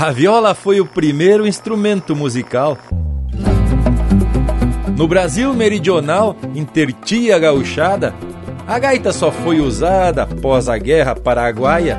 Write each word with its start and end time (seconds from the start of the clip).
A 0.00 0.10
viola 0.10 0.54
foi 0.54 0.80
o 0.80 0.86
primeiro 0.86 1.46
instrumento 1.46 2.16
musical. 2.16 2.78
No 4.96 5.06
Brasil 5.06 5.52
meridional, 5.52 6.34
em 6.54 6.64
tertia 6.64 7.38
gauchada, 7.38 8.14
a 8.66 8.78
gaita 8.78 9.12
só 9.12 9.30
foi 9.30 9.60
usada 9.60 10.22
após 10.22 10.70
a 10.70 10.78
Guerra 10.78 11.14
Paraguaia, 11.14 11.98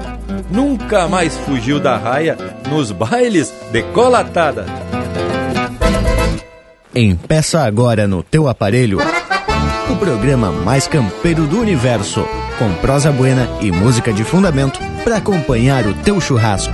nunca 0.50 1.08
mais 1.08 1.38
fugiu 1.38 1.80
da 1.80 1.96
raia 1.96 2.36
nos 2.72 2.92
bailes 2.92 3.54
de 3.72 3.84
colatada. 3.94 4.66
Empeça 6.96 7.62
agora 7.62 8.08
no 8.08 8.24
teu 8.24 8.48
aparelho 8.48 8.98
o 9.92 9.96
programa 9.98 10.52
mais 10.52 10.88
campeiro 10.88 11.46
do 11.46 11.62
universo, 11.62 12.26
com 12.58 12.74
prosa 12.82 13.12
buena 13.12 13.48
e 13.62 13.72
música 13.72 14.12
de 14.12 14.24
fundamento 14.24 14.80
para 15.04 15.18
acompanhar 15.18 15.86
o 15.86 15.94
teu 15.94 16.20
churrasco. 16.20 16.74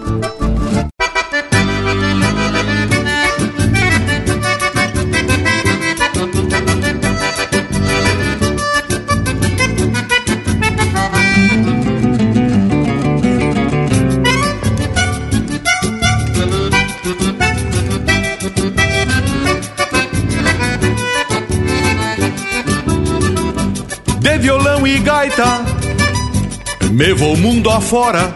Me 27.01 27.13
vou 27.15 27.35
mundo 27.35 27.67
afora, 27.71 28.31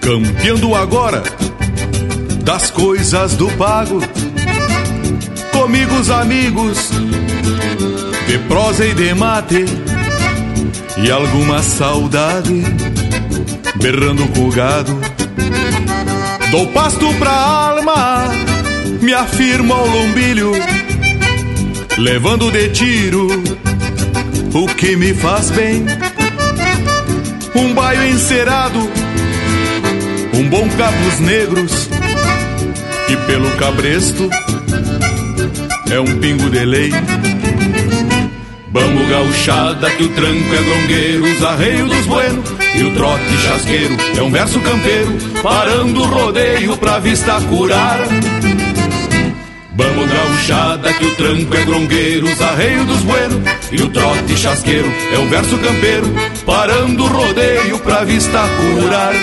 campeando 0.00 0.74
agora 0.74 1.22
das 2.42 2.72
coisas 2.72 3.36
do 3.36 3.48
pago. 3.52 4.00
Comigo 5.52 5.94
os 5.94 6.10
amigos, 6.10 6.90
de 8.26 8.38
prosa 8.48 8.84
e 8.84 8.92
de 8.94 9.14
mate, 9.14 9.64
e 10.96 11.08
alguma 11.08 11.62
saudade, 11.62 12.64
berrando 13.76 14.26
com 14.32 14.48
o 14.48 14.50
gado. 14.50 15.00
Dou 16.50 16.66
pasto 16.72 17.14
pra 17.14 17.30
alma, 17.30 18.24
me 19.00 19.14
afirmo 19.14 19.72
ao 19.72 19.86
lombilho, 19.86 20.50
levando 21.96 22.50
de 22.50 22.70
tiro 22.70 23.28
o 24.52 24.66
que 24.74 24.96
me 24.96 25.14
faz 25.14 25.48
bem. 25.52 25.86
Um 27.58 27.72
baio 27.72 28.06
encerado, 28.08 28.78
um 30.34 30.48
bom 30.50 30.68
cabos 30.76 31.20
negros, 31.20 31.88
e 33.08 33.16
pelo 33.26 33.50
cabresto 33.52 34.28
é 35.90 35.98
um 35.98 36.18
pingo 36.18 36.50
de 36.50 36.64
lei. 36.66 36.90
Vamos 38.70 39.08
gauchada 39.08 39.90
que 39.90 40.04
o 40.04 40.08
tranco 40.10 40.54
é 40.54 40.62
grongueiro, 40.62 41.24
os 41.24 41.42
arreios 41.42 41.88
dos 41.88 42.06
buenos 42.06 42.50
e 42.74 42.82
o 42.82 42.94
trote 42.94 43.38
chasqueiro 43.38 43.96
é 44.18 44.22
um 44.22 44.30
verso 44.30 44.60
campeiro, 44.60 45.16
parando 45.42 46.02
o 46.02 46.04
rodeio 46.04 46.76
pra 46.76 46.98
vista 46.98 47.40
curar. 47.40 48.00
Vamos 49.74 50.10
gauchada 50.10 50.92
que 50.92 51.06
o 51.06 51.14
tranco 51.14 51.56
é 51.56 51.64
grongueiro, 51.64 52.26
os 52.26 52.42
arreios 52.42 52.86
dos 52.86 53.00
buenos 53.00 53.55
e 53.72 53.82
o 53.82 53.88
trote 53.88 54.36
chasqueiro 54.36 54.88
é 55.12 55.18
um 55.18 55.28
verso 55.28 55.58
campeiro, 55.58 56.06
parando 56.44 57.04
o 57.04 57.08
rodeio 57.08 57.78
pra 57.80 58.04
vista 58.04 58.40
curar. 58.58 59.14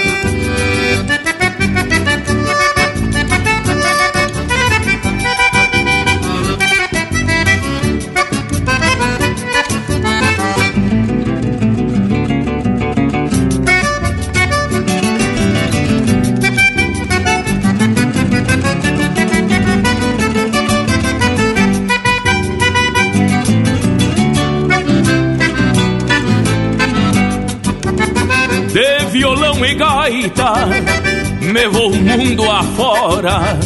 Mundo 32.23 32.49
afora, 32.49 33.59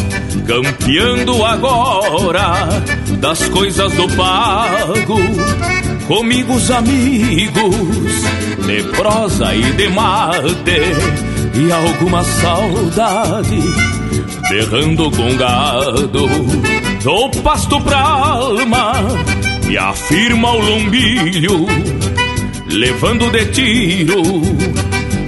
campeando 0.48 1.46
agora 1.46 2.68
das 3.20 3.48
coisas 3.50 3.92
do 3.94 4.08
pago. 4.16 5.20
Comigo 6.08 6.54
os 6.54 6.72
amigos, 6.72 7.76
de 8.66 8.84
prosa 8.96 9.54
e 9.54 9.64
de 9.74 9.90
mate, 9.90 10.82
e 11.54 11.72
alguma 11.72 12.24
saudade, 12.24 13.60
berrando 14.50 15.12
com 15.12 15.36
gado. 15.38 16.28
Dou 17.04 17.30
pasto 17.30 17.80
pra 17.82 18.00
alma, 18.00 18.94
e 19.70 19.78
afirma 19.78 20.52
o 20.52 20.60
lombilho, 20.60 21.68
levando 22.70 23.30
de 23.30 23.46
tiro 23.48 24.22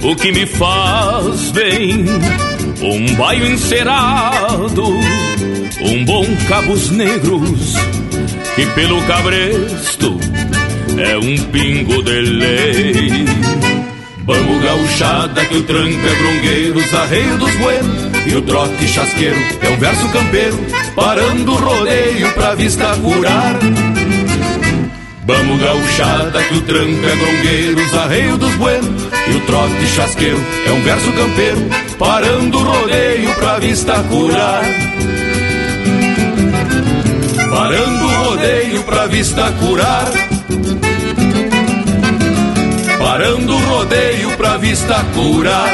o 0.02 0.16
que 0.16 0.32
me 0.32 0.46
faz 0.46 1.50
bem. 1.52 2.06
Um 2.82 3.14
baio 3.14 3.46
encerado, 3.46 4.84
um 5.82 6.04
bom 6.06 6.24
cabos 6.48 6.90
negros, 6.90 7.74
que 8.54 8.64
pelo 8.74 9.02
cabresto 9.02 10.18
é 10.96 11.18
um 11.18 11.36
pingo 11.50 12.02
de 12.02 12.20
lei. 12.22 13.24
Vamos 14.24 14.62
gauchada 14.62 15.44
que 15.44 15.58
o 15.58 15.62
tranco 15.64 16.06
é 16.06 16.14
brongueiro, 16.22 16.78
os 16.78 16.94
arreios 16.94 17.38
dos 17.38 17.54
buenos 17.56 18.26
e 18.26 18.34
o 18.36 18.42
trote 18.42 18.88
chasqueiro 18.88 19.36
é 19.60 19.68
um 19.68 19.76
verso 19.76 20.08
campeiro, 20.08 20.58
parando 20.96 21.52
o 21.52 21.56
rodeio 21.56 22.32
pra 22.32 22.54
vista 22.54 22.96
curar. 22.96 23.58
Vamos 25.26 25.60
gauchada 25.60 26.42
que 26.44 26.54
o 26.54 26.62
tranco 26.62 27.06
é 27.06 27.16
grongueiro, 27.16 27.84
os 27.84 27.94
arreios 27.94 28.38
dos 28.38 28.54
buenos 28.54 29.09
e 29.30 29.36
o 29.36 29.40
trote 29.46 29.86
chasqueiro 29.86 30.44
é 30.66 30.72
um 30.72 30.82
verso 30.82 31.12
campeiro, 31.12 31.68
parando 31.98 32.58
o 32.58 32.62
rodeio 32.62 33.34
pra 33.34 33.58
vista 33.58 34.02
curar. 34.04 34.62
Parando 37.50 38.04
o 38.04 38.24
rodeio 38.24 38.82
pra 38.82 39.06
vista 39.06 39.52
curar. 39.52 40.10
Parando 42.98 43.54
o 43.54 43.58
rodeio 43.58 44.30
pra 44.36 44.56
vista 44.56 45.04
curar. 45.14 45.70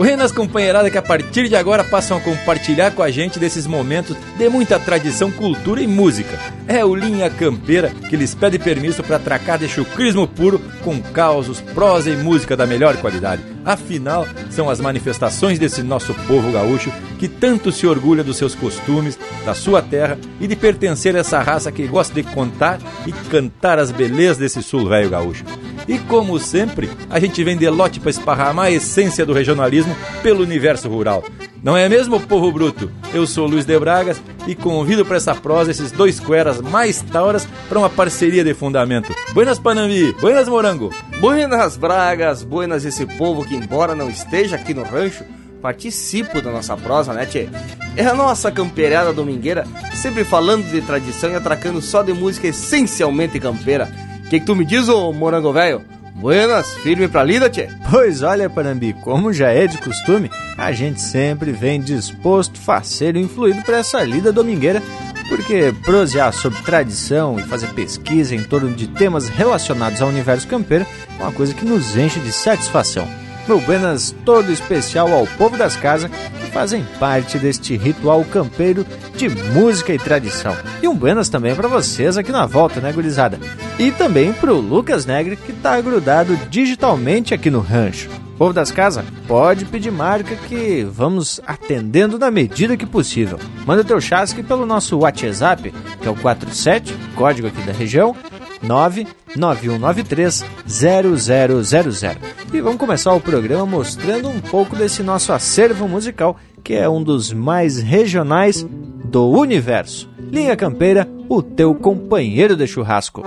Buenas 0.00 0.32
companheirada 0.32 0.90
que 0.90 0.96
a 0.96 1.02
partir 1.02 1.46
de 1.46 1.54
agora 1.54 1.84
passam 1.84 2.16
a 2.16 2.20
compartilhar 2.22 2.90
com 2.92 3.02
a 3.02 3.10
gente 3.10 3.38
desses 3.38 3.66
momentos 3.66 4.16
de 4.38 4.48
muita 4.48 4.80
tradição, 4.80 5.30
cultura 5.30 5.82
e 5.82 5.86
música. 5.86 6.38
É 6.66 6.82
o 6.82 6.94
Linha 6.94 7.28
Campeira 7.28 7.90
que 8.08 8.16
lhes 8.16 8.34
pede 8.34 8.58
permisso 8.58 9.02
para 9.02 9.16
atracar 9.16 9.58
de 9.58 9.68
chucrismo 9.68 10.26
puro 10.26 10.58
com 10.82 10.98
causos, 11.02 11.60
prosa 11.60 12.08
e 12.08 12.16
música 12.16 12.56
da 12.56 12.66
melhor 12.66 12.96
qualidade. 12.96 13.42
Afinal, 13.62 14.26
são 14.48 14.70
as 14.70 14.80
manifestações 14.80 15.58
desse 15.58 15.82
nosso 15.82 16.14
povo 16.26 16.50
gaúcho 16.50 16.90
que 17.20 17.28
tanto 17.28 17.70
se 17.70 17.86
orgulha 17.86 18.24
dos 18.24 18.38
seus 18.38 18.54
costumes, 18.54 19.18
da 19.44 19.52
sua 19.52 19.82
terra 19.82 20.18
e 20.40 20.46
de 20.46 20.56
pertencer 20.56 21.14
a 21.14 21.18
essa 21.18 21.38
raça 21.42 21.70
que 21.70 21.86
gosta 21.86 22.14
de 22.14 22.22
contar 22.22 22.78
e 23.06 23.12
cantar 23.28 23.78
as 23.78 23.92
belezas 23.92 24.38
desse 24.38 24.62
sul 24.62 24.88
velho 24.88 25.10
gaúcho. 25.10 25.44
E 25.86 25.98
como 25.98 26.38
sempre, 26.38 26.88
a 27.10 27.20
gente 27.20 27.44
vem 27.44 27.58
de 27.58 27.68
lote 27.68 28.00
para 28.00 28.08
esparramar 28.08 28.66
a 28.66 28.70
essência 28.70 29.26
do 29.26 29.34
regionalismo 29.34 29.94
pelo 30.22 30.42
universo 30.42 30.88
rural. 30.88 31.22
Não 31.62 31.76
é 31.76 31.90
mesmo, 31.90 32.18
povo 32.20 32.50
bruto? 32.50 32.90
Eu 33.12 33.26
sou 33.26 33.46
Luiz 33.46 33.66
de 33.66 33.78
Bragas 33.78 34.18
e 34.46 34.54
convido 34.54 35.04
para 35.04 35.18
essa 35.18 35.34
prosa 35.34 35.72
esses 35.72 35.92
dois 35.92 36.18
cueras 36.18 36.58
mais 36.58 37.02
tauras 37.02 37.46
para 37.68 37.78
uma 37.78 37.90
parceria 37.90 38.42
de 38.42 38.54
fundamento. 38.54 39.14
Buenas 39.34 39.58
Panambi, 39.58 40.16
buenas 40.22 40.48
Morango. 40.48 40.90
Buenas 41.20 41.76
Bragas, 41.76 42.42
buenas 42.42 42.86
esse 42.86 43.04
povo 43.04 43.44
que 43.44 43.54
embora 43.54 43.94
não 43.94 44.08
esteja 44.08 44.56
aqui 44.56 44.72
no 44.72 44.84
rancho, 44.84 45.22
participo 45.60 46.40
da 46.40 46.50
nossa 46.50 46.76
prosa, 46.76 47.12
né, 47.12 47.26
tchê? 47.26 47.48
É 47.96 48.06
a 48.06 48.14
nossa 48.14 48.50
campeirada 48.50 49.12
domingueira, 49.12 49.66
sempre 49.94 50.24
falando 50.24 50.64
de 50.70 50.80
tradição 50.80 51.30
e 51.30 51.34
atracando 51.34 51.82
só 51.82 52.02
de 52.02 52.12
música 52.12 52.48
essencialmente 52.48 53.38
campeira. 53.38 53.90
O 54.24 54.28
que, 54.30 54.40
que 54.40 54.46
tu 54.46 54.56
me 54.56 54.64
diz, 54.64 54.88
ô 54.88 55.12
morango 55.12 55.52
velho? 55.52 55.82
Buenas, 56.14 56.74
firme 56.74 57.08
pra 57.08 57.24
lida, 57.24 57.48
tchê? 57.48 57.68
Pois 57.90 58.22
olha, 58.22 58.50
Panambi, 58.50 58.92
como 58.92 59.32
já 59.32 59.50
é 59.50 59.66
de 59.66 59.78
costume, 59.78 60.30
a 60.56 60.70
gente 60.70 61.00
sempre 61.00 61.50
vem 61.50 61.80
disposto, 61.80 62.58
faceiro 62.58 63.18
e 63.18 63.22
influído 63.22 63.62
para 63.62 63.78
essa 63.78 64.02
lida 64.02 64.30
domingueira, 64.30 64.82
porque 65.30 65.72
prosear 65.82 66.32
sobre 66.32 66.60
tradição 66.62 67.38
e 67.38 67.42
fazer 67.42 67.68
pesquisa 67.68 68.34
em 68.34 68.42
torno 68.42 68.72
de 68.74 68.88
temas 68.88 69.28
relacionados 69.28 70.02
ao 70.02 70.08
universo 70.08 70.46
campeiro 70.46 70.84
é 71.18 71.22
uma 71.22 71.32
coisa 71.32 71.54
que 71.54 71.64
nos 71.64 71.96
enche 71.96 72.20
de 72.20 72.32
satisfação. 72.32 73.08
Meu 73.46 73.60
buenas 73.60 74.14
todo 74.24 74.52
especial 74.52 75.12
ao 75.12 75.26
povo 75.26 75.56
das 75.56 75.76
casas 75.76 76.10
que 76.10 76.50
fazem 76.50 76.84
parte 76.98 77.38
deste 77.38 77.76
ritual 77.76 78.24
campeiro 78.24 78.86
de 79.16 79.28
música 79.28 79.92
e 79.92 79.98
tradição. 79.98 80.56
E 80.82 80.88
um 80.88 80.94
buenas 80.94 81.28
também 81.28 81.54
para 81.54 81.68
vocês 81.68 82.16
aqui 82.16 82.30
na 82.30 82.46
volta, 82.46 82.80
né, 82.80 82.92
gurizada? 82.92 83.38
E 83.78 83.90
também 83.90 84.32
pro 84.32 84.56
Lucas 84.56 85.06
Negre 85.06 85.36
que 85.36 85.52
tá 85.52 85.80
grudado 85.80 86.36
digitalmente 86.48 87.34
aqui 87.34 87.50
no 87.50 87.60
rancho. 87.60 88.08
Povo 88.40 88.54
das 88.54 88.70
casas, 88.70 89.04
pode 89.28 89.66
pedir 89.66 89.90
marca 89.90 90.34
que 90.34 90.82
vamos 90.82 91.42
atendendo 91.46 92.18
na 92.18 92.30
medida 92.30 92.74
que 92.74 92.86
possível. 92.86 93.38
Manda 93.66 93.84
teu 93.84 94.00
chasque 94.00 94.42
pelo 94.42 94.64
nosso 94.64 94.96
WhatsApp, 94.96 95.74
que 96.00 96.08
é 96.08 96.10
o 96.10 96.16
47, 96.16 96.96
código 97.14 97.48
aqui 97.48 97.60
da 97.60 97.72
região, 97.72 98.16
99193 98.62 100.44
0000. 100.66 102.16
E 102.52 102.60
vamos 102.60 102.78
começar 102.78 103.12
o 103.14 103.20
programa 103.20 103.66
mostrando 103.66 104.28
um 104.28 104.40
pouco 104.40 104.76
desse 104.76 105.02
nosso 105.02 105.32
acervo 105.32 105.88
musical, 105.88 106.36
que 106.62 106.74
é 106.74 106.88
um 106.88 107.02
dos 107.02 107.32
mais 107.32 107.78
regionais 107.78 108.66
do 109.04 109.28
universo. 109.28 110.08
Linha 110.18 110.56
Campeira, 110.56 111.08
o 111.28 111.42
teu 111.42 111.74
companheiro 111.74 112.56
de 112.56 112.66
churrasco. 112.66 113.22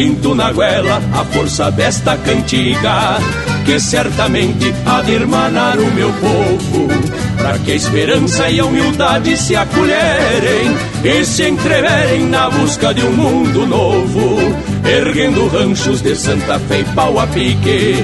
Sinto 0.00 0.34
na 0.34 0.50
goela 0.50 0.98
a 1.12 1.22
força 1.26 1.70
desta 1.70 2.16
cantiga, 2.16 3.18
que 3.66 3.78
certamente 3.78 4.74
há 4.86 5.02
de 5.02 5.12
irmanar 5.12 5.78
o 5.78 5.90
meu 5.92 6.10
povo, 6.14 6.88
para 7.36 7.58
que 7.58 7.72
a 7.72 7.74
esperança 7.74 8.48
e 8.48 8.60
a 8.60 8.64
humildade 8.64 9.36
se 9.36 9.54
acolherem 9.54 10.74
e 11.04 11.22
se 11.22 11.46
entreverem 11.46 12.22
na 12.28 12.48
busca 12.48 12.94
de 12.94 13.04
um 13.04 13.12
mundo 13.12 13.66
novo, 13.66 14.38
erguendo 14.88 15.46
ranchos 15.48 16.00
de 16.00 16.16
Santa 16.16 16.58
Fé 16.60 16.80
e 16.80 16.84
pau 16.94 17.20
a 17.20 17.26
pique, 17.26 17.96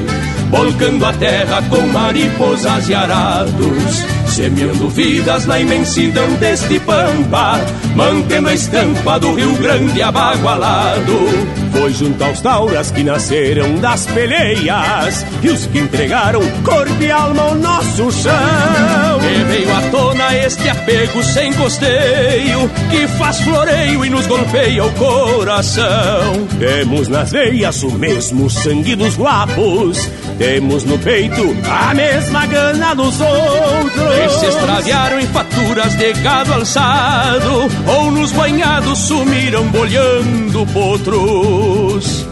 volcando 0.50 1.02
a 1.06 1.14
terra 1.14 1.62
com 1.70 1.80
mariposas 1.86 2.90
e 2.90 2.94
arados 2.94 4.04
semeando 4.36 4.90
vidas 4.90 5.46
na 5.46 5.58
imensidão 5.58 6.30
deste 6.34 6.78
pampa, 6.80 7.58
mantendo 7.94 8.50
a 8.50 8.52
estampa 8.52 9.18
do 9.18 9.32
Rio 9.32 9.54
Grande 9.54 10.02
abagualado. 10.02 11.65
Foi 11.78 11.92
junto 11.92 12.24
aos 12.24 12.40
tauras 12.40 12.90
que 12.90 13.04
nasceram 13.04 13.74
das 13.76 14.06
peleias 14.06 15.26
e 15.42 15.50
os 15.50 15.66
que 15.66 15.78
entregaram 15.78 16.40
corpo 16.62 17.02
e 17.02 17.10
alma 17.10 17.42
ao 17.42 17.54
nosso 17.54 18.10
chão. 18.12 18.32
E 19.20 19.44
veio 19.44 19.76
à 19.76 19.82
tona 19.90 20.34
este 20.46 20.68
apego 20.68 21.24
sem 21.24 21.52
costeio 21.54 22.70
que 22.88 23.08
faz 23.18 23.40
floreio 23.40 24.04
e 24.04 24.10
nos 24.10 24.28
golpeia 24.28 24.84
o 24.84 24.92
coração. 24.92 26.46
Temos 26.60 27.08
nas 27.08 27.32
veias 27.32 27.82
o 27.82 27.90
mesmo 27.90 28.48
sangue 28.48 28.94
dos 28.94 29.16
guapos, 29.16 30.08
temos 30.38 30.84
no 30.84 30.98
peito 30.98 31.42
a 31.68 31.92
mesma 31.94 32.46
gana 32.46 32.94
dos 32.94 33.20
outros 33.20 34.14
que 34.14 34.28
se 34.38 34.46
extraviaram 34.46 35.18
em 35.18 35.26
faturas 35.26 35.96
de 35.96 36.12
gado 36.12 36.52
alçado 36.52 37.68
ou 37.88 38.10
nos 38.12 38.30
banhados 38.30 38.98
sumiram 38.98 39.66
bolhando 39.68 40.64
potros. 40.72 42.25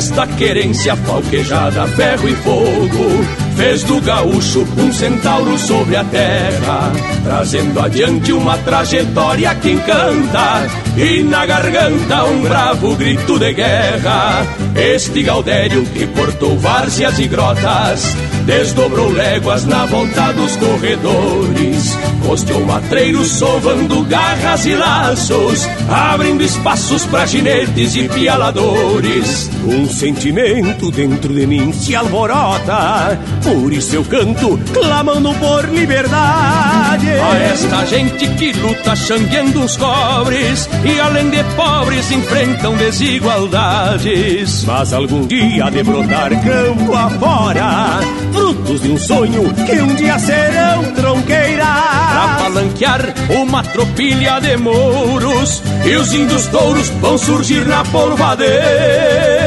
Esta 0.00 0.26
querência 0.26 0.96
falquejada, 0.96 1.86
ferro 1.88 2.26
e 2.26 2.34
fogo, 2.36 3.22
fez 3.54 3.82
do 3.82 4.00
gaúcho 4.00 4.66
um 4.78 4.90
centauro 4.90 5.58
sobre 5.58 5.94
a 5.94 6.02
terra, 6.04 6.90
trazendo 7.22 7.78
adiante 7.78 8.32
uma 8.32 8.56
trajetória 8.56 9.54
que 9.56 9.72
encanta, 9.72 10.66
e 10.96 11.22
na 11.22 11.44
garganta 11.44 12.24
um 12.24 12.40
bravo 12.40 12.96
grito 12.96 13.38
de 13.38 13.52
guerra. 13.52 14.46
Este 14.74 15.22
Gaudério 15.22 15.84
que 15.84 16.06
portou 16.06 16.56
várzeas 16.56 17.18
e 17.18 17.28
grotas, 17.28 18.16
desdobrou 18.50 19.12
léguas 19.12 19.64
na 19.64 19.86
volta 19.86 20.32
dos 20.32 20.56
corredores, 20.56 21.96
costeou 22.26 22.66
matreiros 22.66 23.28
sovando 23.28 24.02
garras 24.02 24.66
e 24.66 24.74
laços, 24.74 25.68
abrindo 25.88 26.42
espaços 26.42 27.06
para 27.06 27.26
ginetes 27.26 27.94
e 27.94 28.08
pialadores. 28.08 29.48
Um 29.64 29.86
sentimento 29.86 30.90
dentro 30.90 31.32
de 31.32 31.46
mim 31.46 31.72
se 31.72 31.94
alvorota, 31.94 33.16
por 33.44 33.72
isso 33.72 33.94
eu 33.94 34.04
canto, 34.04 34.58
clamando 34.72 35.32
por 35.34 35.64
liberdade. 35.68 37.08
A 37.08 37.38
esta 37.52 37.86
gente 37.86 38.26
que 38.34 38.52
luta 38.54 38.79
xangueando 38.96 39.64
os 39.64 39.76
cobres, 39.76 40.68
e 40.84 41.00
além 41.00 41.30
de 41.30 41.42
pobres 41.56 42.10
enfrentam 42.10 42.76
desigualdades. 42.76 44.64
Mas 44.64 44.92
algum 44.92 45.26
dia 45.26 45.70
de 45.70 45.82
brotar 45.82 46.30
campo 46.42 46.94
afora, 46.94 48.00
frutos 48.32 48.82
de 48.82 48.90
um 48.90 48.98
sonho 48.98 49.52
que 49.54 49.80
um 49.80 49.94
dia 49.94 50.18
serão 50.18 50.82
tronqueiras. 50.92 51.66
Pra 51.66 52.36
palanquear 52.38 53.14
uma 53.30 53.62
tropilha 53.62 54.40
de 54.40 54.56
mouros, 54.56 55.62
e 55.84 55.96
os 55.96 56.12
índios 56.12 56.46
touros 56.46 56.88
vão 57.00 57.16
surgir 57.18 57.66
na 57.66 57.84
polvadeira. 57.84 59.39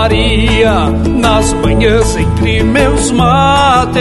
Calmaria 0.00 0.88
nas 1.20 1.52
manhãs 1.52 2.16
entre 2.16 2.62
meus 2.62 3.10
mates. 3.10 4.00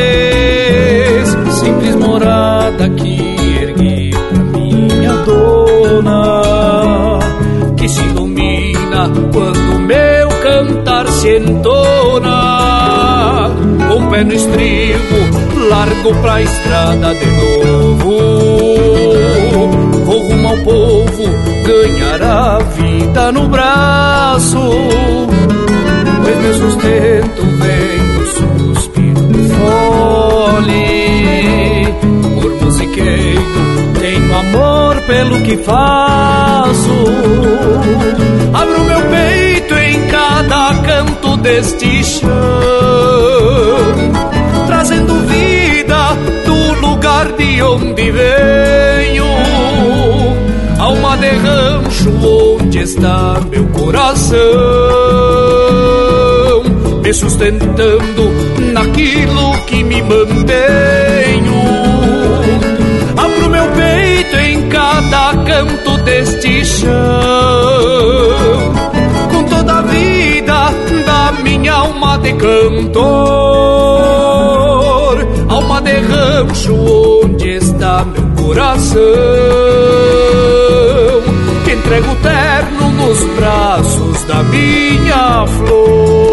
Simples 1.60 1.96
morada 1.96 2.90
que 2.92 3.20
ergui 3.62 4.12
pra 4.12 4.40
minha 4.46 5.12
dona. 5.26 7.20
Que 7.76 7.90
se 7.90 8.02
ilumina 8.02 9.12
quando 9.34 9.80
meu 9.80 10.30
cantar 10.42 11.06
se 11.10 11.36
entona. 11.36 12.40
com 13.90 14.10
pé 14.10 14.24
no 14.24 14.34
estribo, 14.34 15.68
largo 15.70 16.16
pra 16.22 16.42
estrada 16.42 17.14
de 17.14 17.26
novo. 17.26 18.20
Vou 20.06 20.30
rumo 20.30 20.48
ao 20.48 20.58
povo, 20.60 21.26
ganhar 21.68 22.24
a 22.24 22.60
vida 22.60 23.34
no 23.34 23.50
braço. 23.50 24.60
Pois 26.30 26.42
meu 26.42 26.54
sustento 26.54 27.42
vem 27.58 27.98
do 28.14 28.24
suspiro 28.28 29.50
fole. 29.50 30.86
Por 32.40 32.52
musiqueiro, 32.66 33.42
tenho 34.00 34.38
amor 34.38 35.02
pelo 35.08 35.42
que 35.42 35.58
faço. 35.58 36.92
Abro 38.54 38.84
meu 38.84 39.02
peito 39.10 39.74
em 39.74 40.08
cada 40.08 40.76
canto 40.76 41.36
deste 41.38 42.04
chão, 42.04 42.30
trazendo 44.68 45.16
vida 45.26 46.16
do 46.46 46.80
lugar 46.80 47.32
de 47.32 47.60
onde 47.64 48.12
venho. 48.12 49.26
Alma 50.78 51.18
de 51.18 51.30
rancho, 51.30 52.12
onde 52.24 52.78
está 52.84 53.42
meu 53.50 53.66
coração, 53.70 54.38
me 57.10 57.14
sustentando 57.14 58.30
naquilo 58.72 59.54
que 59.66 59.84
me 59.84 60.00
mantenho. 60.04 61.60
Abro 63.18 63.50
meu 63.50 63.68
peito 63.72 64.36
em 64.38 64.70
cada 64.70 65.34
canto 65.38 65.98
deste 66.04 66.64
chão, 66.64 66.92
com 69.32 69.44
toda 69.46 69.80
a 69.80 69.82
vida 69.82 70.72
da 71.08 71.32
minha 71.42 71.74
alma 71.74 72.20
de 72.20 72.32
cantor, 72.34 73.00
alma 75.50 75.82
de 75.82 75.94
rancho, 75.94 76.76
onde 77.24 77.56
está 77.58 78.06
meu 78.06 78.30
coração, 78.46 79.02
que 81.66 81.72
entrego 81.72 82.16
terno 82.22 82.92
nos 82.92 83.24
braços 83.36 84.24
da 84.26 84.44
minha 84.44 85.48
flor. 85.48 86.29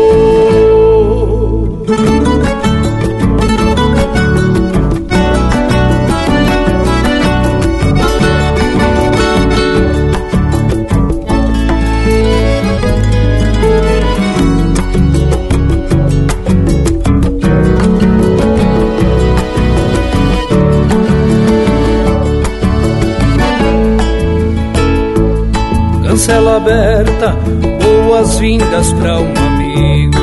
Aberta, 26.67 27.37
boas-vindas 27.81 28.93
para 28.95 29.21
um 29.21 29.33
amigo. 29.47 30.17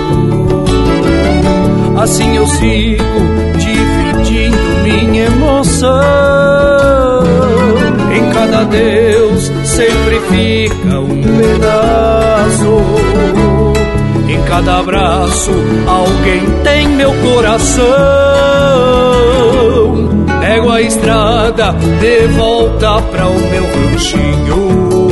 Assim 1.97 2.35
eu 2.35 2.45
sigo 2.45 3.03
dividindo 3.57 4.57
minha 4.83 5.25
emoção. 5.27 5.89
Em 8.13 8.29
cada 8.33 8.65
Deus 8.65 9.49
sempre 9.63 10.19
fica 10.29 10.99
um 10.99 11.21
pedaço. 11.21 12.83
Em 14.27 14.41
cada 14.43 14.79
abraço 14.79 15.51
alguém 15.87 16.41
tem 16.65 16.89
meu 16.89 17.13
coração. 17.21 17.83
Pego 20.41 20.71
a 20.71 20.81
estrada 20.81 21.71
de 22.01 22.27
volta 22.35 23.01
para 23.01 23.27
o 23.27 23.39
meu 23.49 23.63
ranchinho 23.63 25.02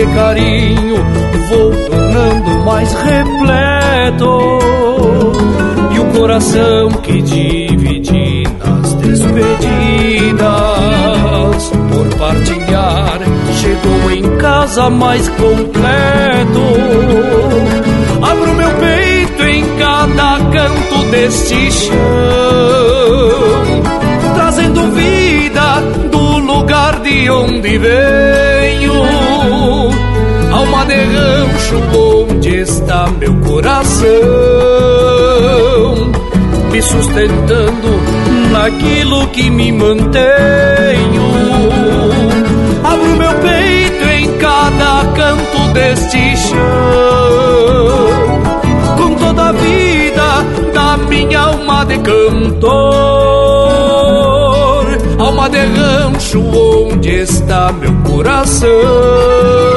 de 0.00 0.06
carinho 0.14 0.96
vou 1.50 1.70
tornando 1.90 2.64
mais 2.64 2.90
repleto. 2.94 4.58
E 5.94 5.98
o 5.98 6.04
coração 6.18 6.88
que 7.02 7.20
dividi 7.20 8.44
nas 8.64 8.94
despedidas, 8.94 10.40
por 11.90 12.18
partilhar, 12.18 13.20
chegou 13.60 14.10
em 14.10 14.36
casa 14.38 14.88
mais 14.88 15.28
completo. 15.28 16.62
Abro 18.22 18.54
meu 18.54 18.70
peito 18.70 19.42
em 19.42 19.64
cada 19.76 20.38
canto 20.50 21.10
deste 21.10 21.70
chão, 21.72 21.92
trazendo 24.34 24.82
vida 24.92 25.82
do 26.10 26.38
lugar 26.38 27.00
de 27.00 27.28
onde 27.30 27.76
venho 27.76 28.60
alma 30.50 30.84
de 30.84 30.94
rancho 30.94 31.80
onde 31.96 32.56
está 32.56 33.08
meu 33.18 33.34
coração, 33.40 34.10
me 36.70 36.82
sustentando 36.82 38.00
naquilo 38.52 39.26
que 39.28 39.48
me 39.50 39.72
mantenho. 39.72 40.20
Abro 42.82 43.16
meu 43.16 43.32
peito 43.34 44.04
em 44.08 44.36
cada 44.38 45.04
canto 45.14 45.72
deste 45.72 46.36
chão, 46.36 46.58
com 48.96 49.14
toda 49.14 49.48
a 49.50 49.52
vida 49.52 50.44
da 50.74 50.96
minha 50.96 51.40
alma 51.40 51.84
de 51.86 51.98
cantor, 51.98 52.70
alma 55.18 55.48
de 55.48 55.58
rancho 55.58 56.40
onde 56.40 57.10
está 57.10 57.72
meu 57.72 57.94
coração 58.02 59.69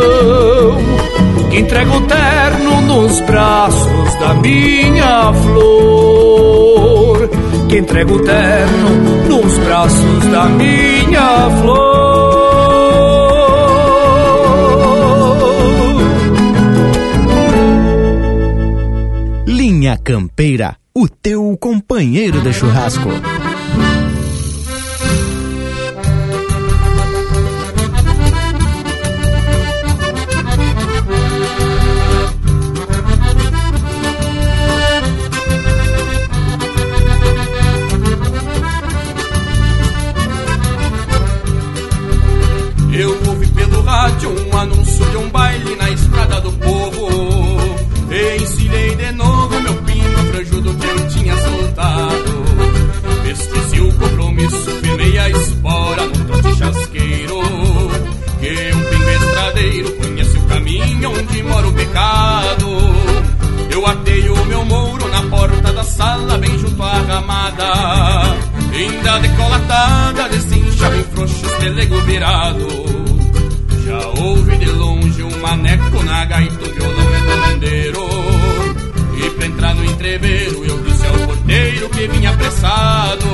entrego 1.58 2.02
terno 2.02 2.82
nos 2.82 3.20
braços 3.22 4.16
da 4.20 4.34
minha 4.36 5.34
flor, 5.34 7.30
que 7.70 7.78
entrego 7.78 8.20
terno 8.24 8.90
nos 9.30 9.58
braços 9.60 10.26
da 10.32 10.46
minha 10.46 11.50
flor. 11.62 12.44
Linha 19.46 19.98
Campeira, 19.98 20.76
o 20.94 21.08
teu 21.08 21.56
companheiro 21.60 22.42
de 22.42 22.52
churrasco. 22.52 23.10
Eu 80.22 80.84
disse 80.84 81.08
ao 81.08 81.28
porteiro 81.28 81.90
que 81.90 82.08
vinha 82.08 82.30
apressado. 82.30 83.26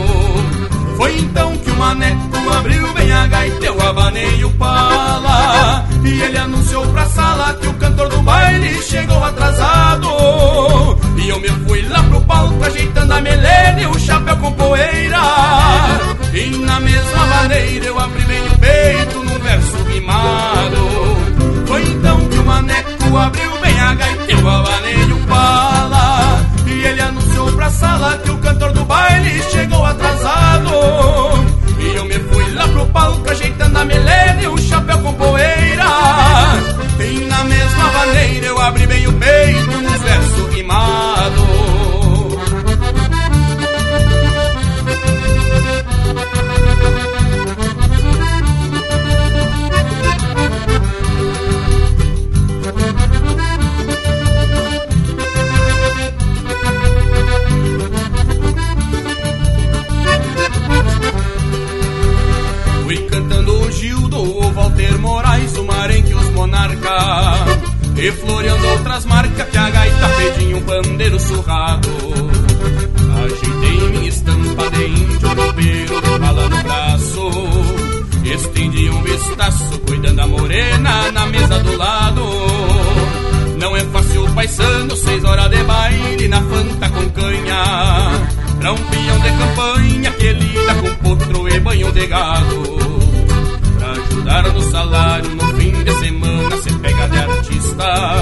Foi 0.96 1.18
então 1.18 1.58
que 1.58 1.72
o 1.72 1.76
maneco 1.76 2.50
abriu 2.58 2.94
bem 2.94 3.12
a 3.12 3.28
gaita, 3.28 3.66
eu 3.66 3.82
abanei 3.82 4.44
o 4.46 4.50
pala. 4.52 5.86
E 6.06 6.22
ele 6.22 6.38
anunciou 6.38 6.86
pra 6.88 7.06
sala 7.08 7.54
que 7.56 7.68
o 7.68 7.74
cantor 7.74 8.08
do 8.08 8.22
baile 8.22 8.82
chegou 8.82 9.22
atrasado. 9.24 10.08
E 11.18 11.30
eu 11.30 11.40
me 11.42 11.50
fui 11.68 11.82
lá 11.90 12.02
pro 12.04 12.22
palco 12.22 12.64
ajeitando 12.64 13.14
a 13.14 13.22
melena 13.22 13.82
e 13.82 13.88
o 13.88 14.00
chapéu 14.00 14.38
com 14.38 14.52
poeira. 14.54 15.20
E 16.34 16.50
na 16.60 16.80
mesma 16.80 17.26
maneira 17.26 17.86
eu 17.88 18.00
abri 18.00 18.24
bem 18.24 18.42
o 18.42 18.58
peito 18.58 19.24
num 19.24 19.40
verso 19.40 19.84
rimado. 19.84 20.88
Foi 21.68 21.82
então 21.84 22.20
que 22.30 22.38
o 22.38 22.46
maneco 22.46 23.18
abriu 23.18 23.58
bem 23.60 23.80
a 23.80 23.94
gaita, 23.96 24.32
eu 24.32 24.50
abanei 24.50 25.04
o 25.12 25.19
na 27.70 27.72
sala 27.72 28.18
que 28.18 28.32
o 28.32 28.38
cantor 28.40 28.72
do 28.74 28.84
baile 28.86 29.44
chegou 29.52 29.86
atrasado. 29.86 30.72
E 31.80 31.96
eu 31.96 32.06
me 32.06 32.16
fui 32.16 32.54
lá 32.56 32.68
pro 32.68 32.86
palco 32.88 33.30
ajeitando 33.30 33.78
a 33.78 33.86
melena 33.86 34.42
e 34.42 34.48
o 34.48 34.58
chapéu 34.58 34.98
com 35.00 35.14
poeira. 35.14 35.86
Bem 36.98 37.28
na 37.28 37.44
mesma 37.44 37.92
maneira 37.92 38.48
eu 38.48 38.60
abri 38.60 38.88
bem 38.88 39.08
o 39.08 39.14
peito 39.14 39.82
nos 39.82 40.02
versos 40.02 40.54
rimados. 40.56 41.49
E 67.98 68.12
floreando 68.14 68.68
outras 68.70 69.06
marcas 69.06 69.50
que 69.50 69.58
a 69.58 69.70
gaita 69.70 70.10
fez 70.10 70.54
um 70.54 70.62
pandeiro 70.62 71.20
surrado. 71.20 71.90
Ajeitei 73.24 73.90
minha 73.90 74.10
estampa 74.10 74.70
de 74.72 74.86
índio 74.86 75.20
tropeiro 75.20 76.02
de 76.02 76.20
bala 76.20 76.50
no 76.50 76.64
braço. 76.64 77.30
Estendi 78.24 78.90
um 78.90 79.02
vistaço 79.04 79.80
cuidando 79.80 80.20
a 80.22 80.28
morena 80.28 81.12
na 81.12 81.26
mesa 81.26 81.60
do 81.60 81.76
lado. 81.76 82.22
Não 83.58 83.76
é 83.76 83.82
fácil 83.86 84.30
paisando 84.34 84.96
seis 84.96 85.24
horas 85.24 85.50
de 85.50 85.64
baile 85.64 86.28
na 86.30 86.42
fanta 86.42 86.90
com 86.90 87.10
canha. 87.10 87.64
Pra 88.60 88.72
um 88.72 88.78
pião 88.78 89.20
de 89.20 89.32
campanha 89.32 90.12
que 90.12 90.34
lida 90.34 90.76
com 90.76 90.96
potro 90.96 91.50
e 91.50 91.60
banho 91.60 91.92
de 91.92 92.08
gado. 92.08 92.64
Pra 93.78 93.92
ajudar 93.92 94.44
no 94.54 94.62
salário 94.72 95.30
no 95.32 95.48
fim 95.56 95.84
de 95.84 95.92
semana 95.96 96.58
artista. 97.20 98.16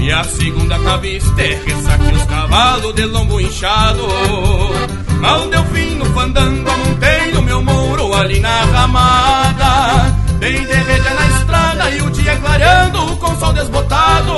E 0.00 0.10
a 0.10 0.24
segunda 0.24 0.78
cabista 0.80 1.42
é 1.42 1.62
ressaque 1.64 2.14
os 2.14 2.24
cavalos 2.24 2.94
de 2.94 3.04
lombo 3.04 3.40
inchado. 3.40 4.06
Mal 5.20 5.48
deu 5.48 5.64
fim 5.66 5.94
no 5.94 6.04
fandango, 6.06 6.70
montei 6.70 7.32
no 7.32 7.42
meu 7.42 7.62
muro 7.62 8.12
ali 8.14 8.40
na 8.40 8.64
ramada. 8.64 10.22
Bem 10.40 10.60
de 10.64 10.72
rede 10.72 11.14
na 11.14 11.38
estrada 11.38 11.90
e 11.90 12.02
o 12.02 12.10
dia 12.10 12.36
clareando 12.36 13.16
com 13.18 13.36
sol 13.36 13.52
desbotado. 13.52 14.34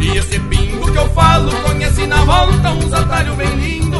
E 0.00 0.16
esse 0.16 0.38
pingo 0.38 0.92
que 0.92 0.98
eu 0.98 1.08
falo 1.10 1.50
conhece 1.62 2.06
na 2.06 2.24
volta 2.24 2.70
uns 2.70 2.92
atalhos 2.92 3.34
bem 3.34 3.54
lindo. 3.56 3.98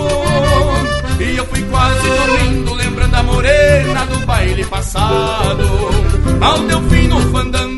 E 1.18 1.36
eu 1.36 1.46
fui 1.46 1.62
quase 1.62 2.08
dormindo, 2.08 2.74
lembrando 2.74 3.14
a 3.14 3.22
morena 3.24 4.06
do 4.06 4.26
baile 4.26 4.64
passado. 4.66 5.64
Mal 6.38 6.58
deu 6.60 6.82
fim 6.82 7.08
no 7.08 7.20
fandango, 7.32 7.73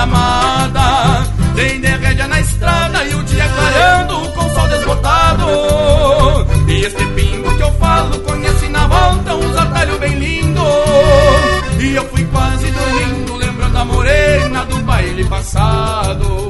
ali 0.00 0.06
na 0.06 0.06
ramada. 0.06 1.26
Dei 1.54 1.78
de 1.78 1.88
rédea 1.88 2.28
na 2.28 2.40
estrada 2.40 3.04
e 3.04 3.14
o 3.14 3.22
dia 3.24 3.48
clareando 3.48 4.32
com 4.32 4.48
sol 4.50 4.68
desbotado. 4.68 5.46
E 6.68 6.84
este 6.84 7.04
pingo 7.06 7.56
que 7.56 7.62
eu 7.62 7.72
falo 7.72 8.18
conhece 8.20 8.68
na 8.68 8.86
volta 8.86 9.34
uns 9.34 9.56
atalhos 9.56 9.98
bem 9.98 10.14
lindo. 10.14 10.62
E 11.80 11.94
eu 11.94 12.04
fui 12.08 12.24
quase 12.26 12.70
dormindo, 12.70 13.36
lembrando 13.36 13.76
a 13.76 13.84
morena 13.84 14.64
do 14.66 14.78
baile 14.78 15.24
passado. 15.24 16.49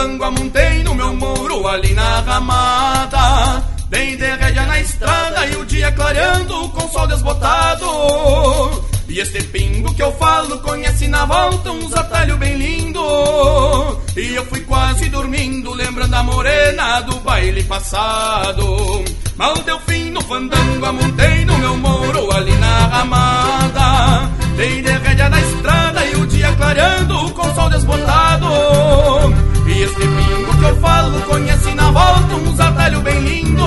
Fandango 0.00 0.24
amontei 0.24 0.82
no 0.82 0.94
meu 0.94 1.14
muro 1.14 1.68
ali 1.68 1.92
na 1.92 2.20
ramada. 2.20 3.62
Dei 3.90 4.16
de 4.16 4.36
rédea 4.36 4.64
na 4.66 4.80
estrada 4.80 5.46
e 5.46 5.56
o 5.56 5.66
dia 5.66 5.92
clareando 5.92 6.68
com 6.70 6.88
sol 6.88 7.06
desbotado. 7.06 7.86
E 9.08 9.18
este 9.18 9.42
pingo 9.42 9.92
que 9.94 10.02
eu 10.02 10.12
falo 10.12 10.58
conhece 10.60 11.06
na 11.08 11.24
volta 11.26 11.70
uns 11.72 11.92
atalhos 11.92 12.38
bem 12.38 12.56
lindo. 12.56 13.00
E 14.16 14.34
eu 14.34 14.46
fui 14.46 14.60
quase 14.60 15.08
dormindo 15.10 15.74
lembrando 15.74 16.14
a 16.14 16.22
morena 16.22 17.00
do 17.02 17.16
baile 17.16 17.62
passado. 17.64 19.04
Mal 19.36 19.54
deu 19.58 19.78
fim 19.80 20.10
no 20.10 20.22
fandango 20.22 20.86
amontei 20.86 21.44
no 21.44 21.58
meu 21.58 21.76
muro 21.76 22.32
ali 22.32 22.52
na 22.56 22.86
ramada 22.86 24.39
Dei 24.60 24.82
de 24.82 24.90
rédea 24.90 25.30
na 25.30 25.40
estrada 25.40 26.04
e 26.04 26.16
o 26.16 26.26
dia 26.26 26.52
clareando 26.52 27.30
com 27.30 27.54
sol 27.54 27.70
desbotado. 27.70 28.46
E 29.66 29.82
este 29.84 30.00
pingo 30.00 30.58
que 30.58 30.64
eu 30.64 30.76
falo 30.82 31.18
conhece 31.22 31.70
na 31.72 31.90
volta 31.90 32.34
uns 32.34 32.60
atalhos 32.60 33.00
bem 33.00 33.20
lindo. 33.20 33.64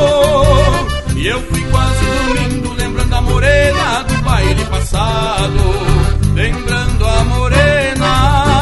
E 1.15 1.25
eu 1.25 1.41
fui 1.41 1.62
quase 1.71 2.06
dormindo 2.06 2.73
lembrando 2.73 3.15
a 3.15 3.21
morena 3.21 4.03
do 4.03 4.21
baile 4.21 4.65
passado. 4.65 5.63
Lembrando 6.36 7.08
a 7.08 7.23
morena 7.23 8.53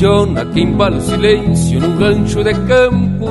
Bordiona 0.00 0.46
que 0.46 0.62
embala 0.62 0.96
o 0.96 1.00
silêncio 1.02 1.78
num 1.78 1.98
rancho 1.98 2.42
de 2.42 2.54
campo. 2.54 3.26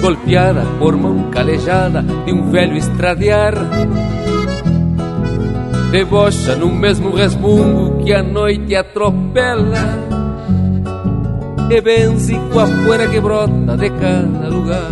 Golpeada 0.00 0.66
por 0.80 0.96
mão 0.96 1.30
calejada 1.30 2.02
de 2.02 2.32
um 2.32 2.50
velho 2.50 2.76
estradear 2.76 3.54
Debocha 5.92 6.56
no 6.56 6.74
mesmo 6.74 7.14
resmungo 7.14 8.02
que 8.02 8.12
a 8.12 8.20
noite 8.24 8.74
atropela 8.74 9.96
E 11.70 11.80
benze 11.80 12.34
com 12.52 12.58
a 12.58 12.66
poeira 12.66 13.06
que 13.06 13.20
brota 13.20 13.76
de 13.76 13.90
cada 13.90 14.48
lugar. 14.48 14.90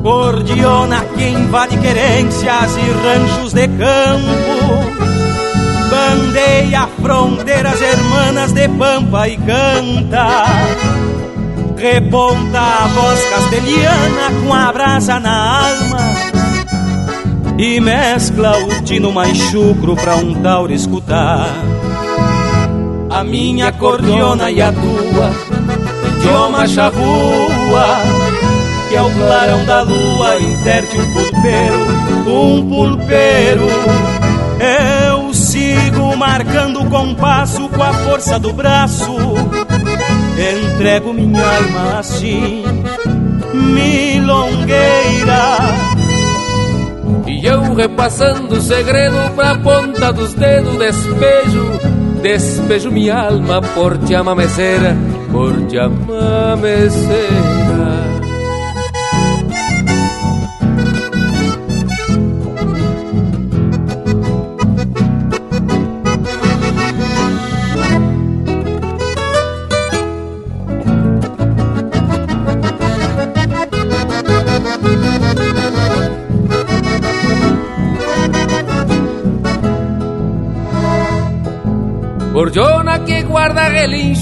Gordiona 0.00 1.04
que 1.04 1.28
invade 1.28 1.76
querências 1.76 2.76
e 2.78 2.90
ranchos 3.06 3.52
de 3.52 3.68
campo. 3.68 5.10
Bandeia 5.90 6.88
fronteiras 7.02 7.80
hermanas 7.80 8.52
de 8.52 8.68
pampa 8.68 9.28
e 9.28 9.36
canta. 9.36 10.44
Reponta 11.76 12.60
a 12.60 12.86
voz 12.88 13.24
castelhana 13.30 14.30
com 14.42 14.52
a 14.52 14.72
brasa 14.72 15.18
na 15.18 15.68
alma. 15.68 16.00
E 17.58 17.80
mescla 17.80 18.58
o 18.58 18.82
tino 18.82 19.12
mais 19.12 19.36
chucro 19.36 19.96
pra 19.96 20.16
um 20.16 20.34
tauro 20.42 20.72
escutar. 20.72 21.48
A 23.10 23.24
minha 23.24 23.72
cordiona 23.72 24.50
e 24.50 24.62
a 24.62 24.72
tua, 24.72 25.32
idioma 26.16 26.66
charrua 26.68 27.98
Que 28.88 28.94
é 28.94 29.02
o 29.02 29.10
clarão 29.10 29.64
da 29.64 29.82
lua, 29.82 30.38
interte 30.38 30.96
um 30.96 31.12
pulpeiro, 31.12 31.86
um 32.26 32.68
pulpeiro. 32.68 33.66
Eu 34.60 34.99
sigo 35.50 36.16
marcando 36.16 36.80
o 36.80 36.88
compasso 36.88 37.68
com 37.68 37.82
a 37.82 37.92
força 37.92 38.38
do 38.38 38.52
braço. 38.52 39.16
Entrego 40.38 41.12
minha 41.12 41.42
alma 41.42 41.98
assim, 41.98 42.62
milongueira. 43.52 44.78
E 47.26 47.46
eu 47.46 47.74
repassando 47.74 48.56
o 48.56 48.60
segredo 48.60 49.34
pra 49.34 49.56
ponta 49.56 50.12
dos 50.12 50.34
dedos 50.34 50.76
Despejo, 50.76 51.80
despejo 52.22 52.90
minha 52.90 53.18
alma 53.18 53.62
por 53.62 53.96
te 53.98 54.14
amamecer 54.14 54.80
Por 55.30 55.66
te 55.66 55.78
amamecer 55.78 57.28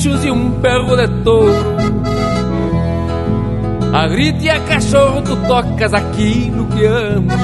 e 0.06 0.30
um 0.30 0.52
perro 0.60 0.96
de 0.96 1.08
touro 1.24 1.76
A 3.92 4.06
grita 4.06 4.44
e 4.44 4.48
a 4.48 4.60
cachorro 4.60 5.22
tu 5.22 5.34
tocas 5.48 5.92
aquilo 5.92 6.66
que 6.66 6.84
ama. 6.86 7.34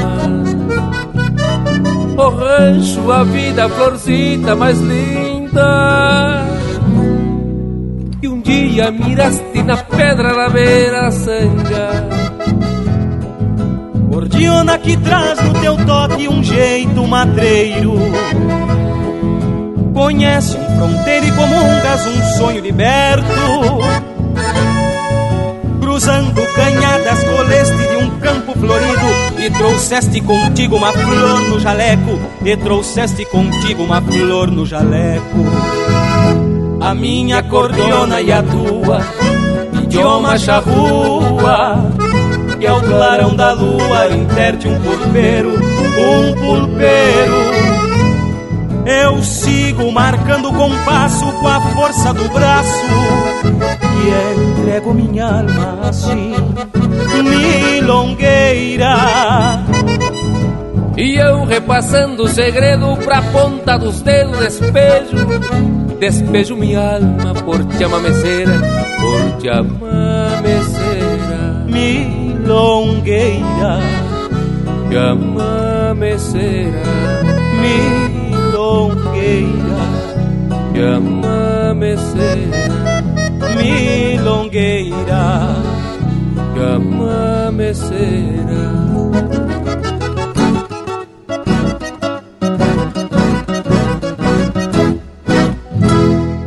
O 2.17 2.29
rancho, 2.29 3.11
a 3.11 3.25
vida, 3.25 3.65
a 3.65 3.69
florcita 3.69 4.55
mais 4.55 4.79
linda. 4.81 6.47
Que 8.21 8.29
um 8.29 8.41
dia 8.41 8.93
miraste 8.93 9.63
na 9.65 9.77
pedra 9.77 10.33
da 10.33 10.49
beira 10.49 11.11
sanga. 11.11 12.09
Cordiona 14.13 14.79
que 14.79 14.97
traz 14.99 15.43
no 15.43 15.55
teu 15.61 15.77
toque 15.85 16.29
um 16.29 16.41
jeito 16.41 17.05
matreiro 17.05 17.95
Conhece 19.95 20.57
um 20.57 20.77
fronteiro 20.77 21.27
e 21.27 21.31
comungas 21.31 22.05
um 22.05 22.37
sonho 22.37 22.61
liberto. 22.61 23.25
Cruzando 25.81 26.43
canhadas, 26.57 27.23
coleste 27.23 27.77
de 27.77 27.97
um 27.99 28.11
campo 28.19 28.59
florido 28.59 29.39
E 29.39 29.49
trouxeste 29.51 30.21
contigo 30.21 30.77
uma 30.77 30.93
flor 30.93 31.41
no 31.43 31.61
jaleco 31.61 32.19
E 32.45 32.57
trouxeste 32.57 33.25
contigo 33.27 33.85
uma 33.85 34.03
flor 34.03 34.51
no 34.51 34.67
jaleco. 34.67 35.45
A 36.81 36.93
minha 36.93 37.41
cordiona 37.45 38.21
e 38.21 38.33
a 38.33 38.43
tua 38.43 39.01
Idioma 39.81 40.37
charrua 40.37 41.89
Que 42.59 42.67
é 42.67 42.73
o 42.73 42.81
clarão 42.81 43.37
da 43.37 43.53
lua 43.53 44.09
interte 44.09 44.67
um 44.67 44.81
pulpeiro 44.81 45.55
Um 45.55 46.35
pulpeiro 46.35 47.74
eu 48.87 49.23
sigo 49.23 49.91
marcando 49.91 50.51
o 50.51 50.53
compasso 50.53 51.25
com 51.41 51.49
a 51.49 51.59
força 51.73 52.13
do 52.13 52.29
braço 52.29 52.85
E 54.05 54.11
entrego 54.61 54.93
minha 54.93 55.25
alma 55.25 55.89
assim, 55.89 56.35
milongueira. 57.23 58.95
E 60.97 61.17
eu 61.17 61.45
repassando 61.45 62.23
o 62.25 62.29
segredo 62.29 62.97
pra 62.99 63.21
ponta 63.23 63.77
dos 63.77 64.01
dedos 64.03 64.39
despejo 64.39 65.27
Despejo 65.99 66.55
minha 66.57 66.97
alma 66.97 67.35
por 67.35 67.65
te 67.65 67.83
amameceira, 67.83 68.53
por 69.01 69.33
te 69.39 69.49
amameceira 69.49 70.05
Milongueira. 71.67 73.81
Te 74.89 74.97
amameceira 74.97 76.81
Milongueira 77.61 78.14
milongueira 78.75 79.79
que 80.73 80.81
amameceira, 80.81 82.25
milongueira 83.57 85.25
que 86.55 86.61
amameceira. 86.61 88.15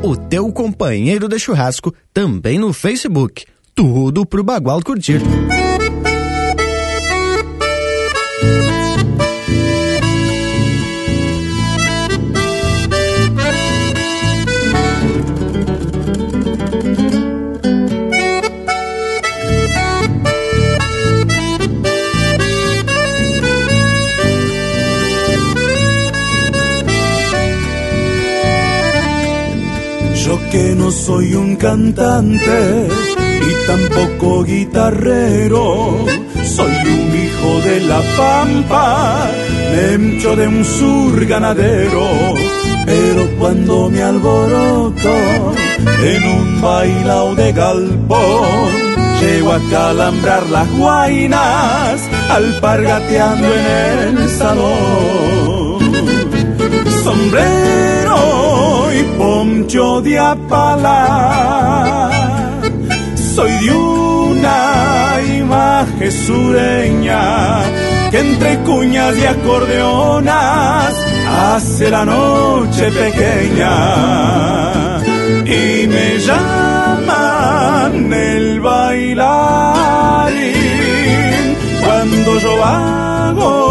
O 0.03 0.15
teu 0.15 0.51
companheiro 0.51 1.29
de 1.29 1.39
churrasco 1.39 1.93
também 2.13 2.59
no 2.59 2.73
Facebook. 2.73 3.45
Tudo 3.73 4.25
pro 4.25 4.43
Bagual 4.43 4.81
curtir. 4.83 5.21
Que 30.57 30.75
no 30.75 30.89
soy 30.89 31.35
un 31.35 31.55
cantante 31.55 32.87
y 33.47 33.67
tampoco 33.67 34.43
guitarrero. 34.43 36.05
Soy 36.55 36.75
un 36.95 37.07
hijo 37.23 37.51
de 37.67 37.81
la 37.81 38.01
pampa, 38.17 39.29
mencho 39.75 40.35
de 40.35 40.47
un 40.47 40.65
sur 40.65 41.25
ganadero. 41.27 42.07
Pero 42.87 43.21
cuando 43.37 43.89
me 43.91 44.01
alboroto 44.01 45.15
en 46.13 46.23
un 46.37 46.61
bailao 46.61 47.35
de 47.35 47.51
galpón, 47.51 48.69
llego 49.21 49.51
a 49.51 49.59
calambrar 49.69 50.43
las 50.49 50.67
guainas, 50.75 52.01
alpargateando 52.29 53.47
en 53.47 54.17
el 54.17 54.29
salón. 54.29 55.77
Sombrero 57.03 57.86
soy 58.97 59.05
poncho 59.17 60.01
de 60.01 60.17
apala, 60.17 62.09
soy 63.35 63.51
de 63.59 63.71
una 63.71 65.19
imagen 65.37 66.11
sureña 66.11 67.61
que 68.09 68.19
entre 68.19 68.57
cuñas 68.59 69.15
y 69.17 69.25
acordeonas 69.25 70.95
hace 71.27 71.91
la 71.91 72.05
noche 72.05 72.91
pequeña. 72.91 73.75
Y 75.45 75.87
me 75.87 76.17
llaman 76.17 77.93
el 78.13 78.59
bailarín 78.61 79.27
cuando 81.83 82.39
yo 82.39 82.65
hago 82.65 83.67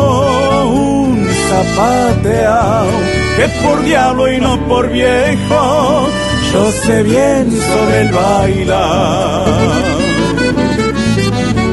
zapateado 1.57 2.90
que 3.37 3.49
por 3.62 3.83
diablo 3.85 4.33
y 4.33 4.38
no 4.40 4.59
por 4.66 4.88
viejo, 4.90 6.09
yo 6.53 6.73
sé 6.73 7.03
bien 7.03 7.51
sobre 7.51 8.01
el 8.03 8.09
bailar. 8.12 9.47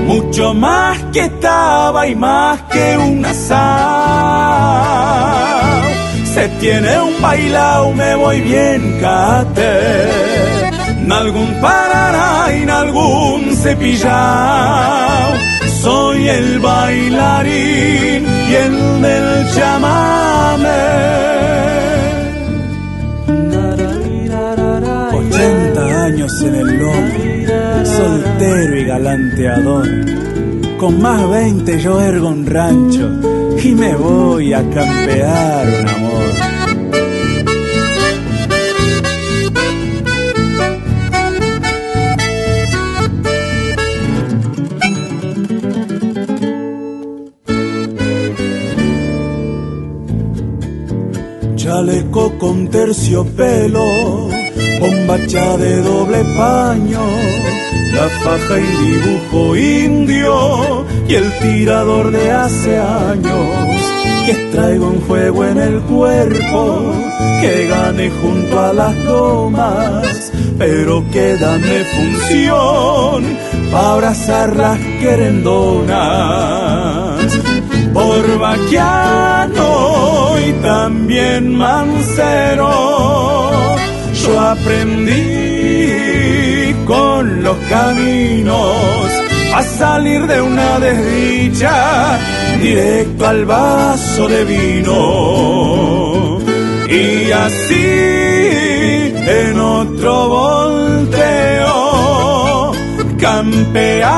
Mucho 0.07 0.53
más 0.53 0.99
que 1.13 1.21
estaba 1.21 2.05
y 2.07 2.15
más 2.15 2.61
que 2.63 2.97
un 2.97 3.25
asado. 3.25 4.53
Se 6.33 6.47
tiene 6.59 6.99
un 6.99 7.21
bailao, 7.21 7.93
me 7.93 8.15
voy 8.15 8.41
bien 8.41 8.99
cate. 8.99 10.09
En 11.01 11.11
algún 11.11 11.53
parará 11.61 12.53
en 12.53 12.69
algún 12.69 13.55
cepillao. 13.55 15.33
Soy 15.83 16.29
el 16.29 16.59
bailarín 16.59 18.25
y 18.49 18.55
el 18.55 19.01
del 19.01 19.53
chamame. 19.53 20.69
80 25.11 26.03
años 26.05 26.41
en 26.41 26.55
el 26.55 26.79
lomo, 26.79 27.85
soltero 27.85 28.77
y 28.77 28.85
galanteador. 28.85 29.89
Con 30.79 31.01
más 31.01 31.29
20 31.29 31.77
yo 31.81 31.99
ergo 31.99 32.29
un 32.29 32.45
rancho 32.45 33.09
y 33.61 33.75
me 33.75 33.93
voy 33.93 34.53
a 34.53 34.61
campear 34.69 35.67
un 35.67 35.89
amor. 35.89 36.42
Chaleco 51.83 52.37
con 52.39 52.69
terciopelo 52.69 54.29
bombacha 54.79 55.57
de 55.57 55.81
doble 55.81 56.23
paño, 56.37 57.01
la 57.93 58.07
faja 58.23 58.59
y 58.59 58.65
dibujo 58.85 59.55
indio 59.55 60.85
y 61.07 61.15
el 61.15 61.31
tirador 61.39 62.11
de 62.11 62.31
hace 62.31 62.77
años. 62.77 63.81
Que 64.25 64.33
traigo 64.53 64.87
un 64.87 65.01
juego 65.01 65.43
en 65.45 65.57
el 65.57 65.81
cuerpo, 65.81 66.93
que 67.41 67.67
gane 67.67 68.09
junto 68.21 68.59
a 68.59 68.71
las 68.71 68.95
tomas, 69.03 70.31
pero 70.57 71.03
que 71.11 71.35
dame 71.35 71.83
función 71.83 73.25
para 73.71 73.91
abrazar 73.91 74.55
las 74.55 74.79
querendonas. 75.01 75.93
Por 77.93 78.39
y 80.47 80.51
también 80.61 81.55
mancero 81.55 82.69
yo 84.13 84.39
aprendí 84.39 85.13
con 86.85 87.43
los 87.43 87.57
caminos 87.69 89.07
a 89.53 89.61
salir 89.61 90.25
de 90.27 90.41
una 90.41 90.79
desdicha 90.79 92.17
directo 92.61 93.27
al 93.27 93.45
vaso 93.45 94.27
de 94.27 94.43
vino. 94.45 96.39
Y 96.89 97.31
así 97.31 99.13
en 99.27 99.59
otro 99.59 100.29
volteo 100.29 101.73
campear 103.19 104.09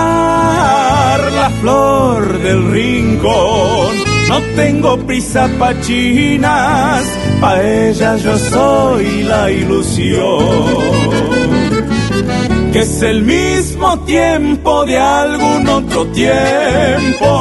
la 1.31 1.49
flor 1.61 2.39
del 2.39 2.71
rincón 2.71 4.14
no 4.29 4.41
tengo 4.55 4.97
prisa 5.05 5.49
pa' 5.59 5.73
chinas, 5.81 7.03
pa' 7.41 7.61
ellas 7.61 8.23
yo 8.23 8.37
soy 8.37 9.23
la 9.23 9.51
ilusión. 9.51 10.95
que 12.71 12.79
es 12.79 13.01
el 13.01 13.21
mismo 13.23 13.97
tiempo 13.99 14.85
de 14.85 14.97
algún 14.97 15.65
otro 15.69 16.05
tiempo, 16.07 17.31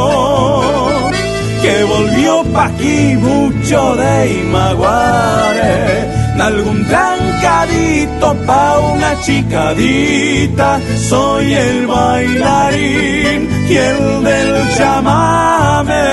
que 1.61 1.85
volvió 1.85 2.45
pa' 2.53 2.67
aquí 2.67 3.17
mucho 3.17 3.97
de 3.97 4.41
Imaguare, 4.43 6.24
algún 6.41 6.85
trancadito 6.87 8.35
pa' 8.47 8.79
una 8.79 9.21
chicadita, 9.21 10.81
soy 11.09 11.55
el 11.55 11.87
bailarín 11.87 13.49
y 13.69 13.77
el 13.77 14.25
del 14.25 14.75
chamame 14.77 16.05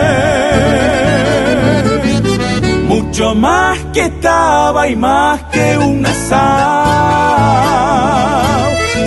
mucho 2.91 3.35
más 3.35 3.77
que 3.93 4.01
estaba 4.05 4.87
y 4.87 4.95
más 4.95 5.41
que 5.51 5.77
un 5.77 6.05
asado. 6.05 6.91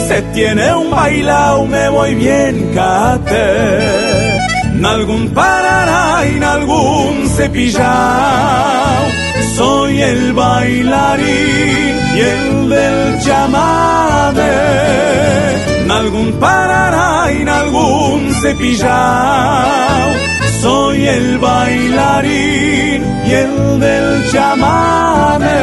Se 0.09 0.23
tiene 0.35 0.75
un 0.75 0.91
bailao, 0.91 1.67
me 1.67 1.89
voy 1.89 2.15
bien 2.15 2.71
cate. 2.75 4.55
En 4.75 4.85
algún 4.85 5.31
parará 5.31 6.27
y 6.27 6.43
algún 6.43 7.29
cepillao. 7.37 9.05
Soy 9.57 10.03
el 10.03 10.33
bailarín 10.33 11.95
y 12.17 12.21
el 12.21 12.69
del 12.69 13.21
chamade. 13.25 14.53
Algún 15.91 16.33
parará 16.41 17.33
y 17.33 17.49
algún 17.49 18.35
cepillao 18.43 19.85
soy 20.65 21.07
el 21.07 21.39
bailarín 21.39 23.03
y 23.27 23.33
el 23.33 23.81
del 23.81 24.31
chamame. 24.33 25.61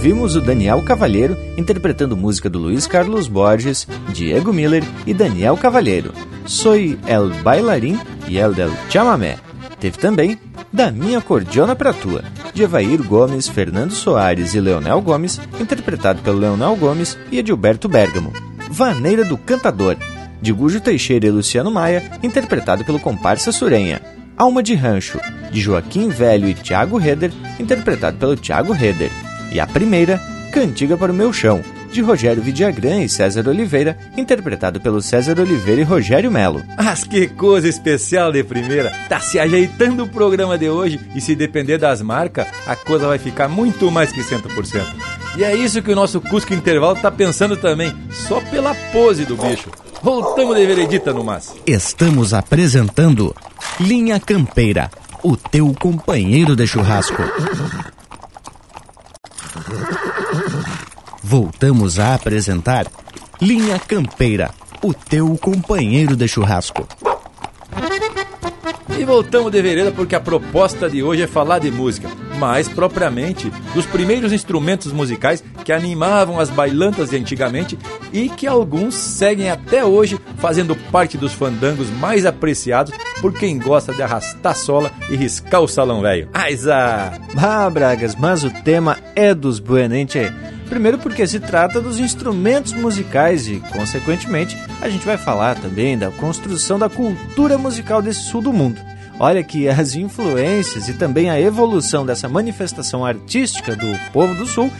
Ouvimos 0.00 0.34
o 0.34 0.40
Daniel 0.40 0.80
Cavalheiro 0.80 1.36
interpretando 1.58 2.16
música 2.16 2.48
do 2.48 2.58
Luiz 2.58 2.86
Carlos 2.86 3.28
Borges, 3.28 3.86
Diego 4.14 4.50
Miller 4.50 4.82
e 5.06 5.12
Daniel 5.12 5.58
Cavalheiro. 5.58 6.14
Soy 6.46 6.98
el 7.06 7.28
bailarín 7.42 8.00
y 8.26 8.38
el 8.38 8.54
del 8.54 8.70
chamamé. 8.88 9.36
Teve 9.78 9.98
também 9.98 10.38
Da 10.72 10.90
Minha 10.90 11.20
Cordiona 11.20 11.76
Pra 11.76 11.92
Tua, 11.92 12.24
de 12.54 12.62
Evair 12.62 13.02
Gomes, 13.02 13.46
Fernando 13.46 13.92
Soares 13.92 14.54
e 14.54 14.60
Leonel 14.60 15.02
Gomes, 15.02 15.38
interpretado 15.60 16.22
pelo 16.22 16.38
Leonel 16.38 16.76
Gomes 16.76 17.18
e 17.30 17.38
Edilberto 17.38 17.86
Bergamo. 17.86 18.32
Vaneira 18.70 19.22
do 19.22 19.36
Cantador, 19.36 19.98
de 20.40 20.50
Gujo 20.50 20.80
Teixeira 20.80 21.26
e 21.26 21.30
Luciano 21.30 21.70
Maia, 21.70 22.10
interpretado 22.22 22.86
pelo 22.86 22.98
comparsa 22.98 23.52
Surenha. 23.52 24.00
Alma 24.34 24.62
de 24.62 24.74
Rancho, 24.74 25.20
de 25.52 25.60
Joaquim 25.60 26.08
Velho 26.08 26.48
e 26.48 26.54
Tiago 26.54 26.96
Reder, 26.96 27.30
interpretado 27.58 28.16
pelo 28.16 28.34
Tiago 28.34 28.72
Reder. 28.72 29.10
E 29.50 29.58
a 29.58 29.66
primeira, 29.66 30.20
Cantiga 30.52 30.96
para 30.96 31.12
o 31.12 31.14
Meu 31.14 31.32
Chão, 31.32 31.62
de 31.92 32.00
Rogério 32.00 32.42
Vidagrã 32.42 33.02
e 33.02 33.08
César 33.08 33.48
Oliveira, 33.48 33.96
interpretado 34.16 34.80
pelo 34.80 35.00
César 35.00 35.38
Oliveira 35.40 35.80
e 35.80 35.84
Rogério 35.84 36.30
Melo. 36.30 36.62
Mas 36.76 37.04
que 37.04 37.28
coisa 37.28 37.68
especial 37.68 38.32
de 38.32 38.42
primeira! 38.42 38.90
Tá 39.08 39.20
se 39.20 39.38
ajeitando 39.38 40.04
o 40.04 40.08
programa 40.08 40.56
de 40.56 40.68
hoje 40.68 41.00
e 41.14 41.20
se 41.20 41.34
depender 41.34 41.78
das 41.78 42.02
marcas, 42.02 42.46
a 42.66 42.76
coisa 42.76 43.06
vai 43.06 43.18
ficar 43.18 43.48
muito 43.48 43.90
mais 43.90 44.12
que 44.12 44.20
100%. 44.20 44.84
E 45.36 45.44
é 45.44 45.54
isso 45.54 45.82
que 45.82 45.92
o 45.92 45.96
nosso 45.96 46.20
Cusco 46.20 46.52
Intervalo 46.52 46.96
tá 46.96 47.10
pensando 47.10 47.56
também, 47.56 47.94
só 48.10 48.40
pela 48.40 48.74
pose 48.92 49.24
do 49.24 49.36
bicho. 49.36 49.70
Voltamos 50.02 50.56
de 50.56 50.66
veredita 50.66 51.12
no 51.12 51.22
mas. 51.22 51.54
Estamos 51.66 52.34
apresentando 52.34 53.34
Linha 53.78 54.18
Campeira, 54.18 54.90
o 55.22 55.36
teu 55.36 55.72
companheiro 55.78 56.56
de 56.56 56.66
churrasco. 56.66 57.22
Voltamos 61.22 61.98
a 61.98 62.14
apresentar 62.14 62.86
Linha 63.40 63.78
Campeira, 63.78 64.50
o 64.82 64.92
teu 64.92 65.36
companheiro 65.38 66.16
de 66.16 66.26
churrasco. 66.26 66.86
E 68.98 69.04
voltamos 69.04 69.50
de 69.50 69.62
vereda 69.62 69.92
porque 69.92 70.14
a 70.14 70.20
proposta 70.20 70.88
de 70.88 71.02
hoje 71.02 71.22
é 71.22 71.26
falar 71.26 71.58
de 71.58 71.70
música, 71.70 72.08
mais 72.40 72.66
propriamente 72.66 73.52
dos 73.74 73.84
primeiros 73.84 74.32
instrumentos 74.32 74.92
musicais 74.92 75.44
que 75.62 75.72
animavam 75.72 76.40
as 76.40 76.48
bailantas 76.48 77.10
de 77.10 77.16
antigamente 77.16 77.78
e 78.14 78.30
que 78.30 78.46
alguns 78.46 78.94
seguem 78.94 79.50
até 79.50 79.84
hoje 79.84 80.18
fazendo 80.38 80.74
parte 80.74 81.18
dos 81.18 81.34
fandangos 81.34 81.90
mais 81.90 82.24
apreciados 82.24 82.94
por 83.20 83.34
quem 83.34 83.58
gosta 83.58 83.92
de 83.92 84.02
arrastar 84.02 84.56
sola 84.56 84.90
e 85.10 85.16
riscar 85.16 85.60
o 85.60 85.68
salão 85.68 86.00
velho. 86.00 86.30
Aiza! 86.32 87.12
Ah, 87.36 87.68
Bragas, 87.68 88.16
mas 88.16 88.42
o 88.42 88.50
tema 88.50 88.96
é 89.14 89.34
dos 89.34 89.58
buenente. 89.58 90.18
Primeiro 90.70 90.98
porque 90.98 91.26
se 91.26 91.40
trata 91.40 91.80
dos 91.80 91.98
instrumentos 91.98 92.72
musicais 92.72 93.48
e, 93.48 93.60
consequentemente, 93.72 94.56
a 94.80 94.88
gente 94.88 95.04
vai 95.04 95.18
falar 95.18 95.56
também 95.56 95.98
da 95.98 96.10
construção 96.12 96.78
da 96.78 96.88
cultura 96.88 97.58
musical 97.58 98.00
desse 98.00 98.22
sul 98.22 98.40
do 98.40 98.52
mundo. 98.52 98.80
Olha 99.22 99.44
que 99.44 99.68
as 99.68 99.94
influências 99.94 100.88
e 100.88 100.94
também 100.94 101.28
a 101.28 101.38
evolução 101.38 102.06
dessa 102.06 102.26
manifestação 102.26 103.04
artística 103.04 103.76
do 103.76 103.94
povo 104.14 104.34
do 104.34 104.46
sul 104.46 104.72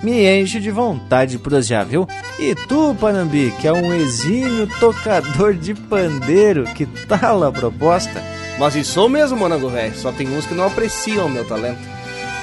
me 0.00 0.24
enche 0.30 0.60
de 0.60 0.70
vontade 0.70 1.32
de 1.32 1.38
prosear, 1.38 1.84
viu? 1.84 2.06
E 2.38 2.54
tu, 2.54 2.94
Panambi, 3.00 3.52
que 3.60 3.66
é 3.66 3.72
um 3.72 3.92
exímio 3.92 4.68
tocador 4.78 5.54
de 5.54 5.74
pandeiro, 5.74 6.66
que 6.66 6.86
tal 6.86 7.42
a 7.42 7.50
proposta? 7.50 8.22
Mas 8.60 8.76
e 8.76 8.84
sou 8.84 9.08
mesmo, 9.08 9.36
Monango 9.36 9.68
velho, 9.68 9.96
só 9.96 10.12
tem 10.12 10.28
uns 10.38 10.46
que 10.46 10.54
não 10.54 10.66
apreciam 10.66 11.28
meu 11.28 11.44
talento. 11.44 11.80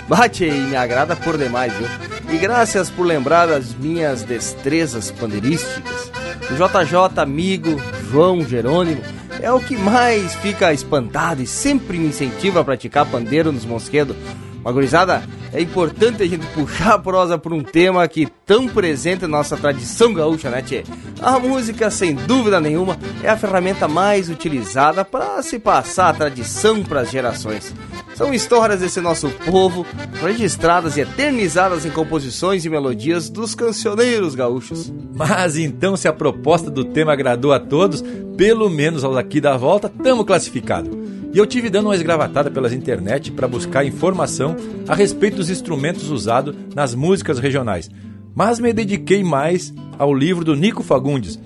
Bate 0.06 0.44
e 0.44 0.52
me 0.52 0.76
agrada 0.76 1.16
por 1.16 1.38
demais, 1.38 1.72
viu? 1.72 1.88
E 2.30 2.38
graças 2.38 2.90
por 2.90 3.06
lembrar 3.06 3.46
das 3.46 3.74
minhas 3.74 4.22
destrezas 4.22 5.12
pandeirísticas. 5.12 6.12
O 6.52 6.56
JJ 6.56 7.22
amigo 7.22 7.82
João 8.12 8.44
Jerônimo 8.44 9.17
é 9.42 9.52
o 9.52 9.60
que 9.60 9.78
mais 9.78 10.36
fica 10.36 10.74
espantado 10.74 11.42
e 11.42 11.48
sempre 11.48 11.98
me 11.98 12.08
incentiva 12.08 12.62
a 12.62 12.64
praticar 12.64 13.06
pandeiro 13.06 13.52
nos 13.52 13.66
mosquedos. 13.66 14.16
Uma 14.62 14.72
gurizada, 14.72 15.24
é 15.54 15.62
importante 15.62 16.24
a 16.24 16.28
gente 16.28 16.46
puxar 16.48 16.96
a 16.96 17.00
prosa 17.00 17.38
por 17.38 17.54
um 17.54 17.64
tema 17.64 18.08
que 18.08 18.28
tão 18.46 18.68
presente 18.68 19.22
na 19.22 19.30
nossa 19.30 19.56
tradição 19.56 20.14
gaúcha, 20.14 20.50
né, 20.50 20.62
tchê? 20.62 20.84
A 21.22 21.40
música, 21.40 21.90
sem 21.90 22.14
dúvida 22.14 22.60
nenhuma, 22.60 22.98
é 23.24 23.30
a 23.30 23.38
ferramenta 23.38 23.88
mais 23.88 24.30
utilizada 24.30 25.06
para 25.06 25.42
se 25.42 25.58
passar 25.58 26.10
a 26.10 26.14
tradição 26.14 26.84
para 26.84 27.02
as 27.02 27.12
gerações. 27.12 27.74
São 28.18 28.34
histórias 28.34 28.80
desse 28.80 29.00
nosso 29.00 29.30
povo, 29.46 29.86
registradas 30.20 30.98
e 30.98 31.02
eternizadas 31.02 31.86
em 31.86 31.92
composições 31.92 32.66
e 32.66 32.70
melodias 32.70 33.30
dos 33.30 33.54
cancioneiros 33.54 34.34
gaúchos. 34.34 34.92
Mas 35.14 35.56
então, 35.56 35.96
se 35.96 36.08
a 36.08 36.14
proposta 36.14 36.72
do 36.72 36.84
tema 36.84 37.14
agradou 37.14 37.54
a 37.54 37.60
todos, 37.60 38.04
pelo 38.36 38.72
menos 38.72 39.04
aos 39.04 39.16
aqui 39.16 39.40
da 39.40 39.56
volta, 39.56 39.88
tamo 39.88 40.26
classificado. 40.26 40.90
E 41.32 41.38
eu 41.38 41.46
tive 41.46 41.70
dando 41.70 41.90
uma 41.90 41.96
esgravatada 41.96 42.50
pelas 42.50 42.74
internet 42.74 43.32
para 43.32 43.48
buscar 43.48 43.86
informação 43.86 44.56
a 44.88 44.96
respeito 44.96 45.38
dos 45.38 45.52
instrumentos 45.52 46.10
usados 46.10 46.56
nas 46.74 46.96
músicas 46.96 47.38
regionais. 47.38 47.88
Mas 48.34 48.60
me 48.60 48.74
dediquei 48.74 49.24
mais 49.24 49.72
ao 49.96 50.12
livro 50.12 50.44
do 50.44 50.56
Nico 50.56 50.82
Fagundes, 50.82 51.40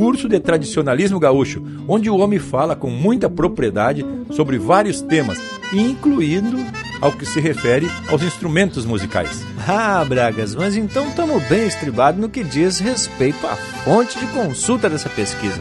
Curso 0.00 0.30
de 0.30 0.40
Tradicionalismo 0.40 1.20
Gaúcho, 1.20 1.62
onde 1.86 2.08
o 2.08 2.16
homem 2.16 2.38
fala 2.38 2.74
com 2.74 2.88
muita 2.88 3.28
propriedade 3.28 4.02
sobre 4.30 4.56
vários 4.56 5.02
temas, 5.02 5.38
incluindo 5.74 6.56
ao 7.02 7.12
que 7.12 7.26
se 7.26 7.38
refere 7.38 7.86
aos 8.08 8.22
instrumentos 8.22 8.86
musicais. 8.86 9.44
Ah, 9.68 10.02
Bragas, 10.02 10.54
mas 10.54 10.74
então 10.74 11.06
estamos 11.06 11.42
bem 11.50 11.66
estribados 11.66 12.18
no 12.18 12.30
que 12.30 12.42
diz 12.42 12.78
respeito 12.78 13.46
à 13.46 13.54
fonte 13.54 14.18
de 14.18 14.26
consulta 14.28 14.88
dessa 14.88 15.10
pesquisa. 15.10 15.60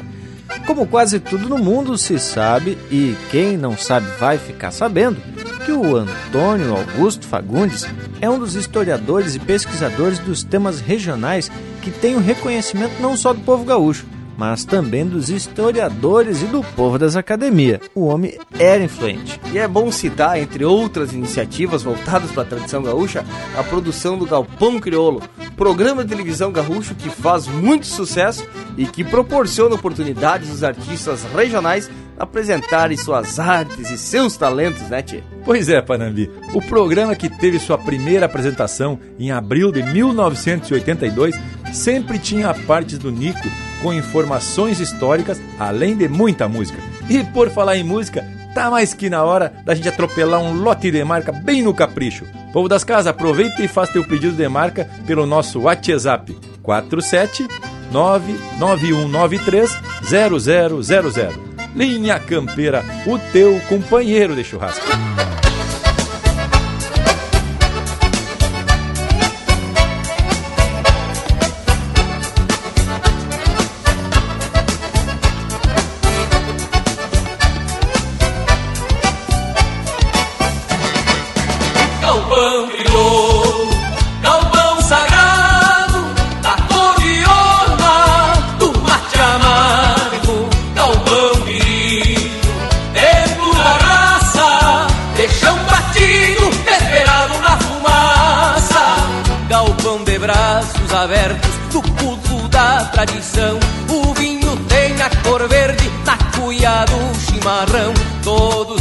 Como 0.66 0.88
quase 0.88 1.20
tudo 1.20 1.50
no 1.50 1.58
mundo 1.58 1.98
se 1.98 2.18
sabe, 2.18 2.78
e 2.90 3.18
quem 3.30 3.58
não 3.58 3.78
sabe 3.78 4.08
vai 4.18 4.38
ficar 4.38 4.72
sabendo, 4.72 5.18
que 5.66 5.74
o 5.74 5.98
Antônio 5.98 6.78
Augusto 6.78 7.28
Fagundes 7.28 7.86
é 8.22 8.30
um 8.30 8.40
dos 8.40 8.56
historiadores 8.56 9.36
e 9.36 9.40
pesquisadores 9.40 10.18
dos 10.18 10.46
temas 10.46 10.80
regionais 10.80 11.52
que 11.82 11.92
tem 11.92 12.16
o 12.16 12.22
reconhecimento 12.22 13.02
não 13.02 13.18
só 13.18 13.34
do 13.34 13.42
povo 13.42 13.66
gaúcho, 13.66 14.06
mas 14.40 14.64
também 14.64 15.06
dos 15.06 15.30
historiadores 15.30 16.42
e 16.42 16.46
do 16.46 16.64
povo 16.64 16.98
das 16.98 17.18
academias. 17.18 17.82
O 17.94 18.06
homem 18.06 18.38
era 18.58 18.82
influente. 18.82 19.38
E 19.52 19.58
é 19.58 19.68
bom 19.68 19.92
citar, 19.92 20.40
entre 20.40 20.64
outras 20.64 21.12
iniciativas 21.12 21.84
voltadas 21.84 22.32
para 22.32 22.44
a 22.44 22.46
tradição 22.46 22.82
gaúcha, 22.82 23.26
a 23.58 23.62
produção 23.64 24.18
do 24.18 24.26
Galpão 24.26 24.80
Criolo, 24.80 25.22
programa 25.58 26.06
de 26.06 26.10
televisão 26.12 26.54
gaúcho 26.54 26.96
que 26.96 27.10
faz 27.10 27.48
muito 27.48 27.86
sucesso 27.86 28.48
e 28.78 28.86
que 28.86 29.04
proporciona 29.04 29.76
oportunidades 29.76 30.50
aos 30.50 30.64
artistas 30.64 31.26
regionais 31.36 31.90
apresentarem 32.18 32.98
suas 32.98 33.40
artes 33.40 33.90
e 33.90 33.98
seus 33.98 34.36
talentos, 34.38 34.84
né, 34.84 35.02
Tchê? 35.02 35.24
Pois 35.46 35.70
é, 35.70 35.82
Panambi. 35.82 36.30
O 36.54 36.62
programa 36.62 37.16
que 37.16 37.30
teve 37.30 37.58
sua 37.60 37.78
primeira 37.78 38.26
apresentação 38.26 39.00
em 39.18 39.32
abril 39.32 39.72
de 39.72 39.82
1982 39.82 41.36
sempre 41.74 42.20
tinha 42.20 42.54
partes 42.54 42.98
do 42.98 43.12
Nico 43.12 43.48
com 43.82 43.94
informações 43.94 44.80
históricas, 44.80 45.42
além 45.60 45.96
de 45.96 46.08
muita 46.08 46.48
música. 46.48 46.80
E 47.10 47.24
por 47.24 47.50
falar 47.50 47.78
em 47.78 47.84
música, 47.84 48.26
tá 48.54 48.70
mais 48.70 48.94
que 48.94 49.10
na 49.10 49.24
hora 49.24 49.54
da 49.64 49.74
gente 49.74 49.90
atropelar 49.90 50.42
um 50.42 50.54
lote 50.54 50.92
de 50.92 51.04
marca 51.04 51.32
bem 51.32 51.62
no 51.62 51.74
capricho. 51.74 52.26
Povo 52.52 52.68
das 52.68 52.84
casas, 52.84 53.08
aproveita 53.08 53.64
e 53.64 53.68
faz 53.68 53.90
teu 53.90 54.04
pedido 54.04 54.36
de 54.36 54.48
marca 54.50 54.90
pelo 55.06 55.26
nosso 55.26 55.62
WhatsApp 55.62 56.36
47 56.62 57.48
99193 57.92 59.78
0000. 60.04 61.50
Linha 61.76 62.20
Campeira, 62.20 62.84
o 63.06 63.18
teu 63.32 63.60
companheiro 63.70 64.36
de 64.36 64.44
churrasco. 64.44 64.86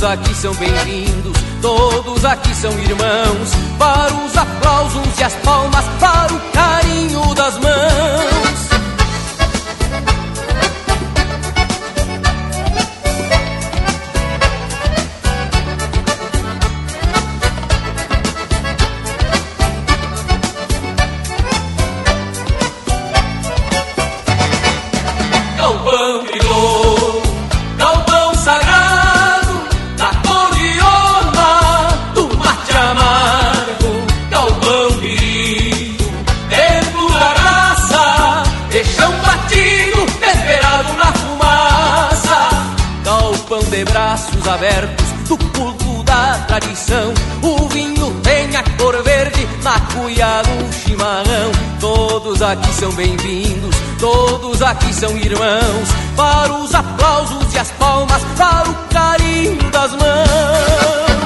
Aqui 0.08 0.34
são 0.34 0.54
bem-vindos, 0.54 1.36
todos 1.60 2.24
aqui 2.24 2.54
são 2.54 2.72
irmãos. 2.78 3.50
Para 3.78 4.14
os 4.14 4.36
aplausos 4.36 5.18
e 5.18 5.24
as 5.24 5.34
palmas, 5.36 5.84
para 6.00 6.32
o 6.32 6.40
carinho 6.52 7.34
das 7.34 7.58
mãos. 7.58 8.37
Cuia 49.92 50.42
do 50.42 50.72
chimarrão. 50.72 51.52
Todos 51.80 52.40
aqui 52.42 52.72
são 52.72 52.90
bem-vindos, 52.92 53.76
todos 53.98 54.62
aqui 54.62 54.92
são 54.94 55.16
irmãos. 55.16 55.88
Para 56.16 56.52
os 56.54 56.74
aplausos 56.74 57.52
e 57.54 57.58
as 57.58 57.70
palmas, 57.72 58.22
para 58.36 58.68
o 58.68 58.74
carinho 58.88 59.70
das 59.70 59.92
mãos. 59.92 61.18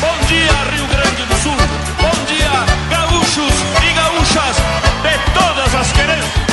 Bom 0.00 0.26
dia, 0.28 0.52
Rio 0.72 0.86
Grande 0.86 1.22
do 1.24 1.34
Sul. 1.42 1.56
Bom 2.00 2.24
dia, 2.26 2.50
gaúchos 2.90 3.54
e 3.82 3.92
gaúchas 3.92 4.56
de 5.02 5.32
todas 5.32 5.74
as 5.74 5.92
querências. 5.92 6.44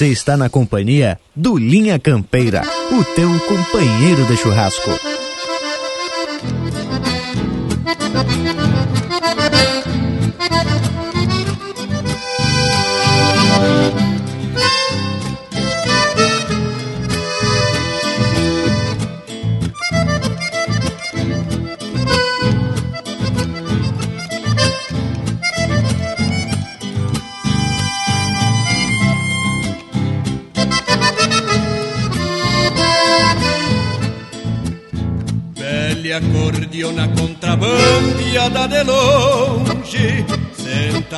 Você 0.00 0.06
está 0.06 0.34
na 0.34 0.48
companhia 0.48 1.20
do 1.36 1.58
Linha 1.58 1.98
Campeira, 1.98 2.62
o 2.90 3.04
teu 3.14 3.28
companheiro 3.40 4.24
de 4.24 4.34
churrasco. 4.34 5.19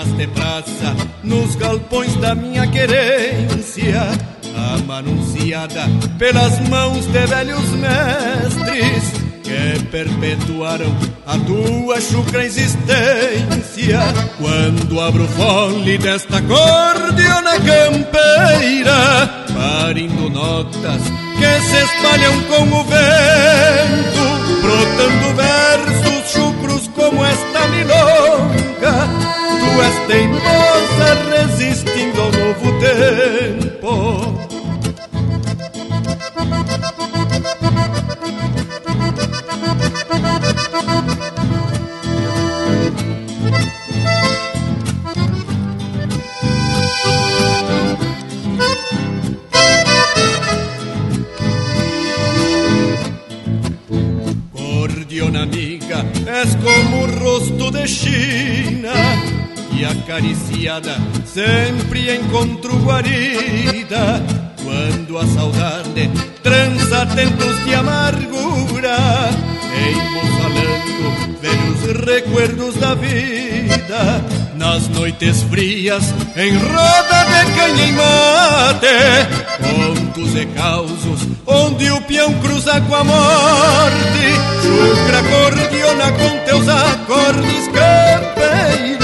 Sentas 0.02 0.16
de 0.16 0.26
praça 0.28 0.96
nos 1.22 1.54
galpões 1.54 2.14
da 2.16 2.34
minha 2.34 2.66
querência 2.66 4.02
Amanunciada 4.74 5.88
pelas 6.18 6.58
mãos 6.68 7.06
de 7.06 7.26
velhos 7.26 7.68
mestres 7.70 9.12
Que 9.42 9.84
perpetuaram 9.86 10.94
a 11.26 11.38
tua 11.38 12.00
chucra 12.00 12.44
existência 12.44 14.00
Quando 14.38 15.00
abro 15.00 15.26
fole 15.28 15.98
desta 15.98 16.38
acordeona 16.38 17.60
campeira 17.60 19.44
Parindo 19.54 20.28
notas 20.30 21.02
que 21.38 21.60
se 21.60 21.76
espalham 21.76 22.40
com 22.44 22.62
o 22.76 22.84
vento 22.84 24.42
brotando 24.62 25.34
versos 25.34 26.32
chucros 26.32 26.88
como 26.88 27.24
esta 27.24 27.66
milonga. 27.68 29.11
Tu 29.72 29.80
és 29.80 30.06
teimosa 30.06 31.14
resistindo 31.30 32.20
ao 32.20 32.30
novo 32.30 32.78
tempo. 32.78 34.42
és 56.42 56.54
como 56.56 57.02
o 57.02 57.06
rosto 57.06 57.70
de 57.70 57.86
China 57.86 59.31
acariciada 59.84 60.96
sempre 61.24 62.14
encontro 62.14 62.76
guarida 62.78 64.22
quando 64.62 65.18
a 65.18 65.26
saudade 65.26 66.10
trança 66.42 67.06
tempos 67.06 67.64
de 67.64 67.74
amargura 67.74 68.96
falando 70.40 71.40
velhos 71.40 72.04
recuerdos 72.06 72.74
da 72.76 72.94
vida 72.94 74.24
nas 74.56 74.88
noites 74.88 75.42
frias 75.44 76.04
em 76.36 76.56
roda 76.56 77.24
de 77.24 77.52
canha 77.52 77.86
e 77.86 77.92
mate 77.92 79.52
brincos 80.12 80.36
e 80.36 80.46
causos, 80.46 81.28
onde 81.46 81.90
o 81.90 82.00
peão 82.02 82.32
cruza 82.40 82.80
com 82.82 82.94
a 82.94 83.04
morte. 83.04 84.32
Chucra 84.62 85.18
acordeona 85.18 86.12
com 86.12 86.38
teus 86.44 86.68
acordes 86.68 87.68
campeiros, 87.68 89.01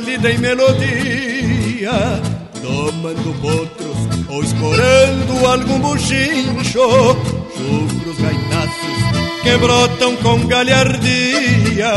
lida 0.00 0.30
em 0.30 0.38
melodia 0.38 1.92
Domando 2.60 3.34
potros 3.40 3.96
ou 4.28 4.42
escorando 4.42 5.46
algum 5.46 5.78
buchincho. 5.80 7.16
Chucro 7.52 8.10
os 8.10 8.18
gaitaços 8.18 8.92
que 9.42 9.56
brotam 9.58 10.16
com 10.16 10.46
galhardia 10.46 11.92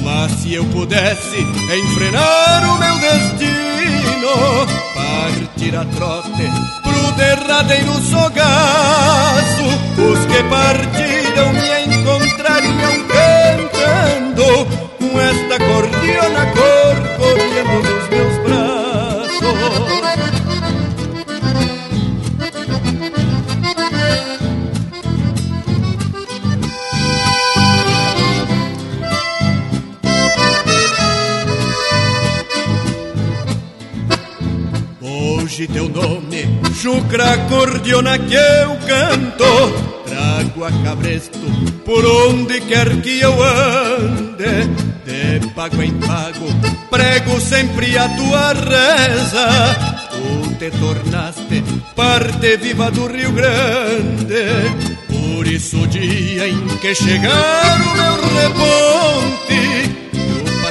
Mas 0.00 0.32
se 0.32 0.54
eu 0.54 0.64
pudesse 0.66 1.38
enfrenar 1.38 2.64
o 2.68 2.78
meu 2.78 2.98
destino 2.98 4.66
Partir 4.94 5.76
a 5.76 5.84
trote 5.84 6.50
pro 6.82 7.12
derradeiro 7.12 7.92
sogaço. 8.02 9.64
Os 9.96 10.26
que 10.26 10.42
partiram 10.44 11.52
me 11.52 11.96
encontrariam 11.96 13.06
cantando 13.08 14.66
Com 14.98 15.20
esta 15.20 15.58
cordiona 15.58 16.46
teu 35.72 35.88
nome, 35.88 36.60
chucra 36.80 37.32
acordeona 37.32 38.18
que 38.18 38.34
eu 38.34 38.76
canto. 38.86 40.02
Trago 40.06 40.64
a 40.64 40.72
cabresto 40.84 41.38
por 41.84 42.04
onde 42.04 42.60
quer 42.60 43.00
que 43.00 43.20
eu 43.20 43.32
ande. 43.42 44.92
De 45.04 45.48
pago 45.48 45.82
em 45.82 45.92
pago, 45.94 46.46
prego 46.90 47.40
sempre 47.40 47.96
a 47.98 48.08
tua 48.10 48.52
reza. 48.52 49.48
Tu 50.10 50.54
te 50.56 50.70
tornaste 50.78 51.64
parte 51.96 52.56
viva 52.58 52.90
do 52.90 53.06
Rio 53.06 53.32
Grande. 53.32 54.92
Por 55.08 55.46
isso 55.46 55.82
o 55.82 55.86
dia 55.86 56.48
em 56.48 56.68
que 56.80 56.94
chegar 56.94 57.80
o 57.80 57.96
meu 57.96 58.14
reponte 58.40 60.02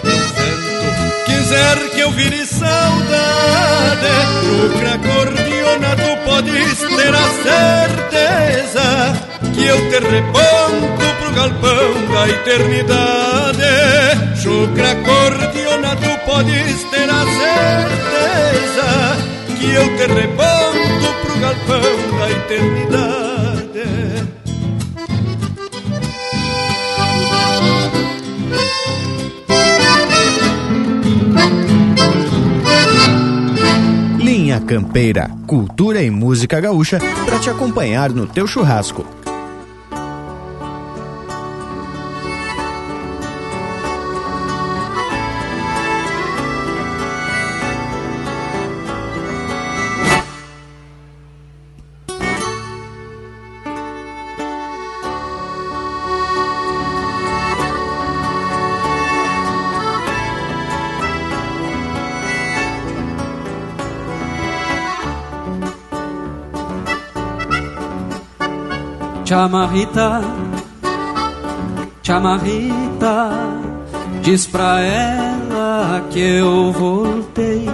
o 0.03 0.23
santo 0.33 1.25
quiser 1.25 1.89
que 1.91 1.99
eu 1.99 2.11
vire 2.11 2.45
saudade 2.45 3.70
Chucra 4.43 4.93
acordeona 4.93 5.95
tu 5.95 6.11
podes 6.25 6.79
ter 6.79 7.13
a 7.13 7.27
certeza 7.47 8.87
Que 9.53 9.65
eu 9.65 9.77
te 9.89 9.99
reponto 9.99 11.05
pro 11.19 11.31
galpão 11.33 11.91
da 12.13 12.29
eternidade. 12.29 13.71
Chucra 14.41 14.91
acordeona 14.91 15.95
tu 15.95 16.11
podes 16.25 16.83
ter 16.91 17.09
a 17.09 17.23
certeza 17.39 18.89
Que 19.57 19.71
eu 19.71 19.97
te 19.97 20.05
reponto 20.13 21.07
pro 21.23 21.39
galpão 21.39 22.19
da 22.19 22.31
eternidade 22.31 23.30
Campeira, 34.59 35.29
cultura 35.47 36.01
e 36.01 36.09
música 36.09 36.59
gaúcha 36.59 36.99
para 37.25 37.39
te 37.39 37.49
acompanhar 37.49 38.11
no 38.11 38.27
teu 38.27 38.47
churrasco. 38.47 39.20
Chamarrita, 69.41 70.21
chamarrita, 72.03 73.31
diz 74.21 74.45
pra 74.45 74.79
ela 74.79 76.05
que 76.11 76.19
eu 76.19 76.71
voltei. 76.71 77.67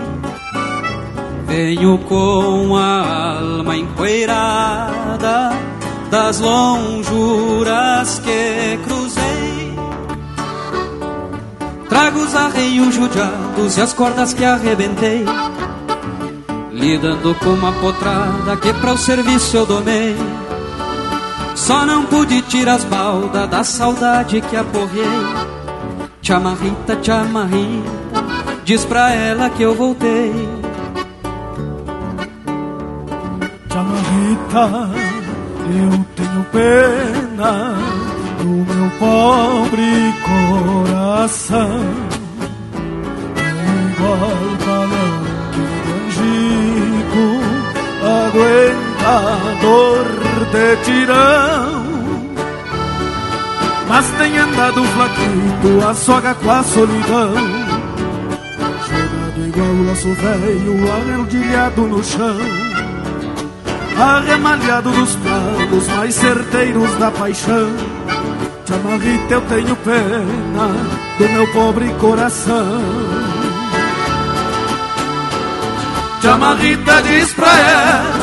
Venho 1.46 1.98
com 2.08 2.74
a 2.78 3.40
alma 3.40 3.76
empoeirada 3.76 5.50
das 6.10 6.40
lonjuras 6.40 8.20
que 8.20 8.80
cruzei. 8.86 9.76
Trago 11.90 12.20
os 12.20 12.34
arreios 12.34 12.96
judiados 12.96 13.78
e 13.78 13.82
as 13.82 13.92
cordas 13.92 14.34
que 14.34 14.46
arrebentei. 14.46 15.26
Lidando 16.72 17.36
com 17.36 17.50
uma 17.50 17.74
potrada 17.74 18.56
que 18.56 18.72
para 18.72 18.94
o 18.94 18.98
serviço 18.98 19.58
eu 19.58 19.66
domei. 19.66 20.16
Só 21.68 21.86
não 21.86 22.06
pude 22.06 22.42
tirar 22.44 22.76
as 22.76 22.86
baldas 22.86 23.50
da 23.50 23.62
saudade 23.62 24.40
que 24.40 24.56
aporrei. 24.56 25.04
Chamarrita, 26.22 26.98
chamarrita, 27.04 28.24
diz 28.64 28.86
pra 28.86 29.12
ela 29.12 29.50
que 29.50 29.64
eu 29.64 29.76
voltei. 29.76 30.32
Chamarrita, 33.70 34.90
eu 35.66 36.06
tenho 36.16 36.46
pena 36.54 37.76
do 38.40 38.48
meu 38.48 38.90
pobre 38.98 40.14
coração. 40.24 42.17
Dor 50.68 50.76
de 50.76 50.84
tirão. 50.84 51.88
Mas 53.88 54.06
tem 54.18 54.38
andado 54.38 54.84
flaquito, 54.84 55.88
a 55.88 55.94
soga 55.94 56.36
com 56.36 56.52
a 56.52 56.64
solidão. 56.64 57.34
Jogado 58.88 59.48
igual 59.48 59.86
laço 59.88 60.14
velho, 60.14 60.92
arredilhado 60.92 61.82
no 61.84 62.04
chão. 62.04 62.38
Arremalhado 63.98 64.92
dos 64.92 65.16
planos 65.16 65.88
mais 65.96 66.16
certeiros 66.16 66.94
da 66.96 67.12
paixão. 67.12 67.72
Chamarrita, 68.68 69.34
eu 69.34 69.42
tenho 69.42 69.76
pena 69.78 70.68
do 71.18 71.30
meu 71.30 71.48
pobre 71.54 71.90
coração. 72.00 72.82
Chamarrita 76.22 77.02
diz 77.04 77.34
pra 77.34 77.58
ela 77.58 78.17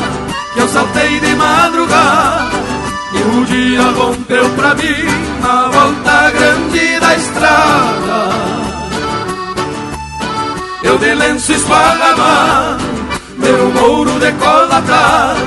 saltei 0.75 1.19
de 1.21 1.33
madrugada 1.35 2.51
e 3.13 3.37
o 3.37 3.45
dia 3.45 3.83
rompeu 3.97 4.49
pra 4.57 4.75
mim 4.75 5.05
na 5.41 5.69
volta 5.69 6.31
grande 6.31 6.99
da 6.99 7.15
estrada. 7.15 8.19
Eu 10.83 10.97
de 10.97 11.15
lenço 11.15 11.53
esparramado, 11.53 12.83
meu 13.37 13.71
mouro 13.71 14.19
decolatado, 14.19 15.39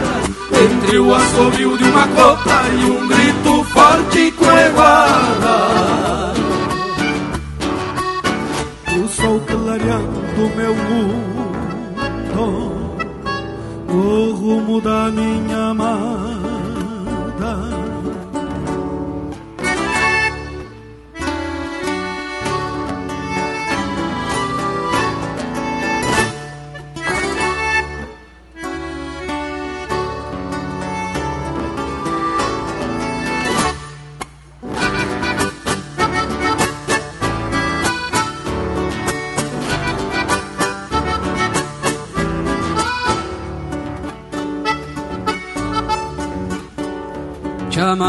entre 0.65 0.99
o 0.99 1.15
assobio 1.15 1.77
de 1.77 1.85
uma 1.85 2.09
copla 2.09 2.63
e 2.73 2.85
um 2.87 3.07
grito 3.07 3.65
forte 3.65 4.31
coeguada. 4.33 5.59
O 8.97 9.09
sol 9.09 9.41
clareando 9.47 10.57
meu 10.57 10.75
mundo 10.75 11.39
o 13.89 14.33
rumo 14.33 14.81
da 14.81 15.11
minha 15.11 15.75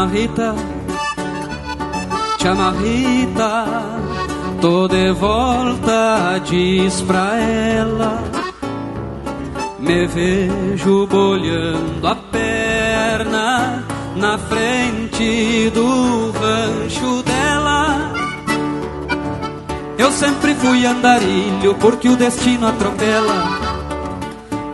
Chamarrita, 0.00 0.54
chamarrita, 2.40 3.66
tô 4.60 4.88
de 4.88 5.12
volta, 5.12 6.40
diz 6.44 7.02
pra 7.02 7.36
ela. 7.36 8.22
Me 9.78 10.06
vejo 10.06 11.06
bolhando 11.06 12.06
a 12.06 12.14
perna 12.14 13.84
na 14.16 14.38
frente 14.38 15.70
do 15.70 16.30
rancho 16.32 17.22
dela. 17.22 18.12
Eu 19.98 20.10
sempre 20.12 20.54
fui 20.54 20.86
andarilho 20.86 21.74
porque 21.74 22.08
o 22.08 22.16
destino 22.16 22.68
atropela. 22.68 23.58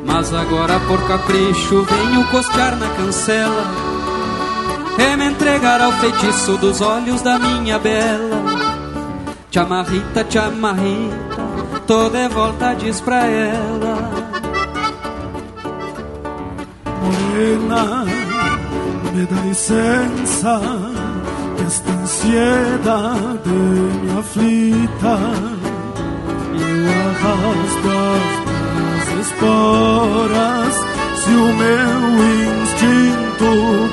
Mas 0.05 0.33
agora 0.33 0.79
por 0.87 1.05
capricho 1.09 1.83
venho 1.83 2.25
costear 2.29 2.77
na 2.77 2.89
cancela 2.91 3.86
e 4.99 5.17
me 5.17 5.27
entregar 5.27 5.81
ao 5.81 5.93
feitiço 5.93 6.57
dos 6.57 6.81
olhos 6.81 7.21
da 7.23 7.39
minha 7.39 7.79
bela. 7.79 8.77
Chamarrita, 9.51 10.27
chamarrita, 10.29 11.43
tô 11.87 12.09
de 12.09 12.29
volta, 12.29 12.75
diz 12.75 13.01
pra 13.01 13.27
ela. 13.27 14.11
Morena, 17.03 18.05
me 19.15 19.27
dá 19.27 19.41
licença, 19.43 20.61
esta 21.67 21.93
ansiedade 21.93 23.49
me 23.49 24.19
aflita. 24.19 25.19
Eu 26.59 26.87
arrasto 27.11 27.89
as 27.99 28.47
minhas 28.77 29.27
esporas, 29.27 30.75
se 31.23 31.31
o 31.31 31.55
meu 31.55 31.97
instinto 32.63 33.26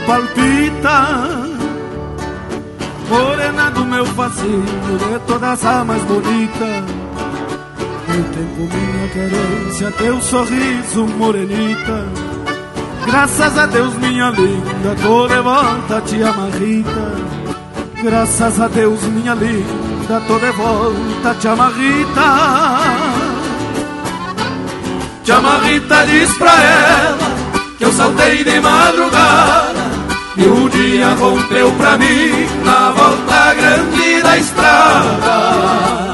palpita. 0.05 1.53
Morena 3.09 3.69
do 3.71 3.85
meu 3.85 4.05
facinho, 4.05 4.63
de 4.63 5.19
todas 5.27 5.65
a 5.65 5.83
mais 5.83 6.01
bonita. 6.03 6.83
Meu 8.07 8.23
tempo, 8.23 8.61
minha 8.61 9.07
querência, 9.09 9.91
teu 9.91 10.21
sorriso, 10.21 11.05
morenita. 11.17 12.05
Graças 13.05 13.57
a 13.57 13.65
Deus, 13.65 13.93
minha 13.95 14.29
linda, 14.29 14.95
tô 15.01 15.27
de 15.27 15.41
volta, 15.41 16.01
te 16.01 16.23
amarrita. 16.23 17.11
Graças 18.01 18.59
a 18.59 18.67
Deus, 18.67 19.01
minha 19.03 19.33
linda, 19.33 20.21
tô 20.27 20.39
de 20.39 20.51
volta, 20.51 21.35
te 21.39 21.47
amarrita. 21.47 22.79
Te 25.23 25.31
amarrita, 25.31 26.05
diz 26.05 26.37
pra 26.37 26.51
ela 26.51 27.22
eu 27.83 27.91
saltei 27.91 28.43
de 28.43 28.59
madrugada 28.61 29.83
e 30.37 30.45
o 30.45 30.69
dia 30.69 31.09
rompeu 31.15 31.71
pra 31.73 31.97
mim 31.97 32.47
na 32.63 32.91
volta 32.91 33.53
grande 33.53 34.21
da 34.21 34.37
estrada. 34.37 36.13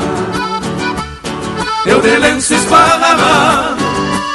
Eu 1.85 2.01
de 2.01 2.17
lenço 2.17 2.53
esparramado, 2.53 3.83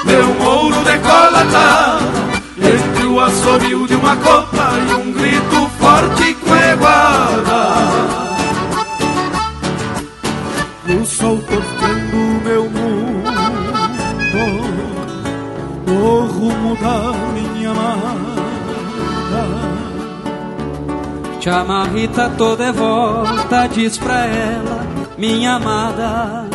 meu 0.05 0.27
mouro 0.35 0.77
decolatado, 0.85 2.05
entre 2.57 3.05
o 3.07 3.21
assobio 3.21 3.87
de 3.87 3.95
uma 3.95 4.17
copa 4.17 4.73
e 4.89 4.95
um 4.95 5.13
grito 5.13 5.71
forte 5.79 6.35
com 6.35 6.57
eguada. 6.57 7.95
O 10.89 11.05
sol 11.05 11.39
tocando 11.39 12.43
meu 12.45 12.71
mundo, 12.71 13.05
o 15.87 16.27
rumo 16.27 16.77
da 16.77 17.24
minha 17.65 17.71
amada. 17.71 18.25
Chamarrita, 21.41 22.31
tô 22.37 22.57
de 22.57 22.73
volta, 22.73 23.67
diz 23.69 23.99
pra 23.99 24.27
ela, 24.27 24.87
minha 25.17 25.55
amada. 25.55 26.47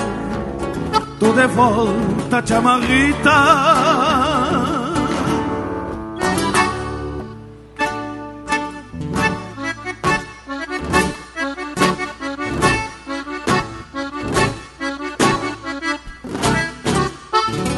Tô 1.20 1.32
de 1.34 1.48
volta, 1.48 2.42
te 2.42 2.54
amarrita. 2.54 3.30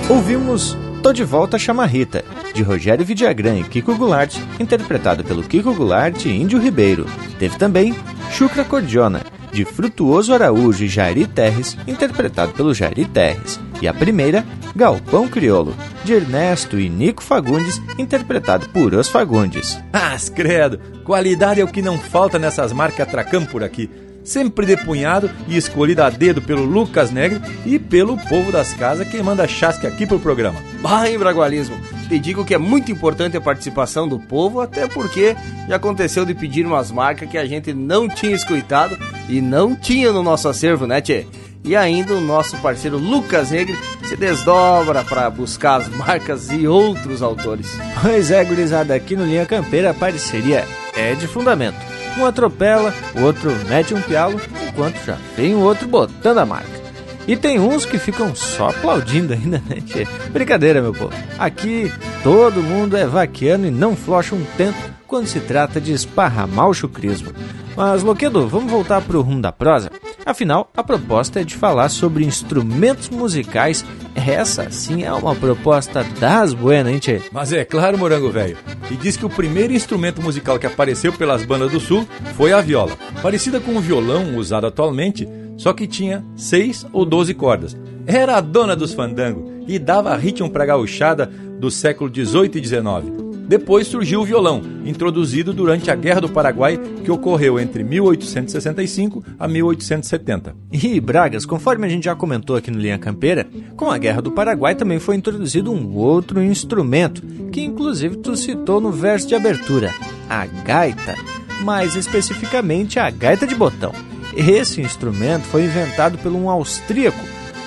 Ouvimos 0.10 0.78
Tô 1.02 1.12
de 1.12 1.24
Volta 1.24 1.58
Chamarrita, 1.58 2.24
de 2.54 2.64
Rogério 2.64 3.06
Vidagrã 3.06 3.58
e 3.58 3.64
Kiko 3.64 3.96
Goulart, 3.96 4.38
interpretado 4.60 5.24
pelo 5.24 5.44
Kiko 5.44 5.74
Goulart 5.74 6.26
e 6.26 6.30
Índio 6.30 6.60
Ribeiro. 6.60 7.06
Teve 7.40 7.58
também 7.58 7.96
Chucra 8.32 8.64
Cordiona, 8.64 9.22
de 9.52 9.66
Frutuoso 9.66 10.34
Araújo 10.34 10.84
e 10.84 10.88
Jairi 10.88 11.28
Terres, 11.28 11.78
interpretado 11.88 12.54
pelo 12.54 12.74
Jairi 12.74 13.06
Terres. 13.06 13.60
E 13.82 13.88
a 13.88 13.94
primeira, 13.94 14.46
Galpão 14.76 15.28
Criolo, 15.28 15.76
de 16.04 16.14
Ernesto 16.14 16.80
e 16.80 16.88
Nico 16.88 17.24
Fagundes, 17.24 17.82
interpretado 17.98 18.70
por 18.70 18.94
Os 18.94 19.08
Fagundes. 19.08 19.80
Ah, 19.92 20.16
credo! 20.34 20.80
Qualidade 21.04 21.60
é 21.60 21.64
o 21.64 21.68
que 21.68 21.82
não 21.82 21.98
falta 21.98 22.40
nessas 22.40 22.72
marcas 22.72 23.10
Tracam 23.10 23.46
por 23.46 23.64
aqui. 23.64 23.90
Sempre 24.24 24.68
depunhado 24.68 25.32
e 25.48 25.58
escolhido 25.58 26.04
a 26.04 26.10
dedo 26.10 26.42
pelo 26.44 26.64
Lucas 26.64 27.10
Negre 27.10 27.42
e 27.66 27.80
pelo 27.80 28.18
povo 28.18 28.52
das 28.52 28.72
casas 28.74 29.08
que 29.08 29.22
manda 29.22 29.48
chasque 29.48 29.88
aqui 29.88 30.06
pro 30.06 30.20
programa. 30.20 30.60
Bah, 30.80 31.10
hein, 31.10 31.18
Bragualismo? 31.18 31.76
Te 32.12 32.20
digo 32.20 32.44
que 32.44 32.54
é 32.54 32.58
muito 32.58 32.92
importante 32.92 33.38
a 33.38 33.42
participação 33.42 34.06
do 34.06 34.20
povo, 34.20 34.60
até 34.60 34.86
porque 34.86 35.34
já 35.70 35.78
aconteceu 35.78 36.26
de 36.26 36.34
pedir 36.36 36.66
umas 36.66 36.92
marcas 36.92 37.30
que 37.30 37.38
a 37.38 37.46
gente 37.46 37.74
não 37.74 38.10
tinha 38.10 38.36
escutado 38.36 38.98
e 39.30 39.40
não 39.40 39.74
tinha 39.74 40.12
no 40.12 40.22
nosso 40.22 40.50
acervo, 40.50 40.86
né, 40.86 41.00
Tchê? 41.00 41.26
E 41.64 41.74
ainda 41.74 42.14
o 42.14 42.20
nosso 42.20 42.58
parceiro 42.58 42.98
Lucas 42.98 43.52
Negre 43.52 43.80
se 44.04 44.18
desdobra 44.18 45.06
para 45.06 45.30
buscar 45.30 45.80
as 45.80 45.88
marcas 45.88 46.52
e 46.52 46.68
outros 46.68 47.22
autores. 47.22 47.80
Pois 48.02 48.30
é, 48.30 48.44
gurizada, 48.44 48.94
aqui 48.94 49.16
no 49.16 49.24
Linha 49.24 49.46
Campeira 49.46 49.92
a 49.92 49.94
parceria 49.94 50.68
é 50.94 51.16
de 51.16 51.28
fundamento. 51.28 51.80
Um 52.18 52.26
atropela, 52.26 52.94
o 53.16 53.22
outro 53.22 53.54
mete 53.70 53.94
um 53.94 54.02
pialo, 54.02 54.38
enquanto 54.68 54.98
já 55.06 55.18
vem 55.38 55.56
o 55.56 55.62
outro 55.62 55.88
botando 55.88 56.40
a 56.40 56.46
marca. 56.46 56.81
E 57.28 57.36
tem 57.38 57.60
uns 57.60 57.86
que 57.86 57.98
ficam 57.98 58.34
só 58.36 58.70
aplaudindo 58.70 59.34
ainda, 59.34 59.62
né, 59.70 59.82
tchê? 59.86 60.08
Brincadeira, 60.32 60.82
meu 60.82 60.94
povo. 60.94 61.14
Aqui 61.38 61.92
todo 62.24 62.64
mundo 62.64 62.98
é 62.98 63.06
vaquiano 63.06 63.68
e 63.68 63.72
não 63.72 63.96
flocha 63.96 64.36
um 64.36 64.44
tento 64.58 64.92
quando 65.08 65.28
se 65.28 65.40
trata 65.40 65.80
de 65.80 65.94
esparramar 65.94 66.68
o 66.68 66.74
chucrismo. 66.74 67.32
Mas, 67.76 68.04
Loquedo, 68.04 68.48
vamos 68.48 68.72
voltar 68.72 69.02
pro 69.02 69.22
rumo 69.22 69.42
da 69.42 69.52
prosa? 69.52 69.92
Afinal, 70.26 70.70
a 70.76 70.84
proposta 70.84 71.42
é 71.42 71.44
de 71.44 71.56
falar 71.56 71.90
sobre 71.90 72.26
instrumentos 72.26 73.10
musicais. 73.10 73.84
Essa, 74.16 74.70
sim, 74.70 75.04
é 75.04 75.12
uma 75.12 75.34
proposta 75.34 76.04
das 76.20 76.54
buenas, 76.54 76.94
hein, 76.94 77.00
tchê? 77.00 77.22
Mas 77.32 77.52
é 77.52 77.66
claro, 77.66 77.98
Morango 77.98 78.30
Velho. 78.30 78.58
E 78.90 78.96
diz 78.96 79.18
que 79.18 79.26
o 79.26 79.30
primeiro 79.30 79.74
instrumento 79.74 80.22
musical 80.22 80.60
que 80.60 80.68
apareceu 80.68 81.12
pelas 81.14 81.44
bandas 81.44 81.72
do 81.72 81.80
sul 81.80 82.08
foi 82.36 82.54
a 82.54 82.62
viola. 82.62 82.92
Parecida 83.22 83.60
com 83.60 83.76
o 83.76 83.82
violão 83.82 84.36
usado 84.36 84.68
atualmente, 84.68 85.28
só 85.62 85.74
que 85.74 85.86
tinha 85.86 86.26
seis 86.36 86.88
ou 86.92 87.06
doze 87.06 87.36
cordas. 87.36 87.78
Era 88.08 88.38
a 88.38 88.42
dona 88.42 88.76
dos 88.76 88.96
fandangos 88.96 89.48
e 89.68 89.78
dava 89.78 90.16
ritmo 90.16 90.50
pra 90.50 90.66
gauchada 90.66 91.28
do 91.28 91.70
século 91.70 92.10
XVIII 92.12 92.50
e 92.56 92.66
XIX. 92.66 93.22
Depois 93.48 93.86
surgiu 93.86 94.22
o 94.22 94.26
violão, 94.26 94.64
introduzido 94.84 95.54
durante 95.54 95.92
a 95.92 95.96
Guerra 95.96 96.22
do 96.22 96.30
Paraguai, 96.30 96.80
que 97.04 97.12
ocorreu 97.12 97.60
entre 97.60 97.84
1865 97.84 99.24
a 99.38 99.48
1870. 99.48 100.56
E 100.72 101.00
Bragas, 101.00 101.46
conforme 101.46 101.86
a 101.86 101.90
gente 101.90 102.06
já 102.06 102.16
comentou 102.16 102.56
aqui 102.56 102.72
no 102.72 102.80
Linha 102.80 102.98
Campeira, 102.98 103.46
com 103.76 103.92
a 103.92 104.00
Guerra 104.00 104.24
do 104.24 104.32
Paraguai 104.32 104.74
também 104.74 104.98
foi 104.98 105.16
introduzido 105.16 105.72
um 105.72 105.96
outro 105.96 106.42
instrumento, 106.42 107.22
que 107.52 107.62
inclusive 107.62 108.16
tu 108.16 108.36
citou 108.36 108.82
no 108.82 108.92
verso 108.92 109.28
de 109.28 109.36
abertura, 109.36 109.94
a 110.28 110.44
gaita, 110.48 111.16
mais 111.64 111.96
especificamente 111.96 112.98
a 112.98 113.12
gaita 113.12 113.46
de 113.46 113.54
botão. 113.54 113.92
Esse 114.36 114.82
instrumento 114.82 115.44
foi 115.44 115.66
inventado 115.66 116.18
por 116.18 116.32
um 116.32 116.50
austríaco 116.50 117.20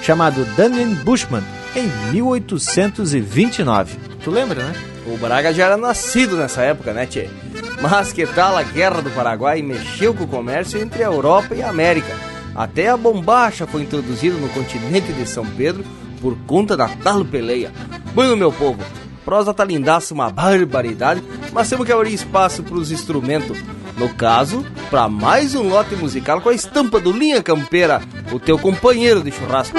chamado 0.02 0.44
Daniel 0.56 0.94
Buschmann 1.04 1.42
em 1.74 1.88
1829. 2.12 3.96
Tu 4.22 4.30
lembra, 4.30 4.62
né? 4.62 4.74
O 5.06 5.18
Braga 5.18 5.52
já 5.52 5.66
era 5.66 5.76
nascido 5.76 6.36
nessa 6.36 6.62
época, 6.62 6.92
né, 6.92 7.06
Tchê? 7.06 7.28
Mas 7.80 8.12
que 8.12 8.26
tal 8.26 8.56
a 8.56 8.62
Guerra 8.62 9.02
do 9.02 9.10
Paraguai 9.10 9.60
mexeu 9.60 10.14
com 10.14 10.24
o 10.24 10.28
comércio 10.28 10.80
entre 10.80 11.02
a 11.02 11.06
Europa 11.06 11.54
e 11.54 11.62
a 11.62 11.68
América. 11.68 12.14
Até 12.54 12.88
a 12.88 12.96
bombacha 12.96 13.66
foi 13.66 13.82
introduzida 13.82 14.36
no 14.36 14.48
continente 14.50 15.12
de 15.12 15.26
São 15.26 15.44
Pedro 15.44 15.84
por 16.20 16.36
conta 16.46 16.76
da 16.76 16.88
tal 16.88 17.24
peleia. 17.24 17.72
Bueno, 18.14 18.36
meu 18.36 18.52
povo, 18.52 18.78
prosa 19.24 19.52
tá 19.52 19.64
lindaça, 19.64 20.14
uma 20.14 20.30
barbaridade, 20.30 21.22
mas 21.52 21.68
temos 21.68 21.84
que 21.84 21.92
abrir 21.92 22.14
espaço 22.14 22.62
para 22.62 22.76
os 22.76 22.90
instrumentos. 22.90 23.58
No 23.96 24.12
caso, 24.12 24.64
para 24.90 25.08
mais 25.08 25.54
um 25.54 25.68
lote 25.68 25.94
musical 25.94 26.40
com 26.40 26.48
a 26.48 26.54
estampa 26.54 26.98
do 26.98 27.12
Linha 27.12 27.42
Campeira, 27.42 28.02
o 28.32 28.38
teu 28.38 28.58
companheiro 28.58 29.22
de 29.22 29.30
churrasco. 29.30 29.76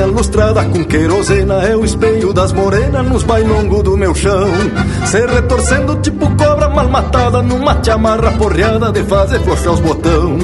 Gaitinha 0.00 0.06
lustrada 0.06 0.64
com 0.64 0.84
querosena 0.84 1.62
É 1.62 1.76
o 1.76 1.84
espelho 1.84 2.32
das 2.32 2.52
morenas 2.52 3.06
nos 3.06 3.22
bailongos 3.22 3.82
do 3.82 3.96
meu 3.96 4.14
chão. 4.14 4.48
Se 5.04 5.26
retorcendo 5.26 5.96
tipo 5.96 6.26
cobra 6.36 6.68
mal 6.68 6.88
matada 6.88 7.42
Numa 7.42 7.82
chamarra 7.82 8.32
porreada 8.32 8.90
de 8.92 9.02
fazer 9.04 9.40
flochar 9.40 9.74
os 9.74 9.80
botão. 9.80 10.38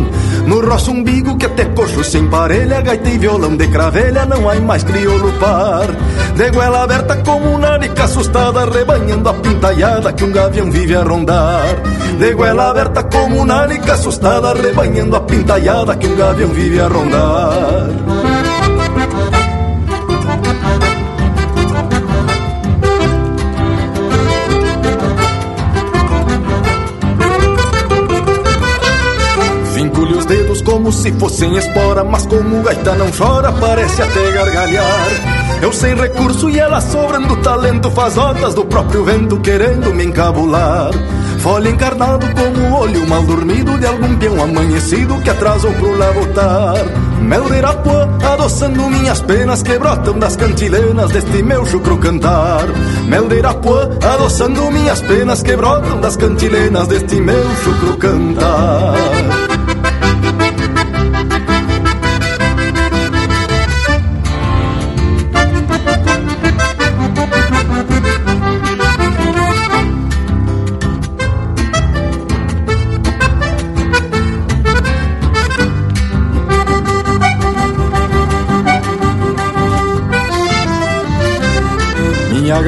No 0.47 0.61
roço 0.61 0.91
umbigo 0.91 1.37
que 1.37 1.47
até 1.47 1.65
coxo 1.65 2.05
sem 2.05 2.29
parelha 2.29 2.81
Gaita 2.81 3.09
e 3.09 3.19
violão 3.19 3.57
de 3.57 3.67
cravelha 3.69 4.27
não 4.27 4.49
há 4.49 4.55
mais 4.57 4.85
crioulo 4.85 5.33
par. 5.35 5.87
De 6.37 6.51
goela 6.51 6.83
aberta 6.83 7.17
como 7.17 7.51
uma 7.51 7.59
narica 7.59 8.05
assustada 8.05 8.67
Rebanhando 8.67 9.29
a 9.29 9.35
pintaiada 9.35 10.13
que 10.13 10.25
um 10.25 10.33
gavião 10.33 10.71
vive 10.71 10.95
a 10.95 11.03
rondar. 11.03 11.65
De 12.19 12.35
goela 12.35 12.71
aberta 12.71 13.03
como 13.05 13.37
uma 13.37 13.47
narica 13.47 13.95
assustada 13.95 14.53
Rebanhando 14.55 15.17
a 15.17 15.21
pintaiada 15.21 15.97
que 15.97 16.07
um 16.07 16.17
gavião 16.17 16.51
vive 16.51 16.81
a 16.81 16.89
rondar 16.89 18.26
como 30.87 30.93
se 30.93 31.11
fossem 31.15 31.57
espora, 31.57 32.05
mas 32.05 32.27
como 32.27 32.63
gaita 32.63 32.95
não 32.95 33.11
chora, 33.11 33.51
parece 33.51 34.01
até 34.01 34.31
gargalhar. 34.31 35.09
Eu 35.61 35.73
sem 35.73 35.97
recurso 35.97 36.49
e 36.49 36.61
ela 36.61 36.81
sobrando 36.81 37.37
talento, 37.39 37.91
faz 37.91 38.15
notas 38.15 38.55
do 38.55 38.65
próprio 38.65 39.05
vento 39.05 39.37
querendo 39.41 39.93
me 39.93 40.05
encabular. 40.05 40.93
Folha 41.41 41.71
encarnado 41.71 42.27
como 42.35 42.69
o 42.69 42.79
olho 42.79 43.05
mal 43.09 43.21
dormido 43.25 43.77
de 43.79 43.85
algum 43.85 44.15
peão 44.17 44.41
amanhecido 44.41 45.21
que 45.23 45.31
atrasou 45.31 45.73
pro 45.73 45.99
labotar. 45.99 46.77
Mel 47.21 47.51
de 47.51 47.57
Irapuã, 47.57 48.09
adoçando 48.25 48.89
minhas 48.89 49.21
penas 49.23 49.65
que 49.65 49.77
brotam 49.79 50.17
das 50.21 50.37
cantilenas 50.37 51.11
deste 51.11 51.43
meu 51.43 51.67
chucro 51.67 51.99
cantar. 51.99 52.65
Mel 53.09 53.27
de 53.27 53.39
Irapuã, 53.39 53.91
adoçando 54.15 54.71
minhas 54.71 55.01
penas 55.03 55.43
que 55.43 55.57
brotam 55.57 56.01
das 56.01 56.17
cantilenas 56.17 56.87
deste 56.87 57.21
meu 57.21 57.45
chucro 57.65 57.97
cantar. 57.97 59.46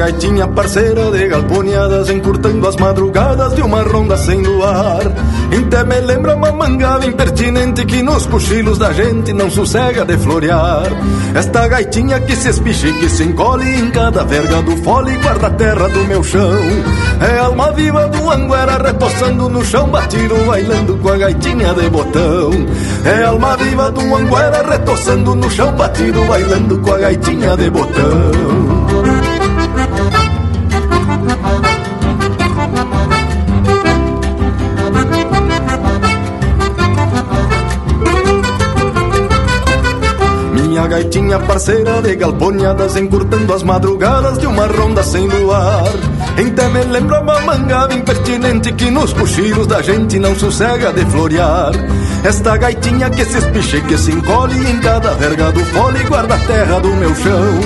Gaitinha 0.09 0.47
parceira 0.47 1.11
de 1.11 1.27
galponeadas 1.27 2.09
Encurtando 2.09 2.67
as 2.67 2.75
madrugadas 2.77 3.53
de 3.53 3.61
uma 3.61 3.83
ronda 3.83 4.17
sem 4.17 4.41
luar. 4.41 5.01
Até 5.55 5.83
me 5.83 5.99
lembra 6.01 6.35
uma 6.35 6.51
mangada 6.51 7.05
impertinente 7.05 7.85
Que 7.85 8.01
nos 8.01 8.25
cochilos 8.25 8.79
da 8.79 8.91
gente 8.91 9.31
não 9.33 9.51
sossega 9.51 10.03
de 10.03 10.17
florear. 10.17 10.87
Esta 11.35 11.67
gaitinha 11.67 12.19
que 12.21 12.35
se 12.35 12.49
espiche 12.49 12.91
que 12.93 13.07
se 13.07 13.23
encolhe 13.23 13.69
Em 13.69 13.91
cada 13.91 14.23
verga 14.23 14.63
do 14.63 14.75
fole 14.77 15.15
guarda 15.17 15.45
a 15.45 15.51
terra 15.51 15.87
do 15.87 16.03
meu 16.05 16.23
chão. 16.23 16.59
É 17.21 17.37
alma 17.37 17.71
viva 17.73 18.07
do 18.07 18.31
anguera 18.31 18.81
retoçando 18.81 19.47
no 19.47 19.63
chão 19.63 19.89
Batido 19.89 20.35
bailando 20.47 20.97
com 20.97 21.09
a 21.09 21.17
gaitinha 21.17 21.71
de 21.75 21.87
botão. 21.87 22.49
É 23.05 23.25
alma 23.25 23.55
viva 23.57 23.91
do 23.91 24.01
anguera 24.15 24.67
retoçando 24.67 25.35
no 25.35 25.51
chão 25.51 25.71
Batido 25.73 26.25
bailando 26.25 26.79
com 26.79 26.93
a 26.93 26.97
gaitinha 26.97 27.55
de 27.55 27.69
botão 27.69 28.68
gaitinha 40.89 41.39
parceira 41.39 42.01
de 42.01 42.15
galponeadas 42.15 42.97
Encurtando 42.97 43.53
as 43.53 43.63
madrugadas 43.63 44.39
de 44.39 44.47
uma 44.47 44.65
ronda 44.65 45.03
sem 45.03 45.27
luar. 45.27 45.85
Até 46.33 46.67
me 46.69 46.83
lembra 46.83 47.21
uma 47.21 47.39
mangada 47.41 47.93
impertinente 47.93 48.73
Que 48.73 48.89
nos 48.89 49.13
cochilos 49.13 49.67
da 49.67 49.81
gente 49.81 50.19
não 50.19 50.35
sossega 50.35 50.91
de 50.91 51.05
florear. 51.05 51.71
Esta 52.23 52.57
gaitinha 52.57 53.09
que 53.09 53.23
se 53.23 53.37
espiche, 53.37 53.81
que 53.81 53.97
se 53.97 54.11
encolhe 54.11 54.69
Em 54.69 54.79
cada 54.79 55.13
verga 55.13 55.51
do 55.51 55.63
fole 55.65 56.03
guarda 56.05 56.35
a 56.35 56.39
terra 56.39 56.79
do 56.79 56.89
meu 56.89 57.15
chão. 57.15 57.59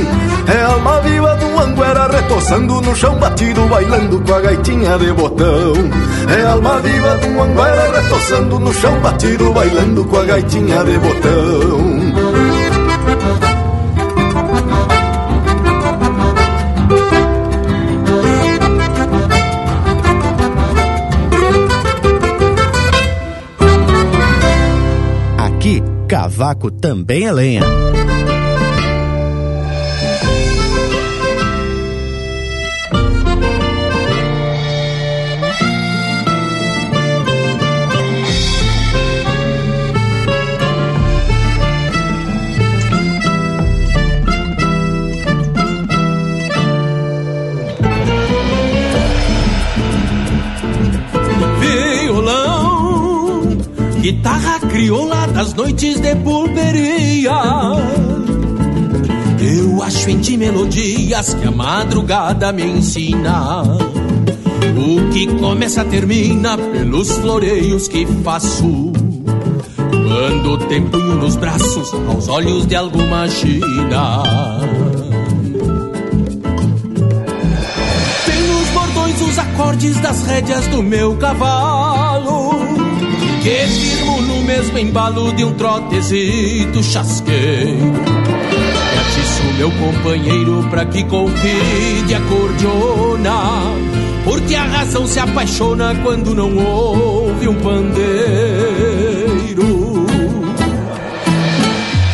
É 0.46 0.62
alma 0.64 1.00
viva 1.00 1.36
do 1.38 1.60
anguera 1.60 2.08
retoçando 2.08 2.82
no 2.82 2.96
chão 2.96 3.16
Batido 3.16 3.66
bailando 3.68 4.20
com 4.20 4.34
a 4.34 4.42
gaitinha 4.42 4.98
de 4.98 5.14
botão. 5.14 5.74
É 6.38 6.46
alma 6.46 6.80
viva 6.80 7.18
do 7.18 7.42
anguera 7.42 8.02
retoçando 8.02 8.60
no 8.60 8.74
chão 8.74 9.00
Batido 9.00 9.54
bailando 9.54 10.04
com 10.04 10.18
a 10.18 10.26
gaitinha 10.26 10.84
de 10.84 10.98
botão 10.98 11.93
cavaco 26.34 26.72
também 26.72 27.28
é 27.28 27.32
lenha. 27.32 27.62
Guitarra 54.02 54.60
crioula 54.60 55.28
das 55.28 55.54
noites 55.54 55.93
de 56.14 56.16
pulperia. 56.22 57.42
Eu 59.40 59.84
acho 59.84 60.10
em 60.10 60.20
ti 60.20 60.38
melodias 60.38 61.34
que 61.34 61.48
a 61.48 61.52
madrugada 61.52 62.52
me 62.52 62.64
ensina. 62.64 63.64
O 63.64 65.12
que 65.12 65.28
começa 65.40 65.84
termina 65.86 66.58
pelos 66.58 67.12
floreios 67.18 67.88
que 67.88 68.06
faço. 68.24 68.92
Quando 69.90 70.58
tem 70.68 70.84
punho 70.84 71.16
nos 71.16 71.36
braços, 71.36 71.94
aos 72.08 72.28
olhos 72.28 72.68
de 72.68 72.76
alguma 72.76 73.28
china. 73.28 74.24
Tem 78.26 78.42
nos 78.48 78.70
bordões 78.70 79.22
os 79.22 79.40
acordes 79.40 80.00
das 80.00 80.24
rédeas 80.26 80.68
do 80.68 80.84
meu 80.84 81.16
cavalo 81.18 82.52
Que 83.42 83.93
mesmo 84.44 84.78
embalo 84.78 85.34
de 85.34 85.44
um 85.44 85.54
trotezito 85.54 86.84
chasqueiro. 86.84 87.94
isso 89.22 89.44
meu 89.58 89.72
companheiro 89.72 90.68
pra 90.70 90.86
que 90.86 91.04
convide 91.06 92.14
a 92.14 92.22
cordiona, 92.22 93.34
porque 94.24 94.56
a 94.56 94.64
razão 94.64 95.08
se 95.08 95.20
apaixona 95.20 95.96
quando 96.04 96.36
não 96.36 96.56
ouve 96.58 97.48
um 97.48 97.56
pandeiro. 97.56 98.04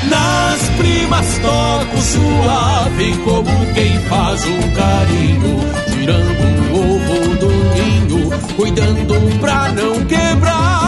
Nas 0.09 0.69
primas 0.77 1.39
toco 1.39 2.01
suave 2.01 3.17
como 3.23 3.73
quem 3.73 3.99
faz 4.01 4.45
um 4.45 4.71
carinho, 4.71 5.59
tirando 5.91 6.43
um 6.43 6.95
ovo 6.95 7.35
do 7.37 7.49
ninho, 7.75 8.29
cuidando 8.55 9.39
pra 9.39 9.71
não 9.71 10.05
quebrar 10.05 10.78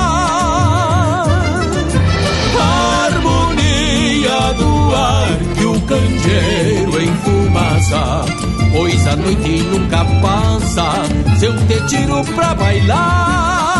ar 4.93 5.37
que 5.55 5.65
o 5.65 5.81
candeeiro 5.81 7.01
enfumaça, 7.01 8.25
pois 8.71 9.07
a 9.07 9.15
noite 9.15 9.63
nunca 9.63 10.05
passa 10.21 11.03
se 11.37 11.45
eu 11.45 11.55
te 11.67 11.87
tiro 11.87 12.23
pra 12.35 12.53
bailar 12.55 13.71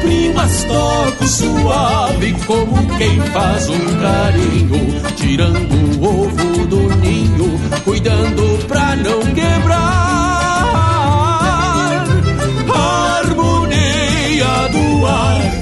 primas 0.00 0.64
toco 0.64 1.26
suave 1.26 2.34
como 2.46 2.96
quem 2.96 3.20
faz 3.32 3.68
um 3.68 4.00
carinho, 4.00 5.00
tirando 5.16 6.00
o 6.00 6.24
ovo 6.24 6.66
do 6.66 6.96
ninho, 6.96 7.60
cuidando 7.84 8.66
pra 8.66 8.96
não 8.96 9.20
quebrar. 9.34 9.99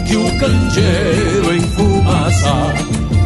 Que 0.07 0.17
o 0.17 0.39
candeeiro 0.39 1.57
enfumaça, 1.57 2.75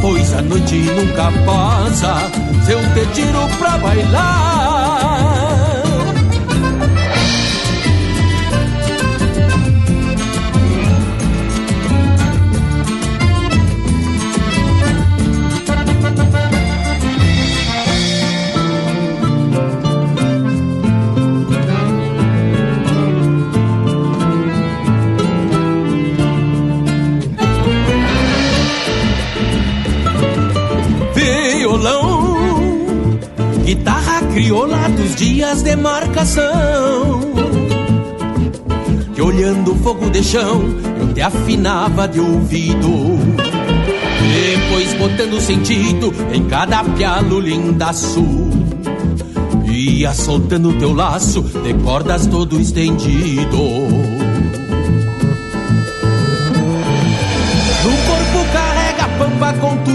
pois 0.01 0.33
a 0.35 0.43
noite 0.43 0.77
nunca 0.77 1.31
passa, 1.45 2.31
se 2.65 2.73
eu 2.73 2.81
te 2.95 3.07
tiro 3.15 3.49
pra 3.59 3.79
bailar. 3.79 5.52
Crioula 34.33 34.89
dos 34.89 35.15
dias 35.15 35.63
de 35.63 35.77
marcação. 35.77 37.21
Que 39.15 39.23
olhando 39.23 39.73
o 39.73 39.77
fogo 39.77 40.11
de 40.11 40.23
chão, 40.23 40.63
eu 41.01 41.15
te 41.15 41.21
afinava 41.21 42.09
de 42.09 42.21
ouvido. 42.21 43.19
Depois 44.33 44.95
botando 44.95 45.41
sentido 45.41 46.13
em 46.33 46.45
cada 46.45 46.83
pialo 46.85 47.41
lindaço. 47.41 48.25
Ia 49.65 50.13
soltando 50.13 50.73
teu 50.79 50.93
laço 50.93 51.43
de 51.43 51.75
cordas 51.75 52.27
todo 52.27 52.61
estendido. 52.61 54.02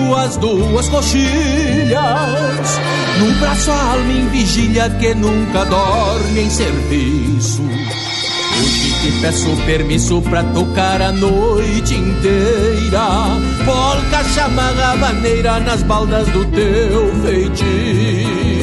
Tuas 0.08 0.38
duas 0.38 0.88
coxilhas 0.88 2.80
no 3.20 3.32
braço 3.40 3.72
a 3.72 3.92
alma 3.92 4.12
em 4.12 4.28
vigília 4.30 4.90
que 4.90 5.14
nunca 5.14 5.66
dorme 5.66 6.42
em 6.42 6.50
serviço. 6.50 7.62
Hoje 7.62 8.94
te 9.02 9.12
peço 9.22 9.50
permisso 9.66 10.22
pra 10.22 10.44
tocar 10.44 11.02
a 11.02 11.12
noite 11.12 11.96
inteira. 11.96 13.08
Polca, 13.66 14.24
chamarra, 14.34 14.96
maneira 14.96 15.60
nas 15.60 15.84
baldas 15.84 16.28
do 16.30 16.46
teu 16.46 17.14
feitiço. 17.24 18.57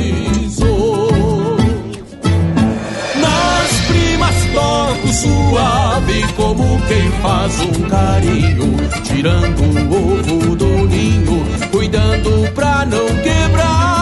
Suave 5.12 6.32
como 6.36 6.80
quem 6.86 7.10
faz 7.22 7.60
um 7.60 7.88
carinho. 7.88 8.76
Tirando 9.02 9.62
o 9.90 10.18
ovo 10.20 10.56
do 10.56 10.88
ninho, 10.88 11.44
cuidando 11.70 12.52
pra 12.52 12.84
não 12.86 13.06
quebrar. 13.22 13.94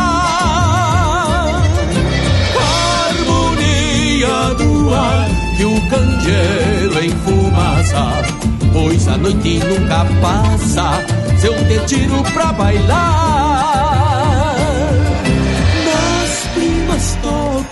que 5.62 5.64
o 5.64 5.80
candeeiro 5.88 7.05
enfumaça 7.05 8.22
Pois 8.72 9.07
a 9.07 9.16
noite 9.16 9.61
nunca 9.61 10.05
passa 10.20 11.05
Se 11.38 11.46
eu 11.46 11.55
te 11.68 11.86
tiro 11.86 12.22
pra 12.32 12.53
bailar 12.53 13.51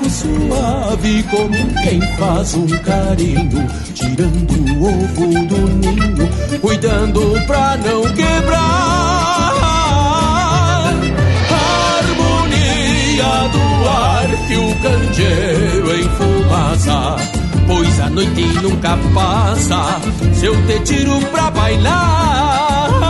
toco 0.01 0.11
suave 0.11 1.23
Como 1.25 1.83
quem 1.83 2.01
faz 2.17 2.55
um 2.55 2.67
carinho 2.67 3.67
Tirando 3.95 4.53
o 4.79 4.87
ovo 4.87 5.47
do 5.47 5.59
ninho 5.77 6.61
Cuidando 6.61 7.47
pra 7.47 7.77
não 7.77 8.03
quebrar. 8.15 9.61
Harmonia 12.01 13.49
do 13.53 13.89
ar 13.89 14.29
que 14.47 14.57
o 14.57 14.75
candeeiro 14.77 16.01
enfumaça 16.01 17.17
Pois 17.67 18.01
a 18.01 18.11
noite 18.11 18.45
nunca 18.63 18.99
passa 19.15 20.01
Se 20.35 20.47
eu 20.47 20.67
te 20.67 20.81
tiro 20.81 21.21
pra 21.31 21.51
bailar 21.51 23.10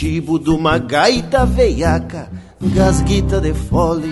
Chibo 0.00 0.38
de 0.38 0.48
uma 0.48 0.78
gaita 0.78 1.44
veiaca, 1.44 2.30
gasguita 2.58 3.38
de 3.38 3.52
fole. 3.52 4.10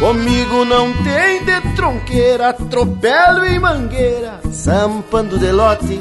Comigo 0.00 0.64
não 0.64 0.90
tem 1.04 1.44
de 1.44 1.74
tronqueira, 1.76 2.48
atropelo 2.48 3.44
e 3.44 3.58
mangueira, 3.58 4.40
sampando 4.50 5.38
de 5.38 5.52
lote. 5.52 6.00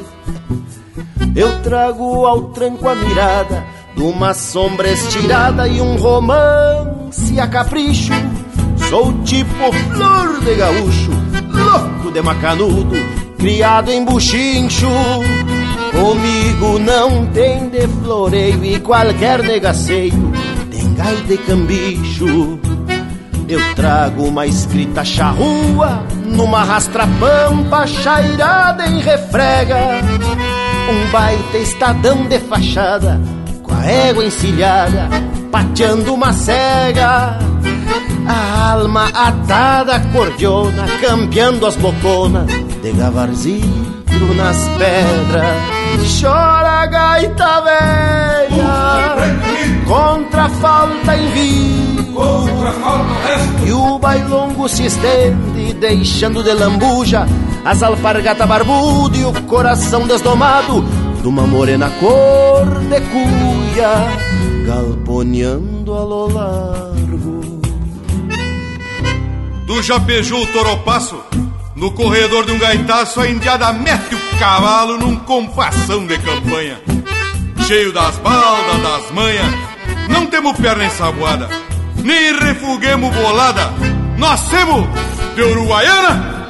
Eu 1.35 1.61
trago 1.61 2.25
ao 2.25 2.43
tranco 2.51 2.87
a 2.87 2.95
mirada 2.95 3.61
de 3.93 4.03
uma 4.03 4.33
sombra 4.33 4.89
estirada 4.89 5.67
e 5.67 5.81
um 5.81 5.97
romance 5.97 7.37
a 7.41 7.47
capricho. 7.49 8.13
Sou 8.89 9.11
tipo 9.23 9.73
flor 9.93 10.39
de 10.45 10.55
gaúcho, 10.55 11.11
louco 11.49 12.09
de 12.09 12.21
macanudo, 12.21 12.95
criado 13.37 13.91
em 13.91 14.05
buchincho. 14.05 14.87
Comigo 15.91 16.79
não 16.79 17.25
tem 17.27 17.69
de 17.69 17.87
floreio 17.87 18.63
e 18.63 18.79
qualquer 18.79 19.43
negaceio 19.43 20.31
tem 20.69 20.93
gai 20.93 21.15
de 21.27 21.37
cambicho. 21.37 22.59
Eu 23.47 23.59
trago 23.75 24.23
uma 24.23 24.47
escrita 24.47 25.03
charrua 25.03 26.03
numa 26.25 26.63
rastra-pampa 26.63 27.85
chairada 27.85 28.87
em 28.87 29.01
refrega. 29.01 29.77
Um 30.89 31.11
baita 31.11 31.57
estadão 31.57 32.25
de 32.25 32.39
fachada 32.39 33.19
com 33.61 33.73
a 33.73 33.85
égua 33.85 34.25
encilhada, 34.25 35.09
pateando 35.51 36.13
uma 36.13 36.31
cega. 36.31 37.37
A 38.27 38.71
alma 38.71 39.09
atada 39.13 39.99
cordiona, 40.13 40.85
campeando 41.01 41.65
as 41.65 41.75
boconas 41.75 42.47
de 42.81 42.91
gavarzinho 42.93 44.01
nas 44.35 44.57
pedras. 44.77 45.80
Chora 46.03 46.81
a 46.81 46.85
gaita 46.85 47.61
velha 47.61 49.15
contra 49.87 50.43
a 50.43 50.49
falta 50.49 51.15
em 51.15 51.29
vida. 51.31 52.11
E 53.65 53.71
o 53.71 53.99
bailongo 53.99 54.67
se 54.67 54.85
estende, 54.85 55.73
deixando 55.73 56.43
de 56.43 56.53
lambuja 56.53 57.25
as 57.63 57.83
alpargatas 57.83 58.47
barbudas 58.47 59.19
e 59.19 59.23
o 59.23 59.33
coração 59.43 60.07
desdomado 60.07 60.83
de 61.21 61.27
uma 61.27 61.45
morena 61.45 61.89
cor 61.99 62.65
de 62.89 63.01
cuia, 63.01 64.07
galponeando 64.65 65.93
a 65.93 66.03
lo 66.03 66.27
largo. 66.33 67.61
Tu 69.67 69.83
já 69.83 69.99
beijou 69.99 70.41
o 70.41 70.47
toropasso? 70.47 71.17
No 71.81 71.91
corredor 71.93 72.45
de 72.45 72.51
um 72.51 72.59
gaitaço, 72.59 73.19
a 73.19 73.27
indiada 73.27 73.73
mete 73.73 74.13
o 74.13 74.37
cavalo 74.37 74.99
num 74.99 75.15
compassão 75.15 76.05
de 76.05 76.15
campanha. 76.19 76.79
Cheio 77.65 77.91
das 77.91 78.19
baldas, 78.19 78.83
das 78.83 79.11
manhas, 79.11 79.51
não 80.07 80.27
temos 80.27 80.55
perna 80.57 80.85
ensaboada, 80.85 81.49
nem 81.95 82.37
refuguemos 82.37 83.11
bolada. 83.15 83.73
Nós 84.15 84.47
temos 84.51 84.87
de 85.33 85.41
Uruguaiana 85.41 86.40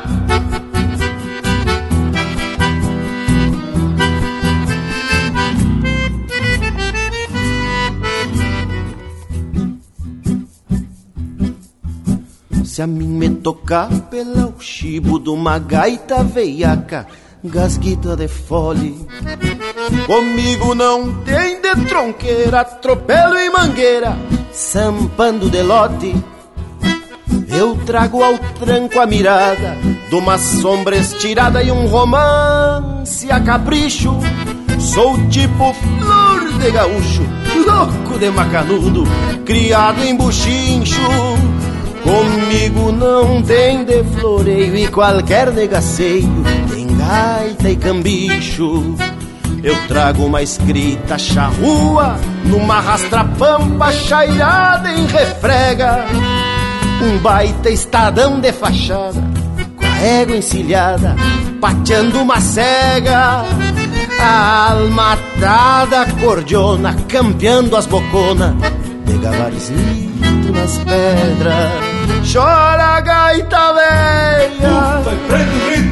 A 12.82 12.88
mim 12.88 13.10
me 13.10 13.30
tocar 13.30 13.92
pela 14.10 14.48
o 14.48 14.60
chibo 14.60 15.20
de 15.20 15.30
uma 15.30 15.60
gaita 15.60 16.24
veiaca, 16.24 17.06
gasguita 17.44 18.16
de 18.16 18.28
fole. 18.28 19.08
Comigo 20.08 20.74
não 20.74 21.22
tem 21.22 21.62
de 21.62 21.76
tronqueira, 21.86 22.62
atropelo 22.62 23.38
e 23.38 23.52
mangueira, 23.52 24.18
sampando 24.52 25.48
de 25.48 25.62
lote. 25.62 26.16
Eu 27.50 27.78
trago 27.86 28.24
ao 28.24 28.40
tranco 28.40 29.00
a 29.00 29.06
mirada 29.06 29.78
de 30.10 30.16
uma 30.16 30.40
sombra 30.40 30.98
estirada 30.98 31.62
e 31.62 31.72
um 31.72 31.86
romance 31.86 33.32
a 33.32 33.40
capricho. 33.40 34.18
Sou 34.80 35.20
tipo 35.28 35.72
flor 35.72 36.60
de 36.60 36.72
gaúcho, 36.72 37.22
louco 37.64 38.18
de 38.18 38.32
macanudo, 38.32 39.04
criado 39.46 40.04
em 40.04 40.16
buchincho. 40.16 41.00
Comigo 42.04 42.92
não 42.92 43.42
tem 43.42 43.84
de 43.86 44.04
floreio 44.04 44.76
e 44.76 44.88
qualquer 44.88 45.52
negaceio 45.52 46.44
tem 46.70 46.88
gaita 46.98 47.70
e 47.70 47.76
cambicho. 47.76 48.96
Eu 49.64 49.76
trago 49.88 50.26
uma 50.26 50.42
escrita 50.42 51.18
charrua 51.20 52.20
numa 52.46 52.80
rastrapampa 52.80 53.92
chairada 53.92 54.92
em 54.92 55.06
refrega. 55.06 56.06
Um 57.04 57.20
baita 57.20 57.70
estadão 57.70 58.40
de 58.40 58.52
fachada, 58.52 59.22
com 59.76 59.86
a 59.86 59.98
égua 60.00 60.38
encilhada, 60.38 61.16
pateando 61.60 62.20
uma 62.20 62.40
cega. 62.42 63.46
A 64.20 64.72
alma 64.72 65.14
atada 65.14 66.06
cordiona, 66.20 66.96
campeando 67.08 67.76
as 67.76 67.88
boconas, 67.88 68.54
de 69.12 69.18
gabarzinho 69.18 70.54
nas 70.54 70.78
pedras. 70.80 72.32
Chora 72.32 72.98
a 72.98 73.02
gaita 73.02 73.74
velha. 73.74 75.02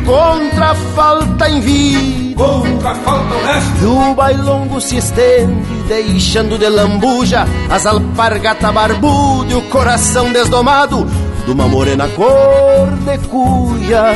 Contra 0.05 0.71
a 0.71 0.75
falta 0.75 1.49
em 1.49 1.59
vida. 1.59 2.35
Contra 2.43 2.91
a 2.91 2.95
falta 2.95 3.35
honesta. 3.35 3.81
E 3.81 3.85
o 3.85 4.13
bailongo 4.13 4.79
se 4.79 4.95
estende 4.95 5.83
Deixando 5.89 6.57
de 6.57 6.69
lambuja 6.69 7.45
As 7.69 7.85
alpargata 7.85 8.71
barbuda 8.71 9.51
E 9.51 9.55
o 9.55 9.61
coração 9.63 10.31
desdomado 10.31 11.05
De 11.45 11.51
uma 11.51 11.67
morena 11.67 12.07
cor 12.09 12.87
de 13.03 13.17
cuia 13.27 14.13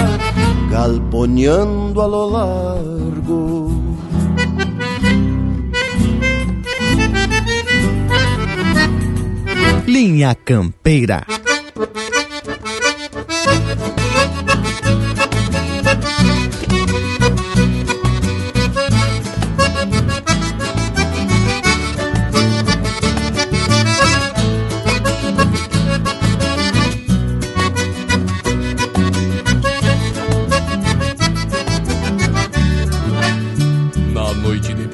Galponeando 0.71 2.01
a 2.01 2.05
lo 2.05 2.29
largo 2.29 3.62
Linha 9.86 10.34
Campeira 10.34 11.25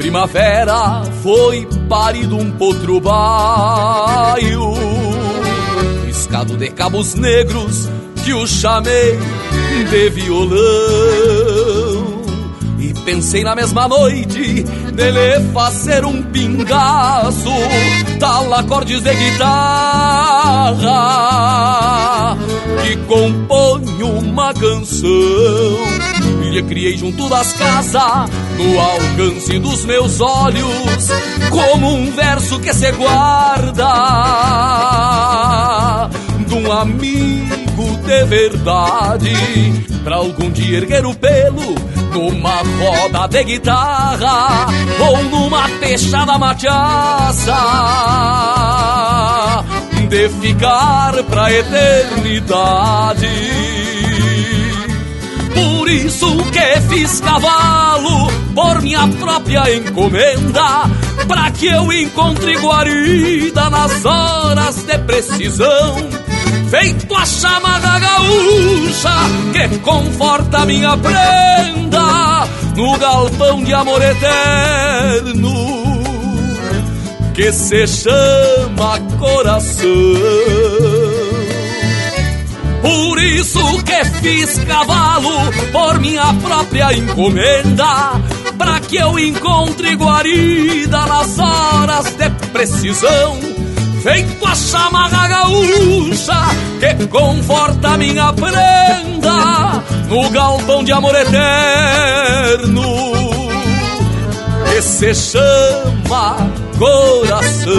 primavera 0.10 1.04
foi 1.22 1.70
parido 1.88 2.36
um 2.36 2.50
potro 2.54 3.00
baio 3.00 4.74
Riscado 6.08 6.58
de 6.58 6.70
cabos 6.70 7.14
negros 7.14 7.88
que 8.24 8.34
o 8.34 8.48
chamei 8.48 9.20
de 9.88 10.10
violão. 10.10 10.58
E 12.80 12.92
pensei 13.06 13.44
na 13.44 13.54
mesma 13.54 13.88
noite 13.88 14.64
dele 14.94 15.48
fazer 15.54 16.04
um 16.04 16.24
pingaço 16.24 17.52
Tal 18.20 18.52
acordes 18.52 19.04
de 19.04 19.14
guitarra 19.14 19.46
Que 22.82 22.98
compõe 23.06 24.02
uma 24.02 24.52
canção 24.56 26.09
lhe 26.50 26.64
criei 26.64 26.98
junto 26.98 27.30
das 27.30 27.54
casas, 27.54 28.30
no 28.58 28.80
alcance 28.80 29.60
dos 29.60 29.86
meus 29.86 30.20
olhos, 30.20 31.10
como 31.50 31.94
um 31.94 32.12
verso 32.12 32.60
que 32.60 32.74
se 32.74 32.92
guarda 32.92 33.94
de 36.48 36.56
um 36.56 36.72
amigo 36.72 37.98
de 38.06 38.26
verdade, 38.26 39.34
pra 40.04 40.16
algum 40.18 40.50
dia 40.50 40.78
erguer 40.78 41.06
o 41.06 41.14
pelo 41.14 41.76
numa 42.14 42.62
roda 42.80 43.28
de 43.28 43.44
guitarra 43.44 44.66
ou 45.00 45.24
numa 45.26 45.68
fechada 45.80 46.38
machaça 46.38 47.56
de 50.10 50.30
ficar 50.30 51.24
pra 51.24 51.52
eternidade. 51.54 53.28
Isso 55.90 56.38
que 56.52 56.82
fiz 56.90 57.20
cavalo 57.20 58.32
por 58.54 58.82
minha 58.82 59.08
própria 59.08 59.76
encomenda, 59.76 60.90
para 61.28 61.50
que 61.52 61.66
eu 61.68 61.92
encontre 61.92 62.56
guarida 62.58 63.70
nas 63.70 64.06
horas 64.06 64.76
de 64.84 64.98
precisão. 65.00 65.96
Feito 66.70 67.16
a 67.16 67.26
chama 67.26 67.80
da 67.80 68.00
gaúcha 68.00 69.10
que 69.52 69.80
conforta 69.80 70.66
minha 70.66 70.96
prenda 70.96 72.48
no 72.76 72.98
galpão 72.98 73.64
de 73.64 73.74
amor 73.74 74.02
eterno 74.02 75.90
que 77.34 77.52
se 77.54 77.88
chama 77.88 79.00
coração. 79.18 79.88
Por 82.82 83.20
isso 83.20 83.84
que 83.84 84.06
fiz 84.22 84.60
cavalo 84.60 85.52
por 85.72 86.00
minha 86.00 86.34
própria 86.34 86.94
encomenda, 86.94 88.22
para 88.58 88.80
que 88.80 88.98
eu 88.98 89.18
encontre 89.20 89.96
guarida 89.96 91.06
nas 91.06 91.38
horas 91.40 92.14
de 92.16 92.30
precisão. 92.52 93.40
Feito 94.04 94.46
a 94.46 94.56
chamarra 94.56 95.28
gaúcha 95.28 96.40
que 96.80 97.08
conforta 97.08 97.98
minha 97.98 98.32
prenda 98.32 99.84
no 100.08 100.30
galpão 100.30 100.84
de 100.84 100.92
amor 100.94 101.16
eterno 101.16 102.84
que 104.80 104.82
se 104.82 105.14
chama 105.14 106.38
coração. 106.78 107.74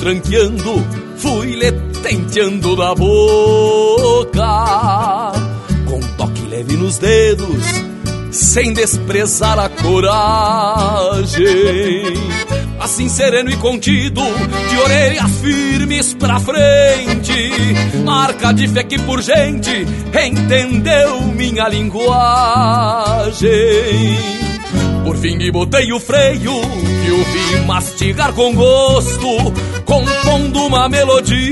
Tranqueando, 0.00 0.84
fui 1.18 1.54
lhe 1.56 1.70
tenteando 2.02 2.74
da 2.74 2.94
boca, 2.94 4.40
com 5.86 6.00
toque 6.16 6.46
leve 6.48 6.74
nos 6.76 6.96
dedos, 6.96 7.64
sem 8.30 8.72
desprezar 8.72 9.58
a 9.58 9.68
coragem. 9.68 11.38
Assim 12.80 13.10
sereno 13.10 13.50
e 13.50 13.56
contido, 13.58 14.22
de 14.70 14.78
orelhas 14.78 15.30
firmes 15.42 16.14
pra 16.14 16.40
frente, 16.40 17.52
marca 18.02 18.52
de 18.52 18.66
fé 18.68 18.82
que 18.82 18.98
por 19.00 19.20
gente 19.20 19.86
entendeu 20.14 21.20
minha 21.20 21.68
linguagem. 21.68 22.00
Por 25.10 25.16
fim 25.16 25.50
botei 25.50 25.92
o 25.92 25.98
freio 25.98 26.60
que 27.02 27.10
o 27.10 27.24
vi 27.24 27.66
mastigar 27.66 28.32
com 28.32 28.54
gosto, 28.54 29.52
compondo 29.84 30.66
uma 30.66 30.88
melodia, 30.88 31.50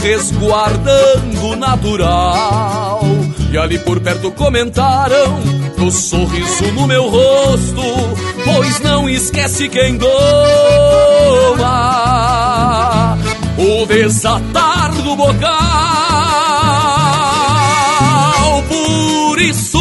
resguardando 0.00 1.48
o 1.48 1.56
natural. 1.56 3.00
E 3.50 3.58
ali 3.58 3.80
por 3.80 3.98
perto 3.98 4.30
comentaram 4.30 5.40
do 5.76 5.90
sorriso 5.90 6.70
no 6.74 6.86
meu 6.86 7.08
rosto, 7.08 7.82
pois 8.44 8.78
não 8.78 9.08
esquece 9.08 9.68
quem 9.68 9.96
doma 9.96 10.06
o 13.58 13.84
desatar 13.86 14.92
do 15.02 15.16
bocal. 15.16 15.66
Por 18.68 19.42
isso 19.42 19.75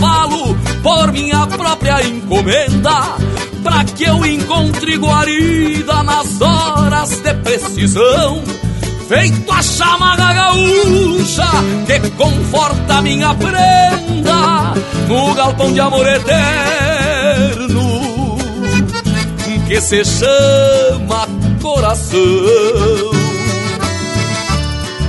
cavalo 0.00 0.56
por 0.82 1.12
minha 1.12 1.46
própria 1.46 2.02
encomenda, 2.02 3.16
pra 3.62 3.84
que 3.84 4.04
eu 4.04 4.24
encontre 4.24 4.96
guarida 4.96 6.02
nas 6.02 6.40
horas 6.40 7.10
de 7.20 7.34
precisão 7.34 8.42
feito 9.06 9.52
a 9.52 9.62
chama 9.62 10.16
da 10.16 10.32
gaúcha 10.32 11.48
que 11.86 12.10
conforta 12.12 13.02
minha 13.02 13.34
prenda 13.34 14.74
no 15.06 15.34
galpão 15.34 15.72
de 15.72 15.80
amor 15.80 16.06
eterno 16.08 17.90
que 19.68 19.80
se 19.80 20.04
chama 20.04 21.28
coração. 21.60 22.20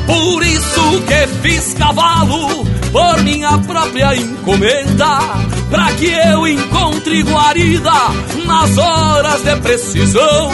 Por 0.06 0.44
isso 0.44 1.02
que 1.08 1.28
fiz 1.42 1.74
cavalo 1.76 2.71
por 2.92 3.22
minha 3.24 3.58
própria 3.60 4.16
encomenda, 4.16 5.20
pra 5.70 5.92
que 5.94 6.08
eu 6.08 6.48
encontre 6.48 7.24
guarida 7.24 7.92
nas 8.46 8.78
horas 8.78 9.42
de 9.44 9.56
precisão 9.58 10.52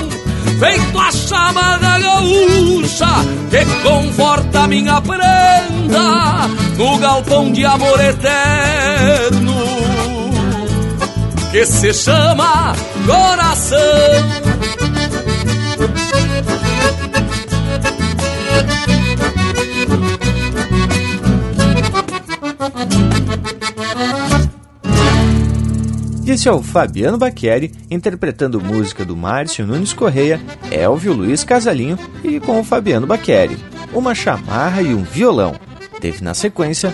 feito 0.59 0.99
a 0.99 1.11
chama 1.11 1.77
da 1.77 1.99
gaúcha 1.99 3.07
que 3.49 3.65
conforta 3.83 4.67
minha 4.67 4.99
prenda 5.01 6.47
no 6.77 6.97
galpão 6.97 7.51
de 7.51 7.65
amor 7.65 7.99
eterno 7.99 9.53
que 11.51 11.65
se 11.65 11.93
chama 11.93 12.73
coração. 13.05 13.77
Esse 26.25 26.49
é 26.49 26.51
o 26.51 26.61
Fabiano 26.61 27.17
Baqueri 27.17 27.71
interpretando 27.89 28.59
música 28.59 29.05
do 29.05 29.15
Márcio 29.15 29.65
Nunes 29.65 29.93
Correia, 29.93 30.41
Elvio 30.69 31.13
Luiz 31.13 31.43
Casalinho 31.43 31.97
e 32.23 32.39
com 32.39 32.59
o 32.59 32.63
Fabiano 32.63 33.07
Baqueri, 33.07 33.57
uma 33.93 34.13
chamarra 34.13 34.81
e 34.81 34.93
um 34.93 35.03
violão. 35.03 35.55
Teve 36.01 36.23
na 36.23 36.33
sequência 36.33 36.93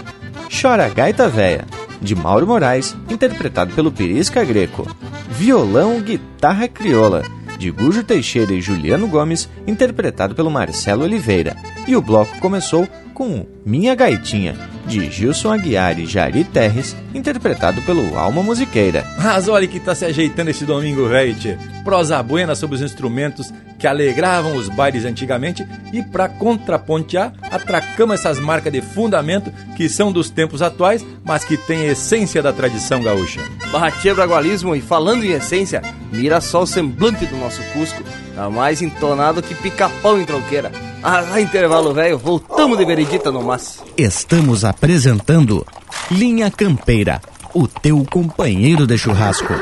Chora 0.50 0.88
Gaita 0.88 1.28
Véia, 1.28 1.66
de 2.00 2.14
Mauro 2.14 2.46
Moraes, 2.46 2.96
interpretado 3.10 3.74
pelo 3.74 3.92
Pirisca 3.92 4.44
Greco, 4.44 4.88
violão 5.30 6.00
guitarra 6.00 6.68
crioula, 6.68 7.24
de 7.58 7.72
Gujo 7.72 8.04
Teixeira 8.04 8.54
e 8.54 8.62
Juliano 8.62 9.08
Gomes, 9.08 9.50
interpretado 9.66 10.36
pelo 10.36 10.52
Marcelo 10.52 11.04
Oliveira. 11.04 11.56
E 11.88 11.96
o 11.96 12.02
bloco 12.02 12.38
começou 12.40 12.88
com 13.14 13.48
Minha 13.66 13.96
Gaitinha, 13.96 14.56
de 14.86 15.10
Gilson 15.10 15.52
Aguiar 15.52 16.00
e 16.00 16.06
Jari 16.06 16.44
Terres, 16.44 16.96
interpretado 17.14 17.82
pelo 17.84 18.18
Alma 18.18 18.44
Musiqueira. 18.44 19.06
Mas 19.18 19.48
olha 19.48 19.68
que 19.68 19.80
tá 19.80 19.96
se 19.96 20.06
ajeitando 20.06 20.50
esse 20.50 20.66
domingo, 20.66 21.08
velho. 21.08 21.58
Prosa 21.84 22.22
buena 22.22 22.56
sobre 22.56 22.76
os 22.76 22.82
instrumentos 22.82 23.54
que 23.78 23.88
alegravam 23.88 24.56
os 24.56 24.70
bailes 24.70 25.04
antigamente 25.04 25.68
e 25.92 26.02
para 26.02 26.30
contrapontear, 26.30 27.34
atracamos 27.52 28.20
essas 28.20 28.40
marcas 28.40 28.72
de 28.72 28.82
fundamento 28.82 29.52
que 29.76 29.90
são 29.90 30.12
dos 30.12 30.30
tempos 30.30 30.62
atuais, 30.62 31.06
mas 31.24 31.44
que 31.44 31.58
têm 31.58 31.88
essência 31.88 32.42
da 32.42 32.54
tradição 32.54 33.04
gaúcha. 33.04 33.42
Barratia 33.72 34.16
Bragualismo 34.16 34.76
e 34.76 34.82
falando 34.82 35.26
em 35.26 35.32
essência, 35.32 35.82
mira 36.12 36.40
só 36.40 36.64
o 36.64 36.68
semblante 36.68 37.26
do 37.26 37.36
nosso 37.36 37.62
Cusco, 37.74 38.02
tá 38.34 38.50
mais 38.50 38.82
entonado 38.82 39.42
que 39.42 39.56
pica-pão 39.56 40.22
em 40.22 40.26
tronqueira. 40.26 40.72
Ah, 41.04 41.40
intervalo 41.42 41.94
velho, 41.94 42.18
voltamos 42.18 42.78
de 42.78 42.86
veredita 42.86 43.30
no 43.30 43.44
mas. 43.44 43.84
Estamos 43.98 44.64
apresentando 44.64 45.66
Linha 46.10 46.50
Campeira, 46.50 47.22
o 47.54 47.68
teu 47.68 48.06
companheiro 48.10 48.88
de 48.88 48.98
churrasco. 48.98 49.54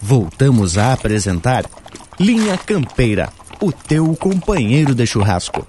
Voltamos 0.00 0.78
a 0.78 0.94
apresentar 0.94 1.66
Linha 2.18 2.56
Campeira, 2.56 3.28
o 3.60 3.70
teu 3.70 4.16
companheiro 4.16 4.94
de 4.94 5.06
churrasco. 5.06 5.66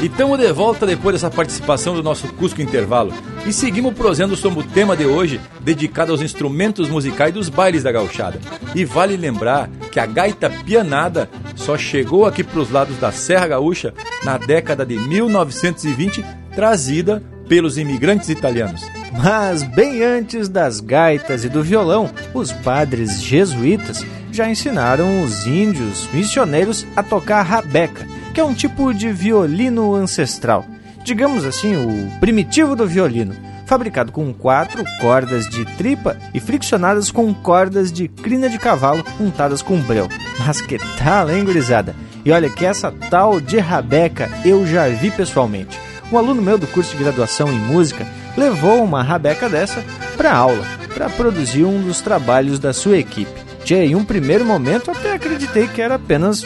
Estamos 0.00 0.38
de 0.38 0.50
volta 0.52 0.86
depois 0.86 1.14
dessa 1.14 1.30
participação 1.30 1.94
do 1.94 2.02
nosso 2.02 2.26
Cusco 2.34 2.62
Intervalo. 2.62 3.12
E 3.46 3.52
seguimos 3.52 3.94
prosendo 3.94 4.34
sobre 4.34 4.60
o 4.60 4.62
tema 4.62 4.96
de 4.96 5.04
hoje, 5.04 5.40
dedicado 5.60 6.12
aos 6.12 6.22
instrumentos 6.22 6.88
musicais 6.88 7.32
dos 7.32 7.48
bailes 7.48 7.82
da 7.82 7.92
gauchada. 7.92 8.40
E 8.74 8.84
vale 8.84 9.16
lembrar 9.16 9.68
que 9.90 10.00
a 10.00 10.06
gaita 10.06 10.50
pianada 10.64 11.28
só 11.54 11.76
chegou 11.76 12.24
aqui 12.24 12.42
para 12.42 12.60
os 12.60 12.70
lados 12.70 12.96
da 12.98 13.12
Serra 13.12 13.48
Gaúcha 13.48 13.92
na 14.24 14.38
década 14.38 14.84
de 14.84 14.98
1920, 14.98 16.24
trazida 16.54 17.22
pelos 17.48 17.76
imigrantes 17.76 18.28
italianos. 18.28 18.82
Mas 19.12 19.62
bem 19.62 20.02
antes 20.02 20.48
das 20.48 20.80
gaitas 20.80 21.44
e 21.44 21.48
do 21.48 21.62
violão, 21.62 22.10
os 22.32 22.50
padres 22.50 23.22
jesuítas 23.22 24.04
já 24.32 24.48
ensinaram 24.48 25.22
os 25.22 25.46
índios 25.46 26.08
missioneiros 26.14 26.86
a 26.96 27.02
tocar 27.02 27.42
rabeca, 27.42 28.06
que 28.32 28.40
é 28.40 28.44
um 28.44 28.54
tipo 28.54 28.94
de 28.94 29.12
violino 29.12 29.94
ancestral. 29.94 30.64
Digamos 31.04 31.44
assim, 31.44 31.74
o 31.76 32.18
primitivo 32.18 32.74
do 32.74 32.86
violino, 32.86 33.34
fabricado 33.66 34.10
com 34.10 34.32
quatro 34.32 34.84
cordas 35.00 35.48
de 35.48 35.64
tripa 35.76 36.16
e 36.32 36.40
friccionadas 36.40 37.10
com 37.10 37.32
cordas 37.34 37.92
de 37.92 38.08
crina 38.08 38.48
de 38.48 38.58
cavalo 38.58 39.04
untadas 39.20 39.60
com 39.60 39.78
breu. 39.80 40.08
Mas 40.38 40.60
que 40.60 40.78
tal, 40.96 41.30
hein, 41.30 41.44
gurizada? 41.44 41.94
E 42.24 42.30
olha 42.30 42.48
que 42.48 42.64
essa 42.64 42.92
tal 43.10 43.40
de 43.40 43.58
rabeca 43.58 44.30
eu 44.44 44.66
já 44.66 44.88
vi 44.88 45.10
pessoalmente. 45.10 45.78
Um 46.10 46.16
aluno 46.16 46.40
meu 46.40 46.56
do 46.56 46.66
curso 46.66 46.96
de 46.96 47.02
graduação 47.02 47.52
em 47.52 47.58
música 47.58 48.06
levou 48.36 48.82
uma 48.82 49.02
rabeca 49.02 49.48
dessa 49.48 49.84
para 50.16 50.34
aula, 50.34 50.64
para 50.94 51.10
produzir 51.10 51.64
um 51.64 51.82
dos 51.82 52.00
trabalhos 52.00 52.58
da 52.58 52.72
sua 52.72 52.96
equipe. 52.96 53.32
Tchê, 53.64 53.84
em 53.84 53.94
um 53.94 54.04
primeiro 54.04 54.44
momento 54.44 54.90
até 54.90 55.12
acreditei 55.12 55.68
que 55.68 55.80
era 55.80 55.94
apenas 55.94 56.44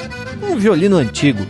um 0.49 0.57
violino 0.57 0.97
antigo, 0.97 1.47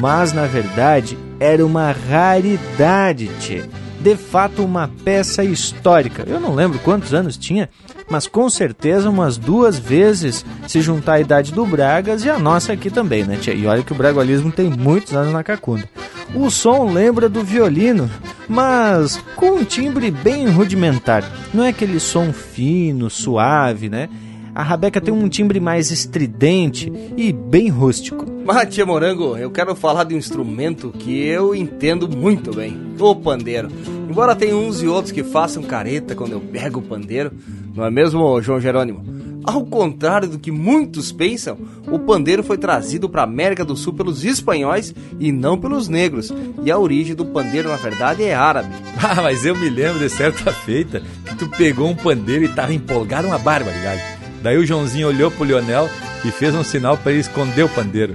mas 0.00 0.32
na 0.32 0.46
verdade 0.46 1.18
era 1.38 1.64
uma 1.64 1.92
raridade, 1.92 3.30
tchê. 3.40 3.64
De 4.00 4.16
fato, 4.16 4.62
uma 4.62 4.90
peça 5.02 5.42
histórica. 5.42 6.24
Eu 6.26 6.38
não 6.38 6.54
lembro 6.54 6.78
quantos 6.80 7.14
anos 7.14 7.38
tinha, 7.38 7.70
mas 8.10 8.26
com 8.26 8.50
certeza 8.50 9.08
umas 9.08 9.38
duas 9.38 9.78
vezes 9.78 10.44
se 10.68 10.82
juntar 10.82 11.14
a 11.14 11.20
idade 11.20 11.52
do 11.52 11.64
Bragas 11.64 12.22
e 12.22 12.28
a 12.28 12.38
nossa 12.38 12.74
aqui 12.74 12.90
também, 12.90 13.24
né, 13.24 13.38
tchê? 13.40 13.54
E 13.54 13.66
olha 13.66 13.82
que 13.82 13.92
o 13.92 13.94
bragualismo 13.94 14.52
tem 14.52 14.68
muitos 14.68 15.14
anos 15.14 15.32
na 15.32 15.42
cacunda. 15.42 15.88
O 16.34 16.50
som 16.50 16.92
lembra 16.92 17.30
do 17.30 17.42
violino, 17.42 18.10
mas 18.46 19.18
com 19.36 19.52
um 19.52 19.64
timbre 19.64 20.10
bem 20.10 20.48
rudimentar. 20.48 21.24
Não 21.54 21.64
é 21.64 21.68
aquele 21.68 21.98
som 21.98 22.30
fino, 22.30 23.08
suave, 23.08 23.88
né? 23.88 24.10
A 24.54 24.62
rabeca 24.62 25.00
tem 25.00 25.12
um 25.12 25.28
timbre 25.28 25.58
mais 25.58 25.90
estridente 25.90 26.92
e 27.16 27.32
bem 27.32 27.68
rústico. 27.68 28.24
Mas, 28.44 28.72
tia 28.72 28.86
Morango, 28.86 29.36
eu 29.36 29.50
quero 29.50 29.74
falar 29.74 30.04
de 30.04 30.14
um 30.14 30.18
instrumento 30.18 30.90
que 30.96 31.26
eu 31.26 31.54
entendo 31.54 32.08
muito 32.08 32.54
bem: 32.54 32.78
o 32.98 33.16
pandeiro. 33.16 33.68
Embora 34.08 34.36
tenha 34.36 34.56
uns 34.56 34.80
e 34.80 34.86
outros 34.86 35.10
que 35.10 35.24
façam 35.24 35.62
careta 35.62 36.14
quando 36.14 36.32
eu 36.32 36.40
pego 36.40 36.78
o 36.78 36.82
pandeiro, 36.82 37.32
não 37.74 37.84
é 37.84 37.90
mesmo, 37.90 38.40
João 38.40 38.60
Jerônimo? 38.60 39.02
Ao 39.42 39.62
contrário 39.64 40.28
do 40.28 40.38
que 40.38 40.50
muitos 40.50 41.10
pensam, 41.10 41.58
o 41.90 41.98
pandeiro 41.98 42.42
foi 42.42 42.56
trazido 42.56 43.08
para 43.08 43.22
a 43.22 43.24
América 43.24 43.64
do 43.64 43.76
Sul 43.76 43.92
pelos 43.92 44.24
espanhóis 44.24 44.94
e 45.18 45.32
não 45.32 45.58
pelos 45.58 45.88
negros. 45.88 46.32
E 46.64 46.70
a 46.70 46.78
origem 46.78 47.14
do 47.14 47.26
pandeiro, 47.26 47.68
na 47.68 47.76
verdade, 47.76 48.22
é 48.22 48.34
árabe. 48.34 48.70
Ah, 49.06 49.20
mas 49.20 49.44
eu 49.44 49.54
me 49.54 49.68
lembro 49.68 49.98
de 49.98 50.08
certa 50.08 50.50
feita 50.50 51.02
que 51.26 51.34
tu 51.34 51.46
pegou 51.46 51.86
um 51.86 51.94
pandeiro 51.94 52.42
e 52.42 52.48
tava 52.48 52.72
empolgado 52.72 53.28
uma 53.28 53.38
barbaridade. 53.38 54.00
Daí 54.44 54.58
o 54.58 54.66
Joãozinho 54.66 55.08
olhou 55.08 55.30
pro 55.30 55.42
Lionel 55.42 55.88
e 56.22 56.30
fez 56.30 56.54
um 56.54 56.62
sinal 56.62 56.98
para 56.98 57.12
ele 57.12 57.22
esconder 57.22 57.62
o 57.62 57.68
pandeiro. 57.68 58.14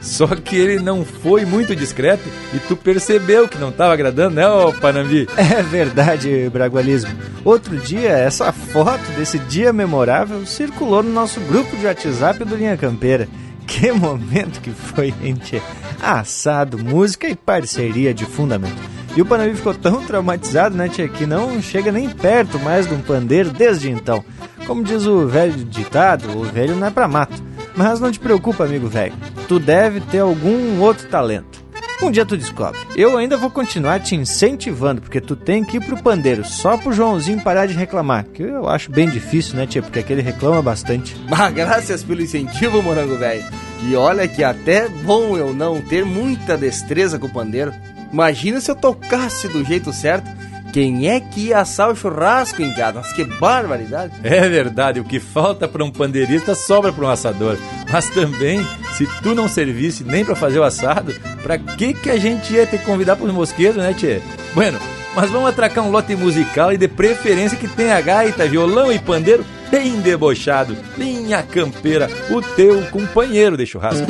Só 0.00 0.26
que 0.28 0.56
ele 0.56 0.78
não 0.78 1.04
foi 1.04 1.44
muito 1.44 1.76
discreto 1.76 2.22
e 2.54 2.58
tu 2.60 2.74
percebeu 2.74 3.46
que 3.46 3.58
não 3.58 3.68
estava 3.68 3.92
agradando, 3.92 4.36
né, 4.36 4.48
ô 4.48 4.72
Panambi? 4.72 5.28
É 5.36 5.62
verdade, 5.62 6.48
Bragualismo. 6.50 7.10
Outro 7.44 7.76
dia, 7.76 8.08
essa 8.08 8.50
foto 8.52 9.04
desse 9.18 9.38
dia 9.38 9.70
memorável 9.70 10.46
circulou 10.46 11.02
no 11.02 11.12
nosso 11.12 11.40
grupo 11.40 11.76
de 11.76 11.84
WhatsApp 11.84 12.42
do 12.42 12.56
Linha 12.56 12.78
Campeira. 12.78 13.28
Que 13.66 13.92
momento 13.92 14.62
que 14.62 14.70
foi, 14.70 15.12
gente! 15.22 15.60
Assado, 16.00 16.78
música 16.78 17.28
e 17.28 17.36
parceria 17.36 18.14
de 18.14 18.24
fundamento. 18.24 18.80
E 19.16 19.22
o 19.22 19.26
Panambi 19.26 19.54
ficou 19.54 19.72
tão 19.72 20.04
traumatizado, 20.04 20.76
né, 20.76 20.88
tia, 20.88 21.08
que 21.08 21.24
não 21.24 21.60
chega 21.62 21.90
nem 21.90 22.08
perto 22.08 22.58
mais 22.58 22.86
de 22.86 22.94
um 22.94 23.00
pandeiro 23.00 23.50
desde 23.50 23.90
então. 23.90 24.22
Como 24.66 24.84
diz 24.84 25.06
o 25.06 25.26
velho 25.26 25.64
ditado, 25.64 26.38
o 26.38 26.44
velho 26.44 26.76
não 26.76 26.86
é 26.86 26.90
pra 26.90 27.08
mato. 27.08 27.42
Mas 27.74 27.98
não 27.98 28.12
te 28.12 28.20
preocupa, 28.20 28.64
amigo 28.64 28.88
velho. 28.88 29.14
Tu 29.48 29.58
deve 29.58 30.00
ter 30.00 30.18
algum 30.18 30.80
outro 30.80 31.08
talento. 31.08 31.64
Um 32.02 32.10
dia 32.10 32.26
tu 32.26 32.36
descobre. 32.36 32.78
Eu 32.94 33.16
ainda 33.16 33.38
vou 33.38 33.48
continuar 33.48 34.00
te 34.00 34.14
incentivando, 34.14 35.00
porque 35.00 35.20
tu 35.20 35.34
tem 35.34 35.64
que 35.64 35.78
ir 35.78 35.80
pro 35.80 36.02
pandeiro, 36.02 36.44
só 36.44 36.76
pro 36.76 36.92
Joãozinho 36.92 37.40
parar 37.40 37.64
de 37.64 37.72
reclamar. 37.72 38.26
Que 38.26 38.42
eu 38.42 38.68
acho 38.68 38.90
bem 38.90 39.08
difícil, 39.08 39.56
né, 39.56 39.66
tia? 39.66 39.80
Porque 39.80 40.00
aquele 40.00 40.20
reclama 40.20 40.60
bastante. 40.60 41.16
Mas 41.26 41.54
graças 41.54 42.02
pelo 42.02 42.20
incentivo, 42.20 42.82
morango 42.82 43.16
velho. 43.16 43.44
E 43.82 43.94
olha 43.94 44.28
que 44.28 44.44
até 44.44 44.88
bom 44.88 45.38
eu 45.38 45.54
não 45.54 45.80
ter 45.80 46.04
muita 46.04 46.56
destreza 46.56 47.18
com 47.18 47.26
o 47.26 47.32
pandeiro. 47.32 47.72
Imagina 48.16 48.62
se 48.62 48.70
eu 48.70 48.74
tocasse 48.74 49.46
do 49.46 49.62
jeito 49.62 49.92
certo 49.92 50.26
quem 50.72 51.06
é 51.06 51.20
que 51.20 51.48
ia 51.48 51.58
assar 51.58 51.90
o 51.90 51.94
churrasco, 51.94 52.62
indiado? 52.62 52.98
Mas 53.02 53.12
que 53.12 53.24
barbaridade! 53.24 54.14
É 54.24 54.48
verdade, 54.48 54.98
o 54.98 55.04
que 55.04 55.20
falta 55.20 55.68
para 55.68 55.84
um 55.84 55.90
pandeirista 55.90 56.54
sobra 56.54 56.90
para 56.90 57.04
um 57.04 57.10
assador. 57.10 57.58
Mas 57.92 58.08
também, 58.08 58.66
se 58.94 59.06
tu 59.22 59.34
não 59.34 59.50
servisse 59.50 60.02
nem 60.02 60.24
para 60.24 60.34
fazer 60.34 60.58
o 60.58 60.64
assado, 60.64 61.14
para 61.42 61.58
que 61.58 61.92
que 61.92 62.08
a 62.08 62.18
gente 62.18 62.54
ia 62.54 62.64
te 62.64 62.78
convidar 62.78 63.16
para 63.16 63.26
os 63.26 63.34
mosquedos, 63.34 63.76
né, 63.76 63.92
tchê? 63.92 64.22
Bueno, 64.54 64.78
mas 65.14 65.30
vamos 65.30 65.50
atracar 65.50 65.84
um 65.84 65.90
lote 65.90 66.16
musical 66.16 66.72
e 66.72 66.78
de 66.78 66.88
preferência 66.88 67.58
que 67.58 67.68
tenha 67.68 68.00
gaita, 68.00 68.48
violão 68.48 68.90
e 68.90 68.98
pandeiro 68.98 69.44
bem 69.70 70.00
debochado. 70.00 70.74
Linha 70.96 71.42
Campeira, 71.42 72.08
o 72.30 72.40
teu 72.40 72.80
companheiro 72.86 73.58
de 73.58 73.66
churrasco. 73.66 74.06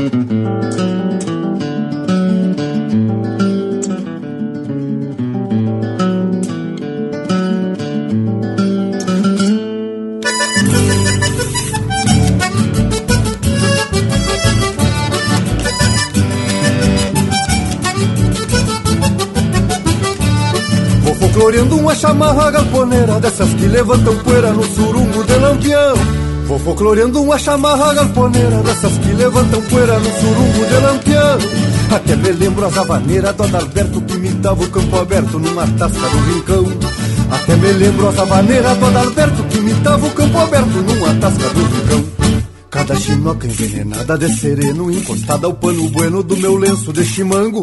Floreando 21.37 21.77
uma 21.77 21.95
chamarra 21.95 22.51
galponeira 22.51 23.21
Dessas 23.21 23.53
que 23.53 23.67
levantam 23.67 24.17
poeira 24.21 24.55
no 24.55 24.65
surungo 24.65 25.23
de 25.23 25.35
lampião. 25.35 25.95
Vou 26.47 26.59
folcloreando 26.59 27.23
uma 27.23 27.39
chamarra 27.39 27.93
galponeira 27.93 28.63
Dessas 28.63 28.97
que 28.97 29.13
levantam 29.13 29.61
poeira 29.61 29.99
no 29.99 30.11
surungo 30.19 30.65
de 30.67 30.75
lampião. 30.81 31.39
Até 31.95 32.17
me 32.17 32.33
lembro 32.33 32.65
as 32.65 32.79
havaneiras 32.79 33.35
do 33.35 33.43
Adalberto 33.43 34.01
Que 34.01 34.15
imitava 34.15 34.65
o 34.65 34.71
campo 34.71 34.97
aberto 34.97 35.39
numa 35.39 35.67
tasca 35.67 36.09
do 36.09 36.33
rincão. 36.33 36.65
Até 37.31 37.55
me 37.57 37.73
lembro 37.73 38.09
as 38.09 38.19
havaneiras 38.19 38.79
do 38.79 38.87
Adalberto 38.87 39.43
Que 39.45 39.59
imitava 39.59 40.07
o 40.07 40.11
campo 40.13 40.39
aberto 40.39 40.69
numa 40.69 41.15
tasca 41.21 41.49
do 41.51 41.63
rincão. 41.65 42.05
Cada 42.71 42.97
chinoca 42.97 43.47
envenenada 43.47 44.17
de 44.17 44.35
sereno 44.35 44.91
Encostada 44.91 45.47
ao 45.47 45.53
pano 45.53 45.87
bueno 45.91 46.23
do 46.23 46.35
meu 46.35 46.57
lenço 46.57 46.95
de 46.95 47.05
chimango 47.05 47.63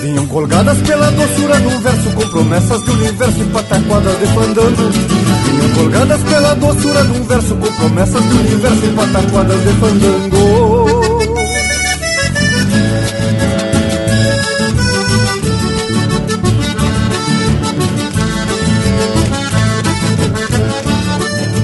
Vinham 0.00 0.26
colgadas 0.28 0.78
pela 0.78 1.10
doçura 1.10 1.60
do 1.60 1.78
verso 1.80 2.10
Com 2.10 2.28
promessas 2.28 2.82
de 2.82 2.90
universo 2.90 3.42
e 3.42 3.44
pataquadas 3.46 4.18
de 4.18 4.26
fandango 4.28 4.90
Vinham 5.44 5.74
colgadas 5.74 6.22
pela 6.22 6.54
doçura 6.54 7.02
um 7.02 7.24
verso 7.24 7.54
Com 7.56 7.72
promessas 7.74 8.22
de 8.22 8.38
universo 8.38 8.86
e 8.86 8.88
pataquadas 8.94 9.60
de 9.60 9.72
fandango 9.74 11.20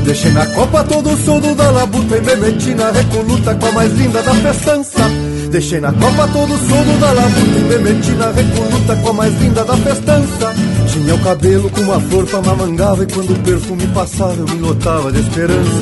Deixei 0.05 0.31
na 0.33 0.47
copa 0.47 0.85
todo 0.85 1.11
o 1.11 1.17
soldo 1.25 1.55
da 1.55 1.71
labuta 1.71 2.19
E 2.19 2.21
me 2.21 2.37
meti 2.37 2.75
na 2.75 2.91
recoluta 2.91 3.55
com 3.55 3.67
a 3.67 3.73
mais 3.73 3.93
linda 3.95 4.23
da 4.23 4.35
festança 4.35 5.26
Deixei 5.51 5.81
na 5.81 5.93
copa 5.93 6.29
todo 6.33 6.53
o 6.53 6.59
soldo 6.59 7.01
da 7.01 7.13
labuta 7.13 7.59
E 7.59 7.61
me 7.61 7.79
meti 7.79 8.11
na 8.13 8.31
recoluta 8.31 8.97
com 8.97 9.09
a 9.09 9.13
mais 9.13 9.41
linda 9.41 9.65
da 9.65 9.77
festança. 9.77 10.55
Tinha 10.89 11.15
o 11.15 11.19
cabelo 11.21 11.71
com 11.71 11.81
uma 11.83 12.01
flor 12.01 12.27
pra 12.27 12.43
mamangava 12.43 13.05
E 13.05 13.07
quando 13.07 13.33
o 13.33 13.39
perfume 13.41 13.87
passava 13.89 14.35
eu 14.35 14.45
me 14.45 14.61
lotava 14.61 15.13
de 15.13 15.21
esperança. 15.21 15.81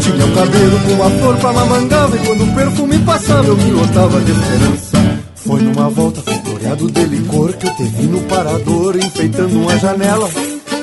Tinha 0.00 0.26
o 0.26 0.34
cabelo 0.34 0.80
com 0.80 0.92
uma 0.92 1.10
flor 1.10 1.36
pra 1.36 1.52
mamangava 1.52 2.16
E 2.16 2.26
quando 2.26 2.44
o 2.44 2.54
perfume 2.54 2.98
passava 2.98 3.46
eu 3.46 3.56
me 3.56 3.70
lotava 3.70 4.20
de 4.20 4.32
esperança. 4.32 5.20
Foi 5.34 5.62
numa 5.62 5.88
volta 5.88 6.20
floreado 6.22 6.90
de 6.90 7.04
licor 7.04 7.52
Que 7.52 7.66
eu 7.68 7.76
te 7.76 7.84
vi 7.84 8.06
no 8.06 8.20
parador 8.22 8.96
enfeitando 8.96 9.60
uma 9.60 9.78
janela. 9.78 10.28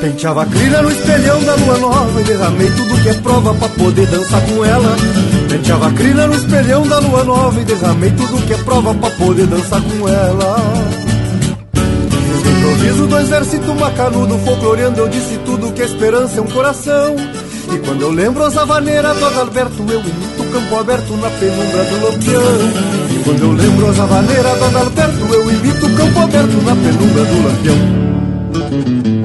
Penteava 0.01 0.43
a 0.43 0.45
crina 0.45 0.81
no 0.81 0.91
espelhão 0.91 1.41
da 1.43 1.55
lua 1.55 1.77
nova 1.77 2.21
E 2.21 2.23
derramei 2.25 2.69
tudo 2.71 3.01
que 3.01 3.09
é 3.09 3.13
prova 3.13 3.53
pra 3.53 3.69
poder 3.69 4.07
dançar 4.07 4.41
com 4.47 4.65
ela 4.65 4.95
Penteava 5.53 5.87
a 5.87 5.91
crina 5.91 6.25
no 6.25 6.33
espelhão 6.33 6.87
da 6.87 6.97
lua 6.97 7.23
nova 7.23 7.61
E 7.61 7.63
derramei 7.63 8.09
tudo 8.09 8.43
que 8.47 8.53
é 8.53 8.57
prova 8.57 8.91
pra 8.95 9.11
poder 9.11 9.45
dançar 9.45 9.79
com 9.83 10.09
ela. 10.09 10.55
Fiz 11.75 12.43
de 12.43 12.49
improviso 12.49 13.05
do 13.05 13.19
exército 13.19 13.75
macanudo 13.75 14.35
Folcloreando 14.39 15.01
eu 15.01 15.07
disse 15.07 15.37
tudo 15.45 15.71
que 15.71 15.83
a 15.83 15.85
esperança 15.85 16.39
é 16.39 16.41
um 16.41 16.47
coração. 16.47 17.15
E 17.71 17.77
quando 17.85 18.01
eu 18.01 18.09
lembro 18.09 18.43
as 18.43 18.57
havaneiras 18.57 19.15
do 19.15 19.25
Adalberto 19.25 19.85
Eu 19.87 19.99
imito 19.99 20.41
o 20.41 20.51
campo 20.51 20.79
aberto 20.79 21.17
na 21.17 21.29
penumbra 21.29 21.83
do 21.83 22.03
lampião. 22.03 22.41
E 23.11 23.23
quando 23.23 23.43
eu 23.43 23.51
lembro 23.51 23.89
as 23.91 23.99
havaneiras 23.99 24.57
do 24.57 24.65
Adalberto 24.65 25.35
Eu 25.35 25.51
imito 25.51 25.85
o 25.85 25.95
campo 25.95 26.19
aberto 26.19 26.63
na 26.63 26.75
penumbra 26.75 27.25
do 27.25 27.43
lampião 27.43 29.22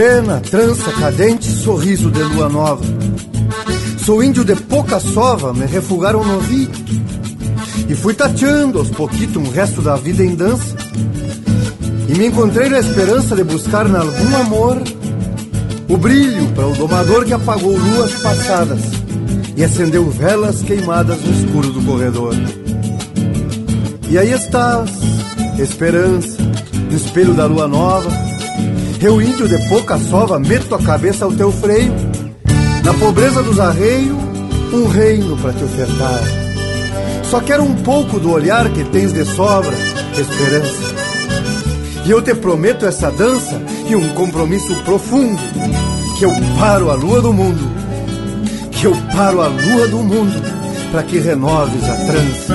Morena, 0.00 0.40
trança, 0.40 0.90
cadente, 0.92 1.44
sorriso 1.44 2.10
de 2.10 2.22
lua 2.22 2.48
nova. 2.48 2.82
Sou 4.02 4.24
índio 4.24 4.42
de 4.46 4.56
pouca 4.56 4.98
sova, 4.98 5.52
me 5.52 5.66
refugaram 5.66 6.24
no 6.24 6.36
ouvido. 6.36 6.72
E 7.86 7.94
fui 7.94 8.14
tateando 8.14 8.78
aos 8.78 8.88
pouquitos 8.88 9.36
um 9.36 9.50
resto 9.50 9.82
da 9.82 9.96
vida 9.96 10.24
em 10.24 10.34
dança. 10.34 10.74
E 12.08 12.14
me 12.14 12.28
encontrei 12.28 12.70
na 12.70 12.78
esperança 12.78 13.36
de 13.36 13.44
buscar 13.44 13.86
em 13.90 13.94
algum 13.94 14.36
amor 14.38 14.82
o 15.86 15.98
brilho 15.98 16.48
para 16.54 16.66
o 16.66 16.74
domador 16.74 17.26
que 17.26 17.34
apagou 17.34 17.76
luas 17.76 18.14
passadas 18.22 18.80
e 19.54 19.62
acendeu 19.62 20.08
velas 20.10 20.62
queimadas 20.62 21.20
no 21.20 21.30
escuro 21.30 21.72
do 21.72 21.82
corredor. 21.84 22.34
E 24.08 24.16
aí 24.16 24.32
estás, 24.32 24.92
esperança, 25.58 26.38
no 26.90 26.96
espelho 26.96 27.34
da 27.34 27.44
lua 27.44 27.68
nova 27.68 28.19
eu, 29.06 29.20
índio 29.20 29.48
de 29.48 29.58
pouca 29.68 29.98
sova, 29.98 30.38
meto 30.38 30.74
a 30.74 30.78
cabeça 30.78 31.24
ao 31.24 31.32
teu 31.32 31.50
freio. 31.50 31.92
Na 32.84 32.92
pobreza 32.94 33.42
dos 33.42 33.58
arreios, 33.58 34.16
um 34.72 34.86
reino 34.86 35.36
para 35.38 35.52
te 35.52 35.64
ofertar. 35.64 36.20
Só 37.24 37.40
quero 37.40 37.62
um 37.62 37.74
pouco 37.76 38.18
do 38.18 38.30
olhar 38.30 38.68
que 38.70 38.84
tens 38.84 39.12
de 39.12 39.24
sobra, 39.24 39.72
esperança. 40.18 40.94
E 42.04 42.10
eu 42.10 42.20
te 42.20 42.34
prometo 42.34 42.84
essa 42.84 43.10
dança 43.10 43.60
e 43.88 43.94
um 43.94 44.08
compromisso 44.14 44.74
profundo. 44.84 45.40
Que 46.18 46.24
eu 46.24 46.32
paro 46.58 46.90
a 46.90 46.94
lua 46.94 47.22
do 47.22 47.32
mundo. 47.32 47.70
Que 48.72 48.86
eu 48.86 48.96
paro 49.14 49.40
a 49.40 49.46
lua 49.48 49.88
do 49.88 49.98
mundo 49.98 50.42
para 50.90 51.02
que 51.02 51.18
renoves 51.18 51.84
a 51.84 51.94
trança. 51.94 52.54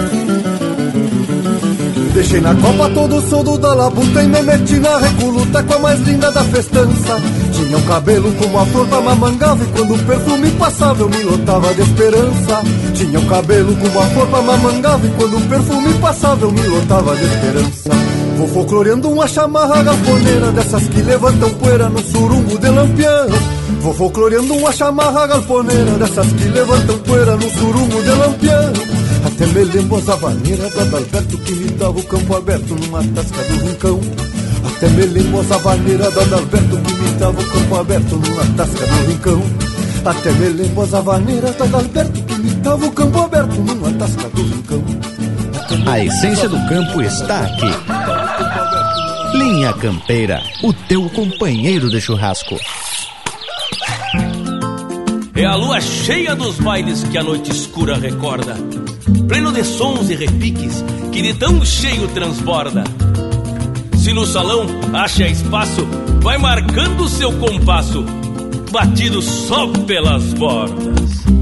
Deixei 2.16 2.40
na 2.40 2.56
copa 2.56 2.90
todo 2.92 3.18
o 3.18 3.30
soldo 3.30 3.58
da 3.58 3.74
labuta 3.74 4.24
e 4.24 4.28
me 4.28 4.42
meti 4.42 4.80
na 4.80 4.98
recoluta 5.00 5.62
com 5.64 5.74
a 5.74 5.80
mais 5.80 6.00
linda 6.00 6.32
da 6.32 6.46
festança. 6.46 7.22
Tinha 7.52 7.78
um 7.78 7.82
cabelo 7.82 8.32
como 8.36 8.58
a 8.58 8.66
flor 8.68 8.88
da 8.88 9.02
mamangava 9.02 9.62
e 9.62 9.68
quando 9.68 9.96
o 9.96 10.00
perfume 10.06 10.50
passava 10.52 11.04
eu 11.04 11.10
me 11.10 11.24
lotava 11.24 11.74
de 11.74 11.82
esperança. 11.82 12.64
Tinha 12.94 13.20
um 13.20 13.26
cabelo 13.26 13.76
como 13.76 14.00
a 14.00 14.04
flor 14.04 14.28
da 14.28 14.42
mamangava 14.42 15.06
e 15.06 15.10
quando 15.10 15.38
o 15.38 15.42
perfume 15.42 15.94
passava 15.96 16.46
eu 16.46 16.52
me 16.54 16.62
lotava 16.62 17.16
de 17.18 17.26
esperança. 17.26 17.90
Vou 18.38 18.48
folcloreando 18.48 19.10
uma 19.10 19.28
chamarra 19.28 19.84
galponeira 19.84 20.52
dessas 20.54 20.88
que 20.88 21.02
levantam 21.02 21.50
poeira 21.50 21.90
no 21.90 22.00
surumbo 22.02 22.58
de 22.58 22.70
lampião. 22.70 23.28
Vou 23.82 23.94
folcloreando 23.94 24.54
uma 24.54 24.72
chamarra 24.72 25.28
galponeira 25.28 25.92
dessas 26.00 26.28
que 26.28 26.48
levantam 26.48 26.98
poeira 27.00 27.36
no 27.36 27.50
surumbo 27.50 28.02
de 28.02 28.12
lampião. 28.12 28.95
Até 29.26 29.46
me 29.48 29.64
lembro 29.64 29.98
as 29.98 30.08
havaneiras 30.08 30.72
do 30.72 30.80
Adalberto 30.82 31.38
que 31.40 31.54
me 31.54 31.72
dava 31.72 32.00
o 32.00 32.04
campo 32.04 32.36
aberto 32.38 32.76
numa 32.76 33.04
tasca 33.04 33.44
do 33.44 33.66
rincão. 33.66 34.00
Até 34.64 34.88
me 34.90 35.06
lembro 35.06 35.40
as 35.42 35.52
havaneiras 35.52 36.14
do 36.14 36.20
Adalberto 36.22 36.78
que 36.78 36.94
me 36.94 37.10
dava 37.12 37.42
o 37.42 37.46
campo 37.46 37.76
aberto 37.76 38.16
numa 38.16 38.46
tasca 38.56 38.86
do 38.86 39.12
rincão. 39.12 39.42
Até 40.06 40.32
me 40.34 40.50
lembro 40.50 40.84
as 40.84 40.94
havaneiras 40.94 41.56
do 41.56 41.64
Adalberto 41.64 42.24
que 42.24 42.36
me 42.36 42.50
dava 42.52 42.86
o 42.86 42.92
campo 42.92 43.20
aberto 43.20 43.56
numa 43.56 43.92
tasca 43.94 44.30
do 44.30 44.44
rincão. 44.44 44.84
A 45.88 46.00
essência 46.00 46.48
do 46.48 46.58
campo 46.68 47.02
está 47.02 47.42
aqui. 47.42 49.38
Linha 49.38 49.74
Campeira, 49.74 50.42
o 50.64 50.72
teu 50.72 51.10
companheiro 51.10 51.90
de 51.90 52.00
churrasco. 52.00 52.58
É 55.36 55.46
a 55.46 55.56
lua 55.56 55.82
cheia 55.82 56.34
dos 56.36 56.58
bailes 56.60 57.04
que 57.04 57.18
a 57.18 57.24
noite 57.24 57.52
escura 57.52 57.98
recorda, 57.98 58.56
pleno 59.28 59.52
de 59.52 59.64
sons 59.64 60.10
e 60.10 60.16
repiques 60.16 60.84
que 61.12 61.22
de 61.22 61.34
tão 61.34 61.64
cheio 61.66 62.08
transborda. 62.10 62.84
Se 63.98 64.14
no 64.14 64.26
salão 64.26 64.66
acha 64.94 65.28
espaço, 65.28 65.86
vai 66.22 66.38
marcando 66.38 67.08
seu 67.10 67.32
compasso, 67.40 68.04
batido 68.72 69.22
só 69.22 69.68
pelas 69.68 70.34
bordas. 70.34 71.35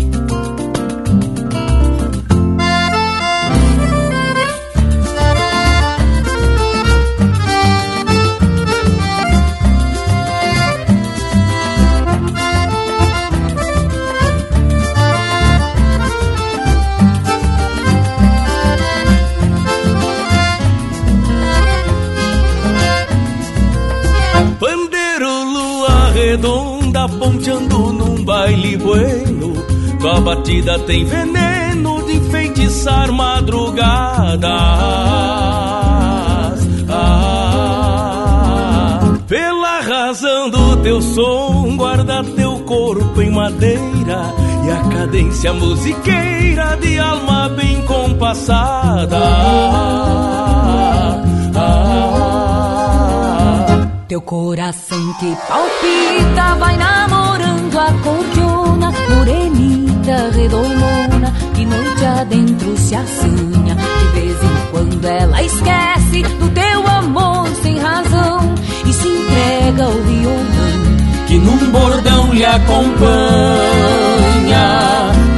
Batida 30.43 30.77
tem 30.79 31.05
veneno 31.05 32.03
de 32.03 32.17
enfeitiçar 32.17 33.09
madrugadas. 33.13 34.49
Ah, 36.89 38.19
pela 39.25 39.79
razão 39.79 40.49
do 40.49 40.75
teu 40.83 41.01
som, 41.01 41.77
guarda 41.77 42.21
teu 42.35 42.59
corpo 42.65 43.21
em 43.21 43.31
madeira 43.31 44.33
e 44.65 44.69
a 44.69 44.81
cadência 44.89 45.53
musiqueira 45.53 46.75
de 46.75 46.99
alma 46.99 47.47
bem 47.47 47.81
compassada. 47.83 49.19
Teu 54.09 54.21
coração 54.21 55.13
que 55.19 55.33
palpita 55.47 56.55
vai 56.59 56.75
namorando 56.75 57.79
a 57.79 57.93
cordiona 58.03 58.91
Morenita, 60.03 60.29
redomona, 60.35 61.33
que 61.53 61.65
noite 61.65 62.05
adentro 62.05 62.77
se 62.77 62.95
assanha. 62.95 63.75
De 63.75 64.19
vez 64.19 64.35
em 64.43 64.71
quando 64.71 65.05
ela 65.05 65.41
esquece 65.41 66.23
do 66.39 66.49
teu 66.49 66.87
amor 66.87 67.47
sem 67.61 67.79
razão 67.79 68.53
E 68.85 68.93
se 68.93 69.07
entrega 69.07 69.85
ao 69.85 69.91
violão 69.91 71.27
Que 71.27 71.37
num 71.37 71.71
bordão 71.71 72.33
lhe 72.33 72.45
acompanha. 72.45 73.13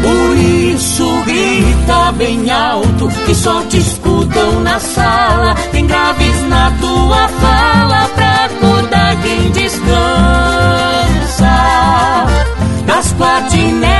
Por 0.02 0.38
isso 0.38 1.08
grita 1.26 2.12
bem 2.14 2.50
alto 2.50 3.08
Que 3.26 3.36
só 3.36 3.62
te 3.64 3.78
escutam 3.78 4.62
na 4.62 4.80
sala. 4.80 5.56
Tem 5.72 5.86
graves 5.86 6.48
na 6.50 6.72
tua 6.82 7.28
fala 7.28 8.10
pra 8.16 8.50
quem 9.22 9.52
descansa. 9.52 9.86
Das 12.86 13.14
platinelas 13.14 13.95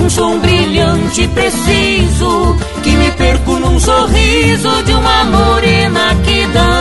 um 0.00 0.10
som 0.10 0.38
brilhante 0.38 1.26
preciso 1.28 2.56
que 2.82 2.90
me 2.90 3.10
perco 3.12 3.52
num 3.58 3.80
sorriso 3.80 4.82
de 4.84 4.92
uma 4.92 5.24
morena 5.24 6.14
que 6.24 6.46
dança. 6.48 6.71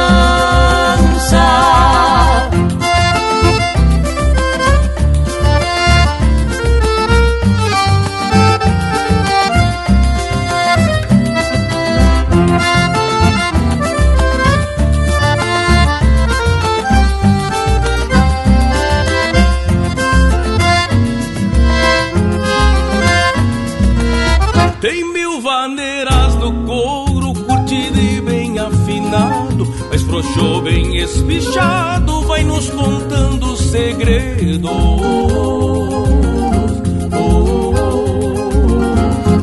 Espichado, 31.13 32.21
vai 32.21 32.43
nos 32.45 32.69
contando 32.69 33.57
segredos. 33.57 34.71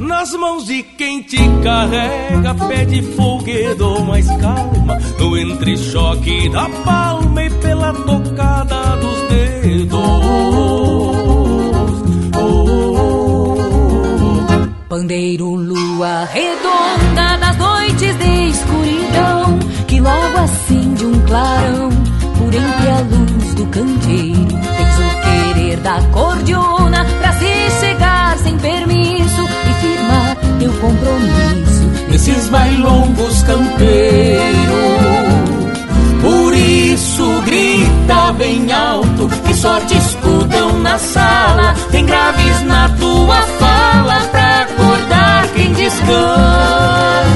Nas 0.01 0.33
mãos 0.33 0.65
de 0.65 0.83
quem 0.83 1.23
te 1.23 1.37
carrega, 1.63 2.55
pede 2.69 3.03
folguedo 3.15 4.03
mais 4.03 4.27
calma. 4.39 4.99
No 5.19 5.37
entrechoque 5.37 6.49
da 6.49 6.71
palma 6.71 7.45
e 7.45 7.51
pela 7.51 7.93
tocada 7.93 8.97
dos 8.97 9.19
dedos. 9.29 9.99
Pandeiro, 14.89 15.55
lua 15.55 16.25
redonda 16.25 17.37
das 17.37 17.57
noites 17.59 18.17
de 18.17 18.49
escuridão 18.49 19.59
que 19.87 20.01
logo 20.01 20.41
um 20.41 20.49
clarão 21.29 21.91
por 22.39 22.55
entre 22.55 22.91
a 22.91 23.01
luz 23.01 23.55
do 23.55 23.67
canteiro. 23.67 24.49
Tens 24.49 24.99
o 24.99 25.11
querer 25.23 25.77
da 25.79 26.03
cordiona 26.11 27.05
pra 27.21 27.33
se 27.35 27.71
chegar 27.81 28.37
sem 28.39 28.59
permisso 28.59 29.49
e 29.69 29.75
firmar 29.81 30.37
teu 30.59 30.73
compromisso 30.73 31.87
nesses 32.11 32.49
bailongos 32.49 33.43
campeiros. 33.43 34.49
Por 36.23 36.55
isso 36.55 37.43
grita 37.45 38.33
bem 38.33 38.73
alto 38.73 39.29
que 39.47 39.55
só 39.55 39.79
te 39.81 39.97
escutam 39.97 40.79
na 40.81 40.99
sala. 40.99 41.75
Tem 41.91 42.05
graves 42.05 42.63
na 42.63 42.89
tua 42.89 43.43
fala 43.59 44.21
pra 44.33 44.63
acordar 44.63 45.47
quem 45.55 45.73
descansa 45.75 47.29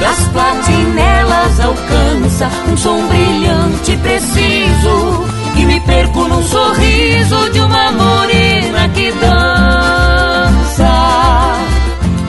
das 0.00 0.28
platinelas 0.28 1.60
alcança 1.60 2.48
um 2.70 2.76
som 2.76 3.06
brilhante 3.06 3.96
preciso 3.98 5.24
e 5.56 5.64
me 5.64 5.80
perco 5.80 6.28
num 6.28 6.42
sorriso 6.42 7.50
de 7.50 7.60
uma 7.60 7.92
morena 7.92 8.88
que 8.88 9.12
dança. 9.12 10.90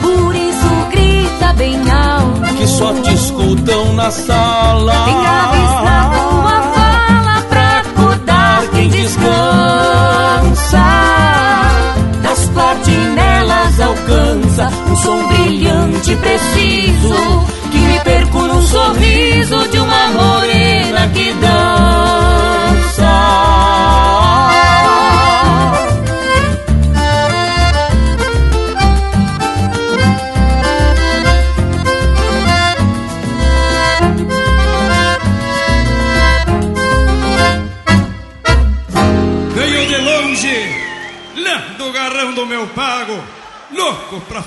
Por 0.01 0.35
isso 0.35 0.87
grita 0.91 1.53
bem 1.53 1.79
alto 1.91 2.55
que 2.55 2.67
só 2.67 2.93
te 2.93 3.13
escutam 3.13 3.93
na 3.93 4.11
sala. 4.11 4.93
Tem 5.05 5.15
na 5.23 6.09
tua 6.13 6.61
fala 6.75 7.41
pra 7.49 7.79
acordar 7.79 8.61
quem 8.73 8.89
descansa. 8.89 9.25
Das 12.21 12.45
platinelas 12.49 13.79
alcança 13.79 14.71
um 14.89 14.95
som 14.97 15.27
brilhante 15.27 16.15
preciso 16.15 17.44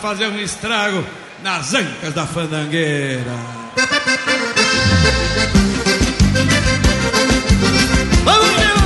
fazer 0.01 0.29
um 0.29 0.39
estrago 0.39 1.05
nas 1.43 1.75
ancas 1.75 2.15
da 2.15 2.25
fandangueira. 2.27 3.33
Vamos, 8.25 8.51
meu! 8.57 8.79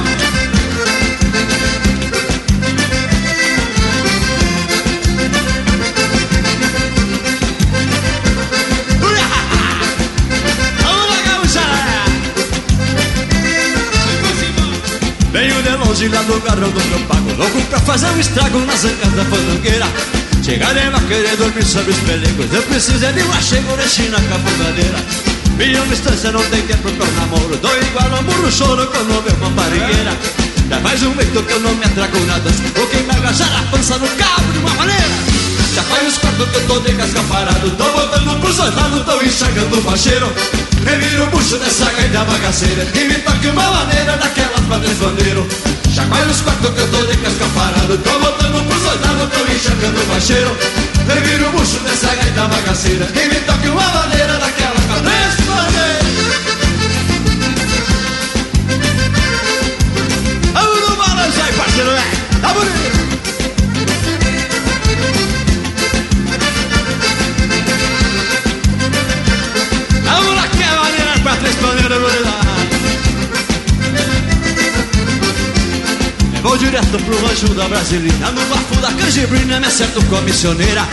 Venho 15.32 15.62
de 15.62 15.76
longe 15.76 16.08
lá 16.08 16.22
do 16.22 16.40
garrão 16.40 16.70
do 16.70 16.84
meu 16.84 17.00
pago 17.06 17.32
Louco 17.38 17.60
pra 17.62 17.80
fazer 17.80 18.06
um 18.06 18.20
estrago 18.20 18.58
nas 18.60 18.84
ancas 18.84 19.12
da 19.12 19.24
fandangueira 19.24 19.86
Chegarei 20.42 20.88
a 20.88 21.00
querer 21.06 21.36
dormir 21.36 21.64
sobre 21.64 21.92
os 21.92 21.98
pelegos. 21.98 22.52
Eu 22.52 22.62
preciso 22.64 23.04
é 23.04 23.12
de 23.12 23.22
um 23.22 23.32
achego 23.32 23.76
de 23.76 23.88
china 23.88 24.16
com 24.20 24.34
a 24.34 24.38
fungadeira 24.40 24.98
Minha 25.56 25.80
distância 25.86 26.32
não 26.32 26.42
tem 26.50 26.62
tempo 26.62 26.90
pra 26.90 27.06
namoro. 27.12 27.56
Dou 27.58 27.78
igual 27.78 28.12
a 28.12 28.22
burro 28.22 28.50
choro 28.50 28.84
quando 28.88 29.22
uma 29.38 29.50
barrigueira. 29.50 30.18
Já 30.68 30.80
faz 30.80 31.00
um 31.04 31.14
mês 31.14 31.28
que 31.30 31.36
eu 31.36 31.60
não 31.60 31.72
me 31.76 31.84
atraco 31.84 32.18
na 32.26 32.38
dança 32.40 32.60
Vou 32.74 32.86
queimar 32.88 33.18
agajar 33.18 33.56
a 33.56 33.70
pança 33.70 33.96
no 33.98 34.08
cabo 34.08 34.52
de 34.52 34.58
uma 34.58 34.74
maneira. 34.74 35.14
Já 35.76 35.82
faz 35.84 36.08
uns 36.08 36.18
quartos 36.18 36.48
que 36.48 36.56
eu 36.56 36.66
tô 36.66 36.80
de 36.80 36.92
casca 36.92 37.22
parado. 37.28 37.70
Tô 37.70 37.84
botando 37.84 38.40
pros 38.40 38.56
dois 38.56 38.74
lados, 38.74 39.04
tô 39.04 39.22
enxergando 39.22 39.78
o 39.78 39.82
bacheiro 39.82 40.32
Reviro 40.84 41.22
o 41.22 41.26
bucho 41.26 41.56
dessa 41.58 41.84
gaita 41.84 42.24
bagaceira. 42.24 42.88
E 42.96 43.04
me 43.04 43.14
toque 43.20 43.46
uma 43.46 43.70
maneira 43.70 44.16
daquelas 44.16 44.60
pra 44.66 44.78
desbandeiro 44.78 45.46
Faz 45.94 46.26
uns 46.26 46.40
quartos 46.40 46.70
que 46.70 46.80
eu 46.80 46.88
tô 46.90 47.04
de 47.04 47.16
casca 47.18 47.44
parado 47.54 47.98
Tô 47.98 48.18
botando 48.18 48.66
pros 48.66 48.82
dois 48.82 49.00
lados, 49.02 49.28
tô 49.30 49.52
enxergando 49.52 50.00
o 50.00 50.06
bacheiro 50.06 50.56
Reviro 51.06 51.48
o 51.48 51.52
bucho 51.52 51.78
dessa 51.80 52.14
gaita 52.14 52.48
bagaceira 52.48 53.08
E 53.14 53.28
me 53.28 53.40
toque 53.42 53.68
uma 53.68 53.82
maneira 53.82 54.32
desbandeiro 54.38 56.02
Vamos 60.54 60.88
no 60.88 60.96
balanço 60.96 61.42
aí, 61.42 61.52
parceiro, 61.52 61.90
é. 61.90 62.40
Tá 62.40 62.54
bonito 62.54 62.81
direto 76.72 76.96
pro 77.04 77.26
rancho 77.26 77.52
da 77.54 77.68
Brasilina 77.68 78.30
No 78.30 78.40
bafo 78.46 78.74
da 78.80 78.90
canjibrina 78.92 79.60
me 79.60 79.66
acerto 79.66 80.02
com 80.06 80.16
a 80.16 80.20
missioneira. 80.22 80.88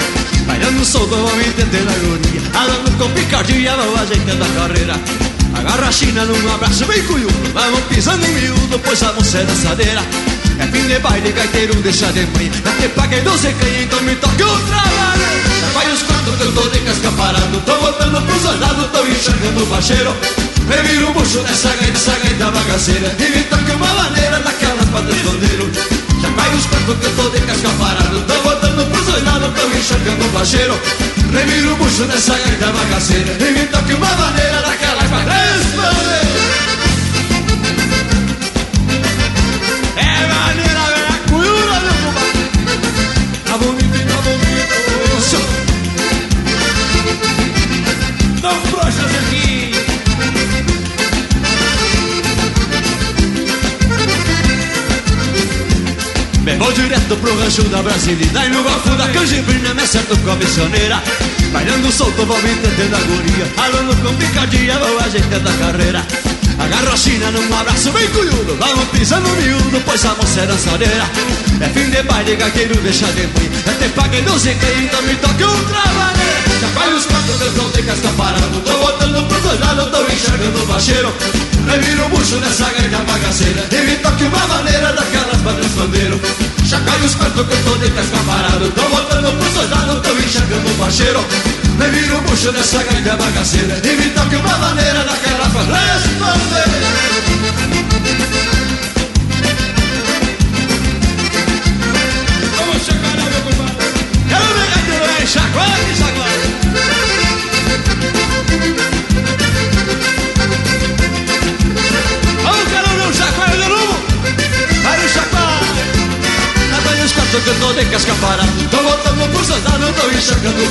Bailando 0.45 0.83
solto 0.83 1.15
vão 1.15 1.39
entender 1.39 1.83
na 1.85 1.91
agonia 1.93 2.41
Alando 2.53 2.91
com 2.97 3.09
picardia 3.11 3.75
vão 3.77 3.95
ajeitando 3.95 4.43
a 4.43 4.47
carreira. 4.59 4.95
Agarra 5.55 5.87
a 5.87 5.91
China 5.91 6.25
num 6.25 6.53
abraço 6.53 6.85
bem 6.85 7.01
cunhudo 7.03 7.53
Vamos 7.53 7.79
pisando 7.87 8.25
em 8.25 8.33
miúdo, 8.33 8.77
pois 8.83 9.01
a 9.03 9.13
moça 9.13 9.37
é 9.37 9.43
dançadeira. 9.45 10.03
É 10.59 10.67
fim 10.67 10.85
de 10.85 10.99
baile, 10.99 11.31
gaiteiro 11.31 11.73
deixa 11.75 12.11
de 12.11 12.25
manhã. 12.27 12.51
Já 12.65 12.71
te 12.73 12.89
paguei 12.89 13.21
12 13.21 13.53
canha, 13.53 13.81
então 13.83 14.01
me 14.01 14.15
toque 14.15 14.43
outra 14.43 14.81
vez 15.15 15.73
Vai 15.73 15.93
os 15.93 16.01
quatro 16.03 16.33
que 16.33 16.43
eu 16.43 16.51
tô 16.51 16.67
de 16.67 16.79
casca 16.79 17.11
parado 17.13 17.61
Tô 17.65 17.75
botando 17.77 18.21
pros 18.25 18.41
dois 18.41 18.59
lados, 18.59 18.85
tô 18.91 19.07
enxergando 19.07 19.63
o 19.63 19.65
bacheiro 19.67 20.13
Reviro 20.69 21.09
o 21.09 21.13
bucho 21.13 21.39
dessa 21.39 21.69
gaita, 21.69 21.97
essa 21.97 22.11
gaita 22.11 22.51
bagaceira. 22.51 23.15
E 23.17 23.37
me 23.37 23.43
toque 23.45 23.71
uma 23.71 23.87
maneira 23.87 24.18
pra 24.91 25.01
Já 26.21 26.29
vai 26.29 26.55
os 26.55 26.65
quatro 26.65 26.95
que 26.95 27.05
eu 27.05 27.15
tô 27.15 27.29
de 27.29 27.41
casca 27.41 27.69
parado 27.79 28.21
Tô 28.21 28.41
botando 28.41 28.91
pros 28.91 29.05
dois 29.05 29.23
lados, 29.23 29.49
tô 29.59 29.77
enxergando 29.77 30.25
o 30.25 30.29
bacheiro 30.29 30.79
Reviro 31.31 31.73
o 31.73 31.75
bucho 31.75 32.05
dessa 32.05 32.33
gaita 32.33 32.71
bagaceira. 32.71 33.37
E 33.39 33.51
me 33.51 33.67
toque 33.67 33.93
uma 33.93 34.07
maneira 34.15 34.61
daquelas 34.61 35.07
pra 35.09 36.28
vou 56.59 56.71
direto 56.73 57.15
pro 57.17 57.39
rancho 57.39 57.63
da 57.63 57.81
Brasilina 57.81 58.45
E 58.45 58.49
no 58.49 58.61
golfo 58.61 58.89
da 58.95 59.07
canjibrina 59.07 59.73
me 59.73 59.81
acerto 59.81 60.15
com 60.17 60.31
a 60.31 60.35
missioneira 60.35 61.01
Bailando 61.51 61.91
solto 61.91 62.25
vou 62.25 62.39
me 62.43 62.51
entendendo 62.51 62.95
a 62.95 62.99
guria. 62.99 63.47
Alando 63.57 63.95
com 63.97 64.15
picadinha 64.15 64.77
vou 64.77 64.99
ajeitando 64.99 65.49
a 65.49 65.53
carreira. 65.53 66.05
Agarro 66.59 66.93
a 66.93 66.97
China 66.97 67.31
num 67.31 67.57
abraço 67.57 67.91
bem 67.91 68.07
cunhudo. 68.09 68.55
Vamos 68.59 68.85
pisando 68.89 69.29
miúdo, 69.29 69.81
pois 69.83 70.05
a 70.05 70.13
moça 70.13 70.41
é 70.41 70.45
dançadeira. 70.45 71.09
É 71.61 71.69
fim 71.69 71.89
de 71.89 72.03
baile, 72.03 72.35
gagueiro 72.35 72.75
deixa 72.81 73.07
de 73.07 73.21
ruim. 73.21 73.49
Eu 73.65 73.73
te 73.79 73.89
paguei 73.95 74.21
12 74.21 74.55
que 74.55 74.81
então 74.83 75.01
me 75.01 75.15
toque 75.15 75.43
um 75.43 75.63
trabalho 75.63 76.38
Já 76.59 76.67
faz 76.69 76.93
os 76.93 77.05
eu 77.05 77.51
tô 77.53 77.69
de 77.69 77.83
casca 77.83 78.09
parado 78.17 78.59
Tô 78.65 78.77
botando 78.79 79.25
pros 79.29 79.43
dois 79.43 79.59
lados, 79.61 79.89
tô 79.91 80.01
enxergando 80.11 80.61
o 80.61 80.65
bacheiro 80.65 81.13
Reviro 81.65 82.05
o 82.05 82.09
bucho 82.09 82.35
dessa 82.37 82.65
gaita 82.65 82.97
bagaceira. 82.97 83.65
E 83.71 83.77
me 83.85 83.95
toque 83.97 84.25
uma 84.25 84.47
maneira 84.47 84.91
daquelas 84.91 85.41
pra 85.41 85.53
transbandeiro 85.53 86.19
Já 86.65 86.81
cai 86.81 86.99
os 86.99 87.15
quatro 87.15 87.45
que 87.45 87.53
eu 87.53 87.63
tô 87.63 87.77
de 87.77 87.89
casca 87.91 88.17
parado. 88.25 88.69
Tô 88.71 88.81
botando 88.89 89.39
pros 89.39 89.53
dois 89.53 89.69
lados, 89.69 90.01
tô 90.01 90.09
enxergando 90.17 90.69
o 90.69 90.73
bacheiro 90.73 91.25
Reviro 91.79 92.17
o 92.17 92.21
bucho 92.21 92.51
dessa 92.51 92.83
gaita 92.83 93.15
bagaceira. 93.15 93.79
E 93.81 93.95
me 93.95 94.09
toque 94.09 94.35
uma 94.35 94.57
maneira 94.57 95.05
daquelas 95.05 95.47
pra 95.47 95.63
transbandeiro 95.63 97.88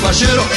enxergando 0.08 0.42
o 0.42 0.44
bacheiro 0.44 0.48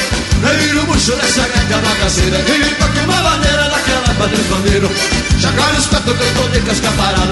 Reviro 0.42 0.82
o 0.82 0.86
bucho 0.86 1.12
dessa 1.16 1.42
gaita 1.42 1.78
bagaceira 1.78 2.38
E 2.38 2.58
me 2.58 2.74
toque 2.74 2.98
uma 3.00 3.22
maneira 3.22 3.68
daquela 3.68 4.14
pra 4.14 4.26
desbandeiro 4.26 4.90
Chacoalha 5.38 5.78
os 5.78 5.86
quatro 5.86 6.14
que 6.14 6.22
eu 6.22 6.34
tô 6.34 6.42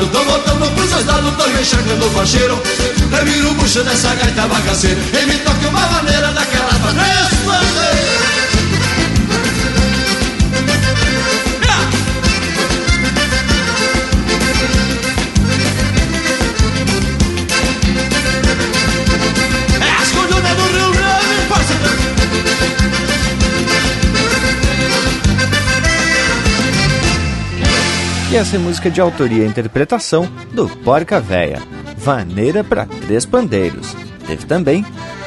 Tô 0.09 0.24
botando 0.24 0.74
por 0.74 0.86
soldado, 0.86 1.32
tô 1.32 1.48
enxergando 1.48 2.06
o 2.06 2.10
bacheiro 2.10 2.62
Reviro 3.10 3.51
o 3.51 3.55
bucho 3.55 3.82
dessa 3.82 4.14
gaita 4.14 4.47
bagaceira 4.47 5.01
E 5.20 5.26
me 5.26 5.38
toque 5.38 5.66
uma 5.66 5.86
maneira 5.86 6.32
daquela 6.32 6.68
pra 6.68 6.92
desbandeiro 6.92 8.09
essa 28.40 28.56
é 28.56 28.58
música 28.58 28.90
de 28.90 29.02
autoria 29.02 29.44
e 29.44 29.46
interpretação 29.46 30.26
do 30.54 30.66
Porca 30.66 31.20
Véia, 31.20 31.60
Vaneira 31.98 32.64
para 32.64 32.86
Três 32.86 33.26
Pandeiros. 33.26 33.94
Teve 34.26 34.46
também 34.46 34.82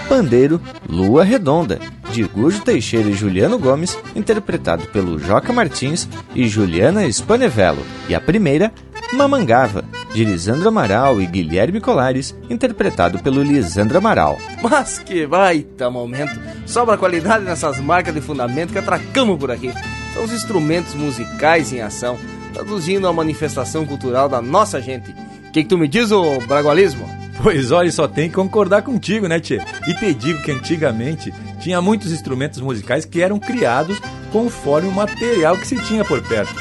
Pandeiro 0.10 0.60
Lua 0.90 1.24
Redonda, 1.24 1.80
de 2.12 2.24
Gujo 2.24 2.64
Teixeira 2.64 3.08
e 3.08 3.14
Juliano 3.14 3.60
Gomes, 3.60 3.96
interpretado 4.16 4.88
pelo 4.88 5.20
Joca 5.20 5.54
Martins 5.54 6.10
e 6.34 6.48
Juliana 6.48 7.08
Spanevello. 7.08 7.86
E 8.10 8.16
a 8.16 8.20
primeira, 8.20 8.74
Mamangava, 9.12 9.86
de 10.12 10.26
Lisandro 10.26 10.70
Amaral 10.70 11.22
e 11.22 11.28
Guilherme 11.28 11.80
Colares, 11.80 12.36
interpretado 12.50 13.20
pelo 13.20 13.44
Lisandro 13.44 14.00
Amaral. 14.00 14.40
Mas 14.60 14.98
que 14.98 15.28
baita 15.28 15.88
momento! 15.88 16.40
Sobra 16.66 16.98
qualidade 16.98 17.46
nessas 17.46 17.80
marcas 17.80 18.16
de 18.16 18.22
fundamento 18.22 18.72
que 18.72 18.80
atracamos 18.80 19.38
por 19.38 19.52
aqui. 19.52 19.72
São 20.16 20.24
os 20.24 20.34
instrumentos 20.34 20.96
musicais 20.96 21.72
em 21.72 21.82
ação, 21.82 22.18
traduzindo 22.54 23.08
a 23.08 23.14
manifestação 23.14 23.86
cultural 23.86 24.30
da 24.30 24.42
nossa 24.42 24.82
gente. 24.82 25.12
O 25.48 25.52
que, 25.52 25.64
que 25.64 25.70
tu 25.70 25.78
me 25.78 25.88
diz, 25.88 26.12
ô 26.12 26.40
bragualismo? 26.42 27.10
Pois 27.42 27.72
olha, 27.72 27.92
só 27.92 28.08
tem 28.08 28.30
que 28.30 28.36
concordar 28.36 28.84
contigo, 28.84 29.28
né, 29.28 29.40
Tchê? 29.40 29.60
E 29.88 29.94
te 29.96 30.14
digo 30.14 30.42
que 30.42 30.52
antigamente 30.52 31.34
tinha 31.60 31.82
muitos 31.82 32.12
instrumentos 32.12 32.62
musicais 32.62 33.06
que 33.06 33.22
eram 33.22 33.40
criados 33.40 34.00
conforme 34.32 34.88
o 34.88 34.92
material 34.92 35.58
que 35.58 35.68
se 35.68 35.76
tinha 35.82 36.06
por 36.06 36.22
perto. 36.22 36.54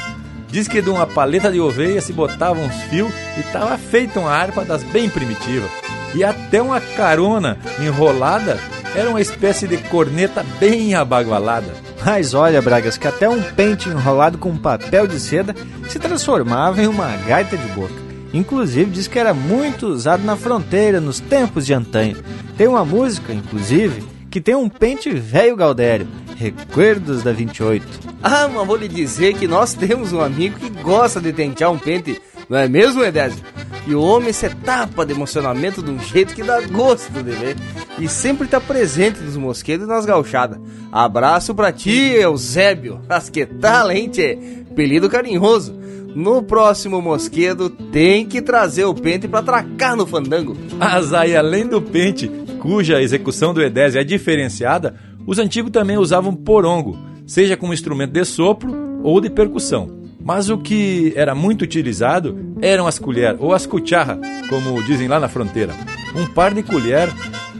Diz 0.49 0.67
que 0.67 0.81
de 0.81 0.89
uma 0.89 1.07
paleta 1.07 1.51
de 1.51 1.59
oveia 1.59 2.01
se 2.01 2.13
botava 2.13 2.59
uns 2.59 2.75
fios 2.83 3.11
e 3.37 3.43
tava 3.51 3.77
feita 3.77 4.19
uma 4.19 4.31
harpa 4.31 4.63
das 4.63 4.83
bem 4.83 5.09
primitivas. 5.09 5.69
E 6.13 6.23
até 6.23 6.61
uma 6.61 6.79
carona 6.79 7.57
enrolada 7.79 8.59
era 8.95 9.09
uma 9.09 9.21
espécie 9.21 9.67
de 9.67 9.77
corneta 9.77 10.45
bem 10.59 10.93
abagualada. 10.93 11.73
Mas 12.05 12.33
olha, 12.33 12.61
Bragas, 12.61 12.97
que 12.97 13.07
até 13.07 13.29
um 13.29 13.41
pente 13.41 13.87
enrolado 13.87 14.37
com 14.37 14.57
papel 14.57 15.07
de 15.07 15.19
seda 15.19 15.55
se 15.87 15.97
transformava 15.99 16.81
em 16.81 16.87
uma 16.87 17.15
gaita 17.25 17.55
de 17.55 17.67
boca. 17.69 17.93
Inclusive 18.33 18.91
diz 18.91 19.07
que 19.07 19.19
era 19.19 19.33
muito 19.33 19.87
usado 19.87 20.23
na 20.23 20.35
fronteira 20.35 20.99
nos 20.99 21.19
tempos 21.19 21.65
de 21.65 21.73
antanho. 21.73 22.17
Tem 22.57 22.67
uma 22.67 22.83
música, 22.83 23.31
inclusive, 23.31 24.03
que 24.29 24.41
tem 24.41 24.55
um 24.55 24.67
pente 24.67 25.11
velho 25.11 25.55
Galdério, 25.55 26.07
Recuerdos 26.35 27.23
da 27.23 27.31
28. 27.31 27.85
Ah, 28.21 28.49
mas 28.53 28.67
vou 28.67 28.75
lhe 28.75 28.87
dizer 28.87 29.35
que 29.35 29.47
nós 29.47 29.73
temos 29.73 30.11
um 30.11 30.19
amigo 30.19 30.59
que 30.59 30.69
gosta 30.81 31.21
de 31.21 31.31
tentear 31.31 31.71
um 31.71 31.77
pente, 31.77 32.19
não 32.49 32.57
é 32.57 32.67
mesmo, 32.67 33.03
Edésio? 33.03 33.43
E 33.85 33.93
o 33.93 34.01
homem 34.01 34.33
se 34.33 34.49
tapa 34.49 35.05
de 35.05 35.13
emocionamento 35.13 35.83
de 35.83 35.91
um 35.91 35.99
jeito 35.99 36.33
que 36.33 36.43
dá 36.43 36.59
gosto 36.61 37.11
de 37.11 37.31
ver. 37.31 37.55
E 37.99 38.07
sempre 38.07 38.47
tá 38.47 38.59
presente 38.59 39.21
nos 39.21 39.37
mosquedos 39.37 39.85
e 39.85 39.89
nas 39.89 40.05
gauchadas. 40.05 40.59
Abraço 40.91 41.53
pra 41.53 41.71
ti, 41.71 41.91
Eusébio. 41.91 43.01
Mas 43.07 43.29
que 43.29 43.45
tal, 43.45 43.91
hein, 43.91 44.09
tchê? 44.09 44.37
Apelido 44.71 45.09
carinhoso. 45.09 45.73
No 46.15 46.43
próximo 46.43 47.01
mosquedo 47.01 47.69
tem 47.69 48.25
que 48.25 48.41
trazer 48.41 48.85
o 48.85 48.93
pente 48.93 49.27
pra 49.27 49.41
tracar 49.41 49.95
no 49.95 50.05
fandango. 50.05 50.55
Mas 50.77 51.13
aí, 51.13 51.35
além 51.35 51.67
do 51.67 51.81
pente, 51.81 52.29
cuja 52.59 53.01
execução 53.01 53.53
do 53.53 53.61
Edésio 53.61 53.99
é 53.99 54.03
diferenciada, 54.03 54.95
os 55.25 55.39
antigos 55.39 55.71
também 55.71 55.97
usavam 55.97 56.35
porongo, 56.35 56.97
seja 57.25 57.57
como 57.57 57.73
instrumento 57.73 58.11
de 58.11 58.25
sopro 58.25 59.01
ou 59.03 59.19
de 59.19 59.29
percussão. 59.29 60.03
Mas 60.23 60.49
o 60.49 60.57
que 60.57 61.11
era 61.15 61.35
muito 61.35 61.63
utilizado 61.63 62.53
eram 62.61 62.87
as 62.87 62.97
colheres, 62.97 63.37
ou 63.41 63.53
as 63.53 63.65
cucharras, 63.65 64.19
como 64.49 64.81
dizem 64.83 65.07
lá 65.07 65.19
na 65.19 65.27
fronteira. 65.27 65.73
Um 66.15 66.25
par 66.27 66.53
de 66.53 66.63
colher, 66.63 67.09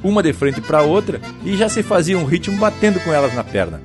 uma 0.03 0.21
de 0.21 0.33
frente 0.33 0.61
para 0.61 0.81
outra, 0.81 1.21
e 1.43 1.55
já 1.55 1.69
se 1.69 1.81
fazia 1.81 2.17
um 2.17 2.25
ritmo 2.25 2.57
batendo 2.57 2.99
com 2.99 3.13
elas 3.13 3.33
na 3.33 3.43
perna. 3.43 3.81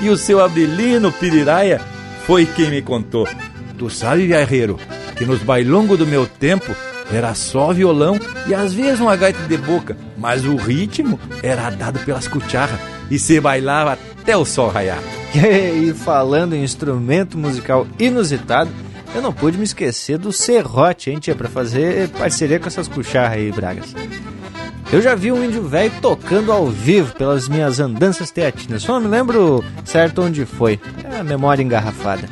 E 0.00 0.08
o 0.08 0.16
seu 0.16 0.42
Abelino 0.42 1.10
Piriraia 1.12 1.80
foi 2.26 2.46
quem 2.46 2.70
me 2.70 2.82
contou. 2.82 3.26
Tu 3.78 3.90
sabe, 3.90 4.26
guerreiro, 4.26 4.78
que 5.16 5.24
nos 5.24 5.42
bailongos 5.42 5.98
do 5.98 6.06
meu 6.06 6.26
tempo 6.26 6.74
era 7.12 7.34
só 7.34 7.72
violão 7.72 8.18
e 8.46 8.54
às 8.54 8.72
vezes 8.72 9.00
uma 9.00 9.16
gaita 9.16 9.42
de 9.42 9.56
boca, 9.56 9.96
mas 10.16 10.44
o 10.44 10.56
ritmo 10.56 11.18
era 11.42 11.70
dado 11.70 12.00
pelas 12.00 12.26
cucharras 12.26 12.80
e 13.10 13.18
se 13.18 13.40
bailava 13.40 13.98
até 14.20 14.36
o 14.36 14.44
sol 14.44 14.68
raiar. 14.68 14.98
e 15.34 15.92
falando 15.92 16.54
em 16.54 16.64
instrumento 16.64 17.36
musical 17.36 17.86
inusitado, 17.98 18.70
eu 19.14 19.22
não 19.22 19.32
pude 19.32 19.56
me 19.56 19.64
esquecer 19.64 20.18
do 20.18 20.32
serrote, 20.32 21.10
hein, 21.10 21.18
tia, 21.18 21.34
pra 21.34 21.48
fazer 21.48 22.08
parceria 22.08 22.58
com 22.58 22.66
essas 22.66 22.88
cucharras 22.88 23.38
aí, 23.38 23.52
Bragas. 23.52 23.94
Eu 24.94 25.02
já 25.02 25.16
vi 25.16 25.32
um 25.32 25.42
índio 25.42 25.64
velho 25.64 25.92
tocando 26.00 26.52
ao 26.52 26.68
vivo 26.68 27.16
pelas 27.16 27.48
minhas 27.48 27.80
andanças 27.80 28.30
teatinas. 28.30 28.82
Só 28.82 28.92
não 28.92 29.00
me 29.00 29.08
lembro 29.08 29.64
certo 29.84 30.22
onde 30.22 30.46
foi. 30.46 30.78
É 31.02 31.18
a 31.18 31.24
memória 31.24 31.64
engarrafada. 31.64 32.28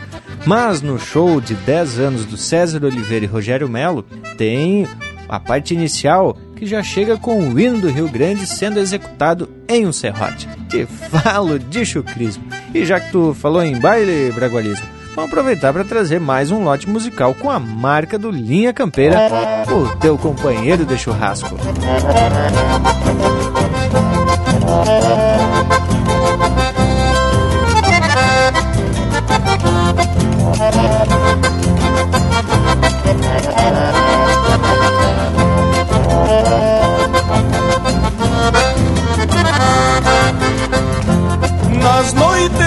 Mas 0.46 0.80
no 0.80 0.96
show 0.96 1.40
de 1.40 1.56
10 1.56 1.98
anos 1.98 2.24
do 2.24 2.36
César 2.36 2.84
Oliveira 2.84 3.24
e 3.24 3.28
Rogério 3.28 3.68
Melo, 3.68 4.04
tem 4.38 4.86
a 5.28 5.40
parte 5.40 5.74
inicial 5.74 6.38
que 6.54 6.64
já 6.64 6.84
chega 6.84 7.16
com 7.16 7.48
o 7.48 7.58
hino 7.58 7.80
do 7.80 7.90
Rio 7.90 8.08
Grande 8.08 8.46
sendo 8.46 8.78
executado 8.78 9.48
em 9.66 9.84
um 9.84 9.92
serrote. 9.92 10.48
Te 10.68 10.86
falo 10.86 11.58
de 11.58 11.84
chucrismo. 11.84 12.44
E 12.72 12.84
já 12.84 13.00
que 13.00 13.10
tu 13.10 13.34
falou 13.34 13.64
em 13.64 13.80
baile, 13.80 14.30
Bragualismo, 14.30 14.86
vamos 15.14 15.30
aproveitar 15.30 15.72
para 15.72 15.84
trazer 15.84 16.18
mais 16.18 16.50
um 16.50 16.62
lote 16.62 16.88
musical 16.88 17.34
com 17.34 17.50
a 17.50 17.58
marca 17.58 18.18
do 18.18 18.30
Linha 18.30 18.72
Campeira, 18.72 19.28
o 19.70 19.96
teu 19.96 20.16
companheiro 20.18 20.84
de 20.84 20.96
churrasco. 20.98 21.56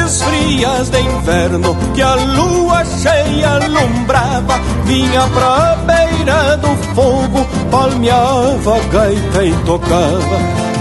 Noites 0.05 0.21
frias 0.21 0.89
de 0.89 0.99
inverno 0.99 1.75
que 1.93 2.01
a 2.01 2.15
lua 2.15 2.85
cheia 2.85 3.55
alumbrava, 3.55 4.59
vinha 4.85 5.27
pra 5.33 5.77
beira 5.85 6.57
do 6.57 6.75
fogo, 6.93 7.45
palmeava 7.71 8.75
a 8.75 8.79
gaita 8.91 9.43
e 9.43 9.53
tocava. 9.65 10.39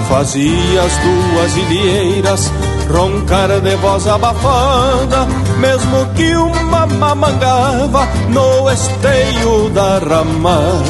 Fazia 0.08 0.82
as 0.82 0.92
duas 0.98 1.56
ilheiras 1.56 2.52
roncar 2.90 3.60
de 3.60 3.76
voz 3.76 4.06
abafada, 4.06 5.26
mesmo 5.58 6.06
que 6.14 6.36
uma 6.36 6.86
mamangava 6.86 8.06
no 8.28 8.70
esteio 8.70 9.70
da 9.70 9.98
ramada. 9.98 10.84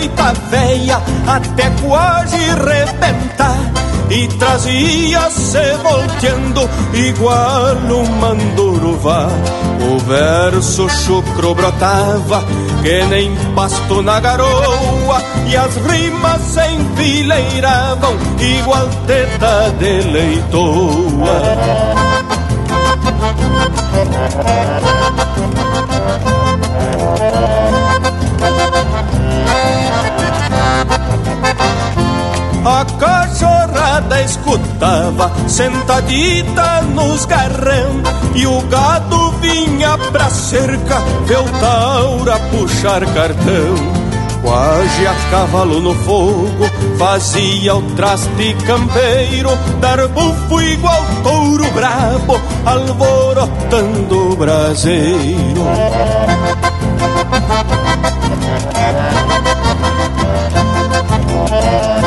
Espichava 0.00 0.30
a 0.30 0.30
gaita 0.30 0.32
veia 0.48 1.02
até 1.26 1.70
quase 1.82 2.36
rebentar 2.36 3.58
e 4.08 4.26
trazia-se 4.38 5.76
volteando 5.82 6.68
igual 6.94 7.76
um 7.76 8.06
manduruvá. 8.16 9.28
O 9.92 9.98
verso 9.98 10.88
chucro 10.88 11.54
brotava 11.54 12.42
que 12.82 13.04
nem 13.04 13.34
pasto 13.54 14.02
na 14.02 14.20
garoa 14.20 15.22
e 15.46 15.56
as 15.56 15.76
rimas 15.76 16.40
se 16.42 16.66
enfileiravam 16.66 18.16
igual 18.38 18.88
teta 19.06 19.70
de 19.78 20.00
leitoa. 20.10 21.40
Escutava 34.22 35.30
sentadita 35.48 36.82
nos 36.82 37.24
garrão 37.26 38.02
E 38.34 38.46
o 38.46 38.60
gado 38.62 39.32
vinha 39.40 39.98
pra 40.10 40.30
cerca 40.30 41.00
ver 41.26 41.38
o 41.38 41.48
taura 41.60 42.38
puxar 42.50 43.04
cartão. 43.12 44.00
Quase 44.42 45.06
a 45.06 45.14
cavalo 45.30 45.80
no 45.80 45.94
fogo 45.94 46.64
Fazia 46.98 47.74
o 47.76 47.82
traste 47.94 48.56
campeiro 48.66 49.50
Dar 49.80 50.08
bufo 50.08 50.62
igual 50.62 51.04
touro 51.22 51.70
brabo 51.72 52.40
Alvorotando 52.64 54.32
o 54.32 54.36
braseiro 54.36 55.60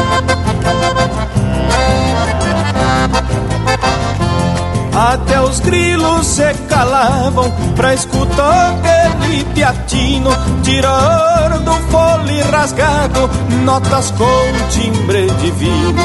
Até 4.96 5.42
os 5.42 5.60
grilos 5.60 6.28
se 6.28 6.54
calavam 6.70 7.52
pra 7.76 7.96
escutar 7.96 8.74
aquele 8.74 9.44
piatino 9.46 10.30
tirar 10.62 11.58
do 11.60 11.74
fole 11.90 12.42
rasgado 12.44 13.30
notas 13.64 14.12
com 14.12 14.70
timbre 14.70 15.28
divino. 15.42 16.04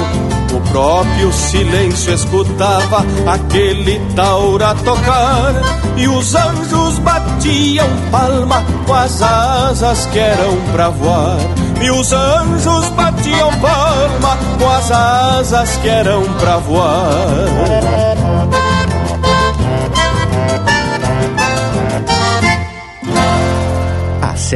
O 0.54 0.60
próprio 0.72 1.30
silêncio 1.32 2.14
escutava 2.14 3.04
aquele 3.26 4.00
taura 4.16 4.74
tocar 4.76 5.52
e 5.96 6.08
os 6.08 6.34
anjos 6.34 6.98
batiam 7.00 7.88
palma 8.10 8.64
com 8.86 8.94
as 8.94 9.20
asas 9.20 10.06
que 10.06 10.18
eram 10.18 10.56
pra 10.72 10.88
voar. 10.88 11.36
E 11.82 11.90
os 11.90 12.12
anjos 12.12 12.88
batiam 12.90 13.50
palma 13.60 14.38
com 14.58 14.70
as 14.70 14.90
asas 14.90 15.76
que 15.76 15.88
eram 15.88 16.22
pra 16.40 16.56
voar. 16.56 18.17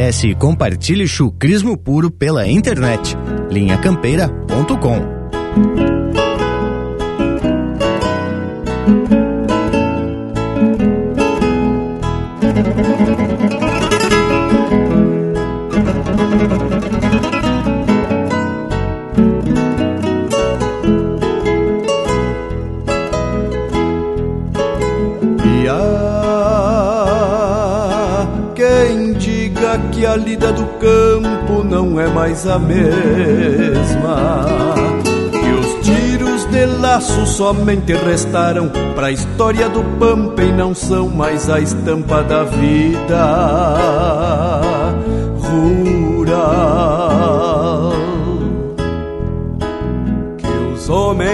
Acesse 0.03 0.31
e 0.31 0.35
compartilhe 0.35 1.07
chucrismo 1.07 1.79
puro 1.79 2.11
pela 2.11 2.49
internet. 2.49 3.17
linhacampeira.com 3.49 5.92
mais 32.33 32.47
a 32.47 32.59
mesma. 32.59 34.47
E 35.35 35.53
os 35.53 35.87
tiros 35.87 36.47
de 36.47 36.65
laço 36.65 37.27
somente 37.27 37.93
restaram 37.93 38.71
pra 38.95 39.11
história 39.11 39.69
do 39.69 39.85
pampa 39.99 40.43
e 40.43 40.51
não 40.51 40.75
são 40.75 41.11
mais 41.11 41.51
a 41.51 41.61
estampa 41.61 42.23
da 42.23 42.45
vida 42.45 44.17
rural. 45.37 46.23
Que 50.39 50.49
os 50.75 50.89
homens 50.89 51.29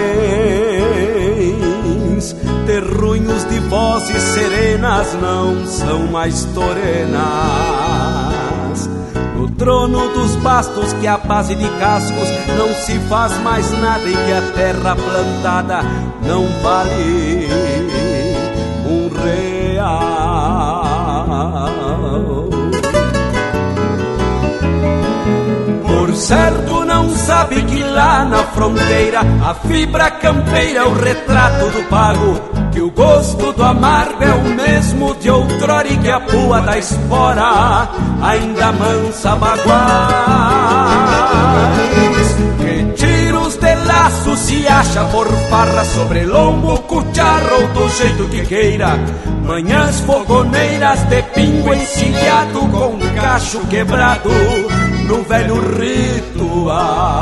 terrunhos 2.65 3.45
de 3.47 3.59
vozes 3.69 4.21
serenas 4.21 5.17
não 5.21 5.65
são 5.65 6.07
mais 6.07 6.43
torenas. 6.53 7.78
No 9.39 9.49
trono 9.51 10.09
dos 10.09 10.35
bastos 10.35 10.91
que 10.99 11.07
a 11.07 11.17
base 11.17 11.55
de 11.55 11.69
cascos 11.79 12.27
não 12.57 12.73
se 12.73 12.99
faz 13.07 13.39
mais 13.39 13.71
nada 13.79 14.03
e 14.03 14.11
que 14.11 14.33
a 14.33 14.41
terra 14.53 14.97
plantada 14.97 15.81
não 16.23 16.45
vale 16.61 17.47
um 18.85 19.07
real. 19.23 20.83
Por 25.87 26.13
certo 26.15 26.83
não 26.83 27.09
sabe 27.11 27.61
que 27.63 27.81
lá 27.81 28.25
na 28.25 28.43
fronteira 28.43 29.21
a 29.21 29.53
fibra 29.53 30.11
campeira 30.11 30.81
é 30.81 30.83
o 30.83 30.93
retrato 30.93 31.69
do 31.69 31.81
pago 31.87 32.58
que 32.79 32.83
o 32.83 32.91
gosto 32.91 33.51
do 33.51 33.61
amargo 33.61 34.23
é 34.23 34.31
o 34.31 34.55
mesmo 34.55 35.13
de 35.15 35.29
outrora 35.29 35.85
e 35.85 35.97
que 35.97 36.09
a 36.09 36.21
pua 36.21 36.61
da 36.61 36.77
espora 36.77 37.89
ainda 38.21 38.71
mansa 38.71 39.35
baguais. 39.35 39.67
Que 42.57 42.93
tiros 42.93 43.57
de 43.57 43.75
laço 43.83 44.37
se 44.37 44.65
acha 44.65 45.03
por 45.11 45.27
farra 45.49 45.83
sobre 45.83 46.25
lombo, 46.25 46.79
cucharro 46.83 47.67
do 47.73 47.89
jeito 47.89 48.29
que 48.29 48.45
queira. 48.45 48.97
Manhãs 49.45 49.99
fogoneiras 49.99 51.03
de 51.09 51.21
pingo 51.35 51.73
encilhado 51.73 52.61
com 52.61 52.97
cacho 53.13 53.59
quebrado 53.67 54.29
no 55.05 55.21
velho 55.23 55.59
ritual. 55.77 57.19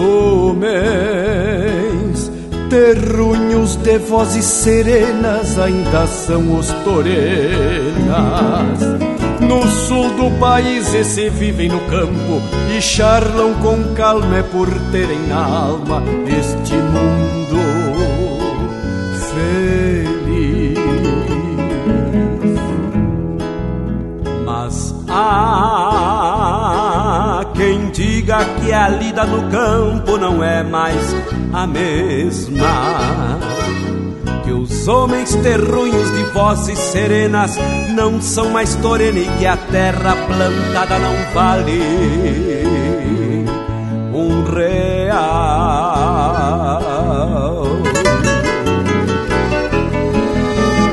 Homens 0.00 1.10
terrunhos 2.70 3.74
de 3.76 3.98
vozes 3.98 4.44
serenas 4.44 5.58
ainda 5.58 6.06
são 6.06 6.56
os 6.56 6.68
torenas. 6.84 8.80
No 9.40 9.66
sul 9.66 10.10
do 10.10 10.30
país 10.38 10.94
esse 10.94 11.28
vivem 11.28 11.68
no 11.68 11.80
campo 11.80 12.40
e 12.74 12.80
charlam 12.80 13.54
com 13.54 13.94
calma 13.94 14.36
é 14.36 14.42
por 14.42 14.68
terem 14.92 15.18
na 15.26 15.44
alma 15.44 16.02
este 16.26 16.74
mundo 16.74 17.58
feliz. 19.34 20.78
Mas 24.44 24.94
há 25.08 26.39
diga 28.30 28.44
que 28.60 28.72
a 28.72 28.88
lida 28.88 29.24
no 29.24 29.50
campo 29.50 30.16
não 30.16 30.42
é 30.42 30.62
mais 30.62 31.16
a 31.52 31.66
mesma. 31.66 33.40
Que 34.44 34.52
os 34.52 34.86
homens 34.86 35.34
terrunhos 35.36 36.12
de 36.12 36.22
vozes 36.32 36.78
serenas 36.78 37.58
não 37.94 38.22
são 38.22 38.50
mais 38.50 38.76
torena 38.76 39.18
e 39.18 39.28
que 39.36 39.46
a 39.46 39.56
terra 39.56 40.14
plantada 40.14 40.98
não 41.00 41.16
vale 41.34 41.82
um 44.14 44.44
real. 44.44 45.10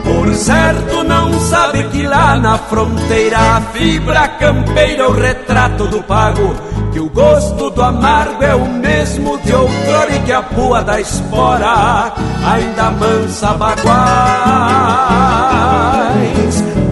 Por 0.03 0.33
certo 0.33 1.03
não 1.03 1.39
sabe 1.39 1.83
que 1.89 2.01
lá 2.01 2.35
na 2.35 2.57
fronteira 2.57 3.37
a 3.37 3.61
fibra 3.61 4.27
campeira 4.27 5.03
é 5.03 5.07
o 5.07 5.11
retrato 5.11 5.85
do 5.87 6.01
pago 6.01 6.66
que 6.97 7.01
o 7.01 7.09
gosto 7.09 7.69
do 7.69 7.83
amargo 7.83 8.43
é 8.43 8.55
o 8.55 8.67
mesmo 8.67 9.37
de 9.37 9.53
outrora 9.53 10.15
e 10.15 10.19
que 10.21 10.31
a 10.31 10.41
pua 10.41 10.81
da 10.81 10.99
espora 10.99 12.11
ainda 12.43 12.89
mansa 12.89 13.53
baguais. 13.53 13.77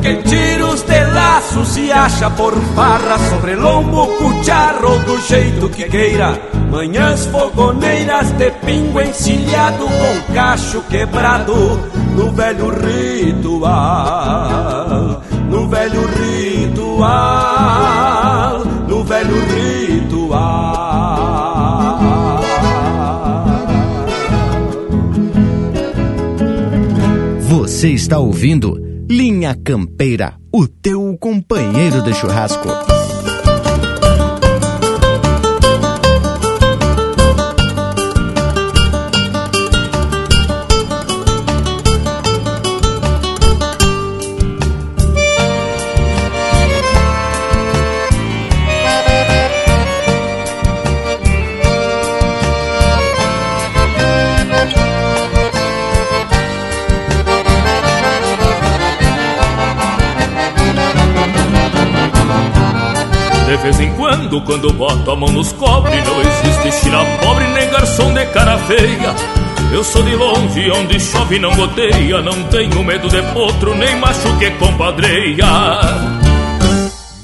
Que 0.04 0.18
tiros 0.18 0.84
de 0.84 1.04
laço 1.06 1.66
se 1.66 1.92
acha 1.92 2.30
por 2.30 2.54
farra 2.76 3.18
sobre 3.32 3.56
lombo, 3.56 4.06
cucharro 4.06 5.00
do 5.00 5.20
jeito 5.22 5.68
que 5.70 5.86
queira. 5.86 6.40
Manhãs 6.70 7.26
fogoneiras 7.26 8.30
de 8.34 8.52
pingo 8.64 9.02
encilhado 9.02 9.88
com 9.88 10.34
cacho 10.36 10.84
quebrado 10.84 11.82
no 12.16 12.32
velho 12.32 12.70
ritual, 12.70 13.74
no 15.50 15.68
velho 15.68 16.08
ritual, 16.08 17.06
velho 19.06 19.36
ritual. 19.54 20.66
Você 27.42 27.90
está 27.90 28.18
ouvindo 28.18 28.82
Linha 29.08 29.56
Campeira, 29.56 30.36
o 30.52 30.68
teu 30.68 31.16
companheiro 31.20 32.02
de 32.02 32.14
churrasco. 32.16 32.68
Quando, 64.06 64.42
quando 64.42 64.74
boto 64.74 65.10
a 65.10 65.16
mão 65.16 65.30
nos 65.30 65.52
cobre, 65.54 66.00
não 66.04 66.22
existe 66.22 66.84
tirar 66.84 67.04
pobre 67.22 67.48
nem 67.48 67.68
garçom 67.72 68.14
de 68.14 68.24
cara 68.28 68.56
feia. 68.60 69.16
Eu 69.72 69.84
sou 69.84 70.04
de 70.04 70.16
longe, 70.16 70.72
onde 70.72 71.00
chove 71.00 71.40
não 71.40 71.52
goteia, 71.56 72.22
não 72.22 72.44
tenho 72.44 72.84
medo 72.84 73.10
de 73.10 73.22
potro, 73.34 73.74
nem 73.76 73.96
macho 73.96 74.38
que 74.38 74.52
compadreia. 74.52 75.48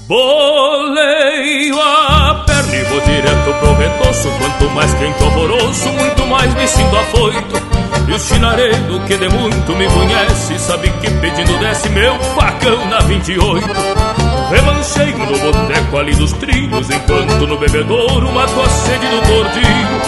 Boleio 0.07 1.79
a 1.79 2.43
perna 2.47 2.75
e 2.75 2.83
vou 2.85 3.01
direto 3.01 3.53
pro 3.59 3.73
redoço, 3.75 4.29
quanto 4.39 4.71
mais 4.71 4.93
quente 4.95 5.23
alvoroço, 5.23 5.89
muito 5.89 6.25
mais 6.25 6.53
me 6.55 6.67
sinto 6.67 6.95
afoito. 6.95 7.61
E 8.07 8.11
o 8.11 8.19
chinaredo 8.19 8.99
que 9.01 9.17
de 9.17 9.29
muito 9.29 9.75
me 9.75 9.87
conhece, 9.87 10.57
sabe 10.57 10.89
que 10.99 11.11
pedindo 11.11 11.59
desce 11.59 11.89
meu 11.89 12.19
facão 12.35 12.85
na 12.89 12.99
28. 13.01 14.20
Remanchei 14.51 15.13
no 15.13 15.25
boteco 15.39 15.97
ali 15.97 16.13
dos 16.13 16.33
trilhos 16.33 16.89
Enquanto 16.89 17.47
no 17.47 17.57
bebedouro 17.57 18.31
mato 18.31 18.59
a 18.61 18.69
sede 18.69 19.07
do 19.07 19.21
gordinho 19.21 20.01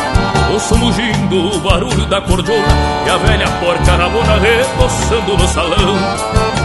Ouço 0.52 0.78
mugindo 0.78 1.56
o 1.56 1.60
barulho 1.60 2.06
da 2.08 2.22
cordona 2.22 2.68
E 3.06 3.10
a 3.10 3.18
velha 3.18 3.50
porca 3.60 3.96
rabona 3.96 4.38
reboçando 4.38 5.38
no 5.38 5.48
salão. 5.48 5.98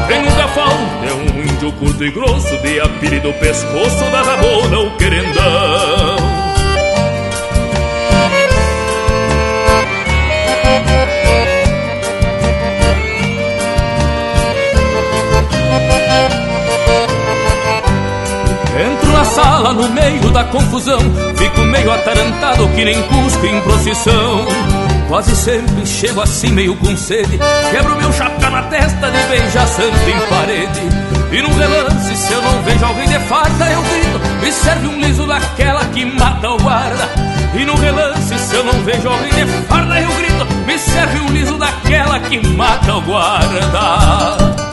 Quem 0.08 0.22
nunca 0.22 0.48
falta 0.48 1.06
é 1.06 1.14
um 1.14 1.42
índio 1.42 1.72
curto 1.72 2.04
e 2.04 2.10
grosso 2.10 2.56
De 2.58 2.80
a 2.80 2.88
pire 2.88 3.20
do 3.20 3.32
pescoço 3.34 4.04
da 4.10 4.22
rabona 4.22 4.80
o 4.80 4.90
querendão 4.96 6.47
sala 19.42 19.72
no 19.72 19.88
meio 19.90 20.30
da 20.30 20.44
confusão. 20.44 20.98
Fico 21.36 21.60
meio 21.60 21.92
atarantado 21.92 22.68
que 22.70 22.84
nem 22.84 23.00
cuspe 23.02 23.46
em 23.46 23.60
procissão. 23.60 24.46
Quase 25.06 25.34
sempre 25.36 25.86
chego 25.86 26.20
assim 26.20 26.48
meio 26.48 26.74
com 26.76 26.96
sede. 26.96 27.38
Quebro 27.70 27.96
meu 27.96 28.12
chapéu 28.12 28.50
na 28.50 28.62
testa 28.64 29.10
de 29.10 29.22
beijar 29.28 29.66
santo 29.66 30.10
em 30.10 30.28
parede. 30.28 30.80
E 31.30 31.42
num 31.42 31.54
relance 31.54 32.16
se 32.16 32.32
eu 32.32 32.42
não 32.42 32.62
vejo 32.62 32.84
alguém 32.84 33.06
de 33.06 33.18
farda 33.20 33.70
Eu 33.70 33.82
grito, 33.82 34.40
me 34.40 34.50
serve 34.50 34.86
um 34.88 34.98
liso 34.98 35.26
daquela 35.26 35.84
que 35.86 36.04
mata 36.04 36.50
o 36.50 36.58
guarda. 36.58 37.08
E 37.54 37.64
no 37.64 37.76
relance 37.76 38.38
se 38.38 38.54
eu 38.54 38.64
não 38.64 38.82
vejo 38.82 39.08
alguém 39.08 39.30
de 39.30 39.46
farda 39.68 40.00
Eu 40.00 40.10
grito, 40.14 40.46
me 40.66 40.78
serve 40.78 41.20
um 41.20 41.28
liso 41.28 41.58
daquela 41.58 42.18
que 42.20 42.46
mata 42.46 42.94
o 42.96 43.02
guarda 43.02 44.67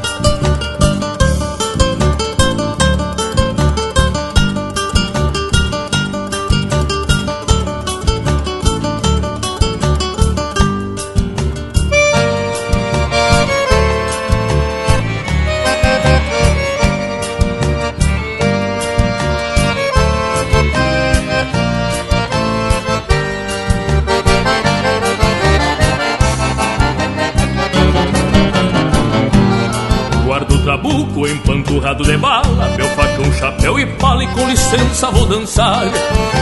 licença 34.96 35.12
vou 35.12 35.26
dançar. 35.26 35.84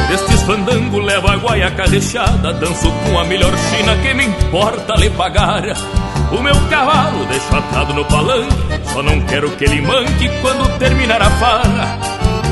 Destes 0.08 0.42
fandango 0.44 1.00
levo 1.00 1.28
a 1.28 1.36
guaiaca 1.36 1.86
recheada 1.86 2.54
Danço 2.54 2.92
com 2.92 3.18
a 3.18 3.24
melhor 3.26 3.52
china 3.58 3.96
que 3.98 4.14
me 4.14 4.26
importa 4.26 4.94
lhe 4.96 5.10
pagar. 5.10 5.64
O 6.32 6.42
meu 6.42 6.56
cavalo 6.70 7.26
deixo 7.26 7.56
atado 7.56 7.94
no 7.94 8.06
palanque 8.06 8.56
Só 8.92 9.04
não 9.04 9.22
quero 9.22 9.52
que 9.52 9.66
ele 9.66 9.82
manque 9.82 10.30
quando 10.42 10.78
terminar 10.78 11.22
a 11.22 11.30
farra. 11.32 12.00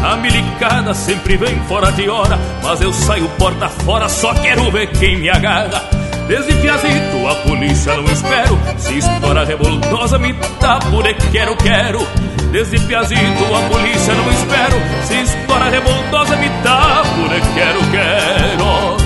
A 0.03 0.15
milicada 0.15 0.94
sempre 0.95 1.38
vem 1.38 1.60
fora 1.68 1.91
de 1.91 2.10
hora, 2.10 2.40
mas 2.64 2.82
eu 2.82 2.91
saio 2.91 3.30
porta 3.38 3.69
fora, 3.69 4.10
só 4.10 4.34
quero 4.34 4.72
ver 4.72 4.88
quem 4.94 5.19
me 5.19 5.30
agarra. 5.30 5.84
Desde 6.28 6.53
Piazito 6.56 7.28
a 7.28 7.36
polícia 7.48 7.94
não 7.95 8.06
espero 8.06 8.57
Se 8.78 8.98
estoura 8.99 9.44
revoltosa 9.44 10.18
me 10.18 10.34
dá 10.60 10.80
por 10.80 11.06
e 11.06 11.14
quero, 11.14 11.56
quero 11.57 11.99
Desde 12.52 12.80
Piazito 12.82 13.56
a 13.56 13.69
polícia 13.69 14.14
não 14.14 14.30
espero. 14.30 14.78
Se 15.06 15.22
estoura 15.22 15.69
revoltosa 15.69 16.36
me 16.36 16.49
dá 16.64 17.02
por 17.15 17.36
e 17.36 17.41
quero, 17.53 17.80
quero. 17.91 19.02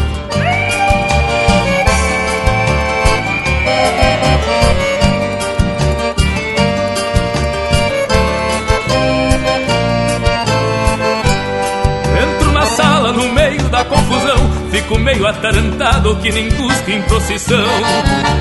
Fico 14.72 15.00
meio 15.00 15.26
atarantado 15.26 16.18
que 16.18 16.32
nem 16.32 16.52
cuspe 16.52 16.92
em 16.92 17.02
procissão. 17.04 17.66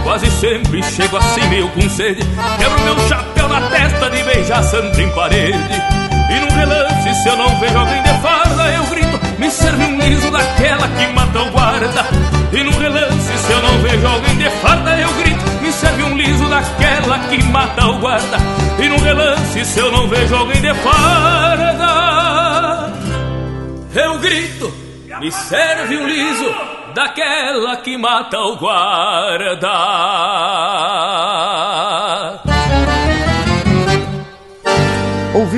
Quase 0.03 0.31
sempre 0.33 0.83
chego 0.83 1.17
assim 1.17 1.47
meio 1.49 1.69
com 1.71 1.89
sede. 1.89 2.23
Quebro 2.59 2.81
meu 2.83 3.09
chapéu 3.09 3.34
na 3.55 3.71
testa 3.71 4.11
de 4.11 4.23
beijar 4.25 4.63
santo 4.65 5.01
em 5.01 5.09
parede. 5.11 5.83
E 6.31 6.41
num 6.41 6.57
relance 6.57 7.15
se 7.23 7.29
eu 7.29 7.37
não 7.37 7.49
vejo 7.61 7.79
alguém 7.79 8.03
de 8.03 8.09
farda 8.21 8.73
Eu 8.73 8.85
grito, 8.87 9.21
me 9.39 9.51
serve 9.51 9.85
um 9.85 9.99
liso 10.01 10.31
daquela 10.31 10.89
que 10.89 11.07
mata 11.13 11.43
o 11.43 11.51
guarda. 11.51 12.07
E 12.53 12.63
num 12.65 12.77
relance 12.79 13.39
se 13.39 13.53
eu 13.53 13.63
não 13.63 13.79
vejo 13.79 14.07
alguém 14.07 14.37
de 14.37 14.51
farda 14.51 14.99
Eu 14.99 15.13
grito, 15.15 15.45
me 15.63 15.73
serve 15.73 16.03
um 16.03 16.17
liso 16.17 16.49
daquela 16.49 17.19
que 17.29 17.43
mata 17.45 17.87
o 17.87 17.99
guarda. 17.99 18.39
E 18.79 18.89
num 18.89 18.99
relance 18.99 19.65
se 19.65 19.79
eu 19.79 19.93
não 19.93 20.09
vejo 20.09 20.35
alguém 20.35 20.61
de 20.61 20.75
farda 20.75 21.75
Eu 23.95 24.19
grito 24.19 24.85
me 25.21 25.31
serve 25.31 25.97
um 25.97 26.07
liso 26.07 26.55
daquela 26.95 27.77
que 27.77 27.97
mata 27.97 28.39
o 28.39 28.57
guarda. 28.57 29.71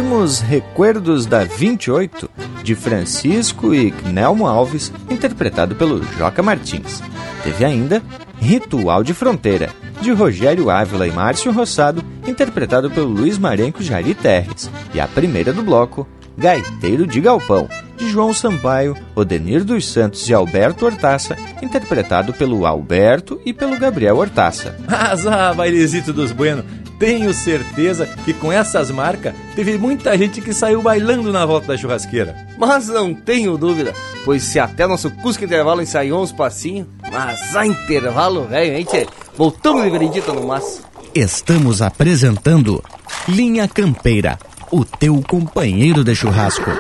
Ouvimos 0.07 0.39
Recuerdos 0.39 1.27
da 1.27 1.43
28 1.43 2.31
de 2.62 2.77
Francisco 2.77 3.74
e 3.74 3.93
Nelmo 4.05 4.47
Alves, 4.47 4.93
interpretado 5.11 5.74
pelo 5.74 6.01
Joca 6.16 6.45
Martins. 6.45 7.03
Teve 7.43 7.65
ainda 7.65 8.01
Ritual 8.39 9.03
de 9.03 9.12
Fronteira, 9.12 9.69
de 10.01 10.12
Rogério 10.12 10.70
Ávila 10.70 11.09
e 11.09 11.11
Márcio 11.11 11.51
Rossado, 11.51 12.05
interpretado 12.24 12.89
pelo 12.89 13.09
Luiz 13.09 13.37
Marenco 13.37 13.83
Jari 13.83 14.15
Terres. 14.15 14.70
E 14.95 15.01
a 15.01 15.09
primeira 15.09 15.53
do 15.53 15.65
bloco, 15.65 16.07
Gaiteiro 16.39 17.05
de 17.05 17.20
Galpão, 17.20 17.69
de 17.97 18.09
João 18.09 18.33
Sampaio, 18.33 18.97
Odenir 19.12 19.65
dos 19.65 19.91
Santos 19.91 20.28
e 20.28 20.33
Alberto 20.33 20.87
Hortaça, 20.87 21.37
interpretado 21.61 22.33
pelo 22.33 22.65
Alberto 22.65 23.41
e 23.45 23.53
pelo 23.53 23.77
Gabriel 23.77 24.19
Hortaça. 24.19 24.77
Ah, 24.89 25.53
bailezito 25.53 26.12
dos 26.12 26.31
Bueno, 26.31 26.65
tenho 26.98 27.32
certeza 27.32 28.06
que 28.24 28.32
com 28.32 28.52
essas 28.52 28.90
marcas 28.90 29.35
teve 29.55 29.78
muita 29.78 30.16
gente 30.16 30.40
que 30.40 30.52
saiu 30.52 30.82
bailando 30.82 31.32
na 31.32 31.44
volta 31.44 31.68
da 31.68 31.77
churrasqueira. 31.77 32.36
Mas 32.59 32.89
não 32.89 33.14
tenho 33.14 33.56
dúvida, 33.59 33.94
pois 34.24 34.43
se 34.43 34.59
até 34.59 34.86
nosso 34.86 35.10
Cusco 35.10 35.44
Intervalo 35.44 35.82
ensaiou 35.82 36.23
uns 36.23 36.32
passinhos, 36.32 36.86
mas 37.12 37.55
a 37.55 37.66
intervalo, 37.66 38.47
velho, 38.47 38.77
hein, 38.77 38.85
tchê? 38.85 39.06
Voltamos 39.36 39.82
de 39.85 39.90
veredita 39.90 40.32
no 40.32 40.47
maço. 40.47 40.82
Estamos 41.14 41.81
apresentando 41.81 42.82
Linha 43.28 43.66
Campeira 43.68 44.39
o 44.70 44.85
teu 44.85 45.23
companheiro 45.23 46.02
de 46.02 46.14
churrasco. 46.14 46.70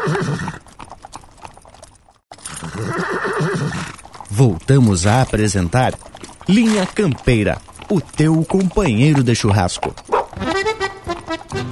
Voltamos 4.30 5.06
a 5.06 5.22
apresentar 5.22 5.94
Linha 6.48 6.86
Campeira, 6.86 7.58
o 7.88 8.00
teu 8.00 8.44
companheiro 8.44 9.22
de 9.22 9.34
churrasco. 9.34 9.94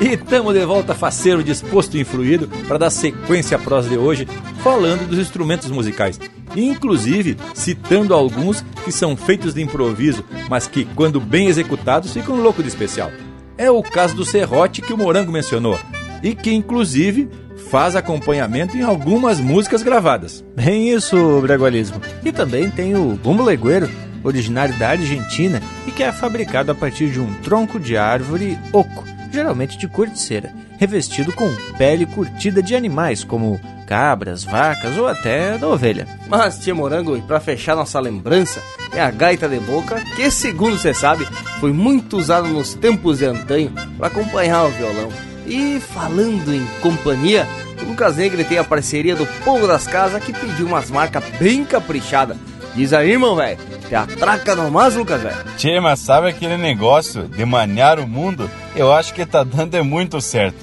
E 0.00 0.14
estamos 0.14 0.54
de 0.54 0.64
volta, 0.64 0.94
faceiro 0.94 1.42
disposto 1.42 1.96
e 1.96 2.00
influído, 2.00 2.48
para 2.68 2.78
dar 2.78 2.90
sequência 2.90 3.56
à 3.56 3.60
prosa 3.60 3.88
de 3.88 3.96
hoje, 3.96 4.28
falando 4.62 5.08
dos 5.08 5.18
instrumentos 5.18 5.70
musicais. 5.70 6.20
Inclusive 6.56 7.36
citando 7.54 8.14
alguns 8.14 8.64
que 8.84 8.92
são 8.92 9.16
feitos 9.16 9.54
de 9.54 9.62
improviso, 9.62 10.24
mas 10.48 10.66
que, 10.66 10.84
quando 10.84 11.20
bem 11.20 11.48
executados, 11.48 12.12
ficam 12.12 12.36
louco 12.36 12.62
de 12.62 12.68
especial. 12.68 13.10
É 13.56 13.70
o 13.70 13.82
caso 13.82 14.14
do 14.14 14.24
serrote 14.24 14.82
que 14.82 14.92
o 14.92 14.98
Morango 14.98 15.32
mencionou, 15.32 15.78
e 16.22 16.34
que 16.34 16.52
inclusive 16.52 17.28
faz 17.70 17.96
acompanhamento 17.96 18.76
em 18.76 18.82
algumas 18.82 19.40
músicas 19.40 19.82
gravadas. 19.82 20.44
Bem 20.54 20.90
isso, 20.90 21.40
Bragualismo. 21.40 22.00
E 22.24 22.30
também 22.30 22.70
tem 22.70 22.94
o 22.96 23.16
bumbo 23.16 23.42
legueiro, 23.42 23.88
originário 24.24 24.76
da 24.78 24.88
Argentina 24.88 25.62
e 25.86 25.92
que 25.92 26.02
é 26.02 26.10
fabricado 26.10 26.72
a 26.72 26.74
partir 26.74 27.10
de 27.10 27.20
um 27.20 27.32
tronco 27.34 27.78
de 27.78 27.96
árvore 27.96 28.58
oco, 28.72 29.04
geralmente 29.30 29.76
de 29.76 29.86
corticeira, 29.86 30.52
revestido 30.78 31.32
com 31.32 31.48
pele 31.76 32.06
curtida 32.06 32.62
de 32.62 32.74
animais 32.74 33.22
como 33.22 33.60
cabras, 33.86 34.44
vacas 34.44 34.96
ou 34.96 35.06
até 35.06 35.58
da 35.58 35.68
ovelha. 35.68 36.08
Mas, 36.28 36.58
tia 36.58 36.74
Morango, 36.74 37.16
e 37.16 37.22
para 37.22 37.40
fechar 37.40 37.76
nossa 37.76 38.00
lembrança, 38.00 38.62
é 38.92 39.00
a 39.00 39.10
gaita 39.10 39.48
de 39.48 39.60
boca, 39.60 40.00
que 40.16 40.30
segundo 40.30 40.78
você 40.78 40.94
sabe, 40.94 41.26
foi 41.60 41.72
muito 41.72 42.16
usada 42.16 42.48
nos 42.48 42.74
tempos 42.74 43.18
de 43.18 43.26
antanho 43.26 43.72
para 43.98 44.06
acompanhar 44.06 44.64
o 44.64 44.70
violão. 44.70 45.12
E 45.46 45.78
falando 45.80 46.54
em 46.54 46.64
companhia, 46.80 47.46
o 47.82 47.90
Lucas 47.90 48.16
Negre 48.16 48.44
tem 48.44 48.56
a 48.56 48.64
parceria 48.64 49.14
do 49.14 49.26
Povo 49.44 49.66
das 49.66 49.86
Casas 49.86 50.24
que 50.24 50.32
pediu 50.32 50.66
umas 50.66 50.90
marcas 50.90 51.22
bem 51.38 51.64
caprichadas. 51.64 52.36
Diz 52.74 52.92
aí, 52.92 53.12
irmão, 53.12 53.36
velho, 53.36 53.58
te 53.88 53.94
atraca 53.94 54.54
nomás, 54.54 54.94
Lucas, 54.94 55.22
velho. 55.22 55.44
Tchê, 55.56 55.80
mas 55.80 56.00
sabe 56.00 56.28
aquele 56.28 56.56
negócio 56.56 57.28
de 57.28 57.44
maniar 57.44 57.98
o 57.98 58.06
mundo? 58.06 58.50
Eu 58.74 58.92
acho 58.92 59.12
que 59.12 59.24
tá 59.26 59.44
dando 59.44 59.76
é 59.76 59.82
muito 59.82 60.20
certo. 60.20 60.56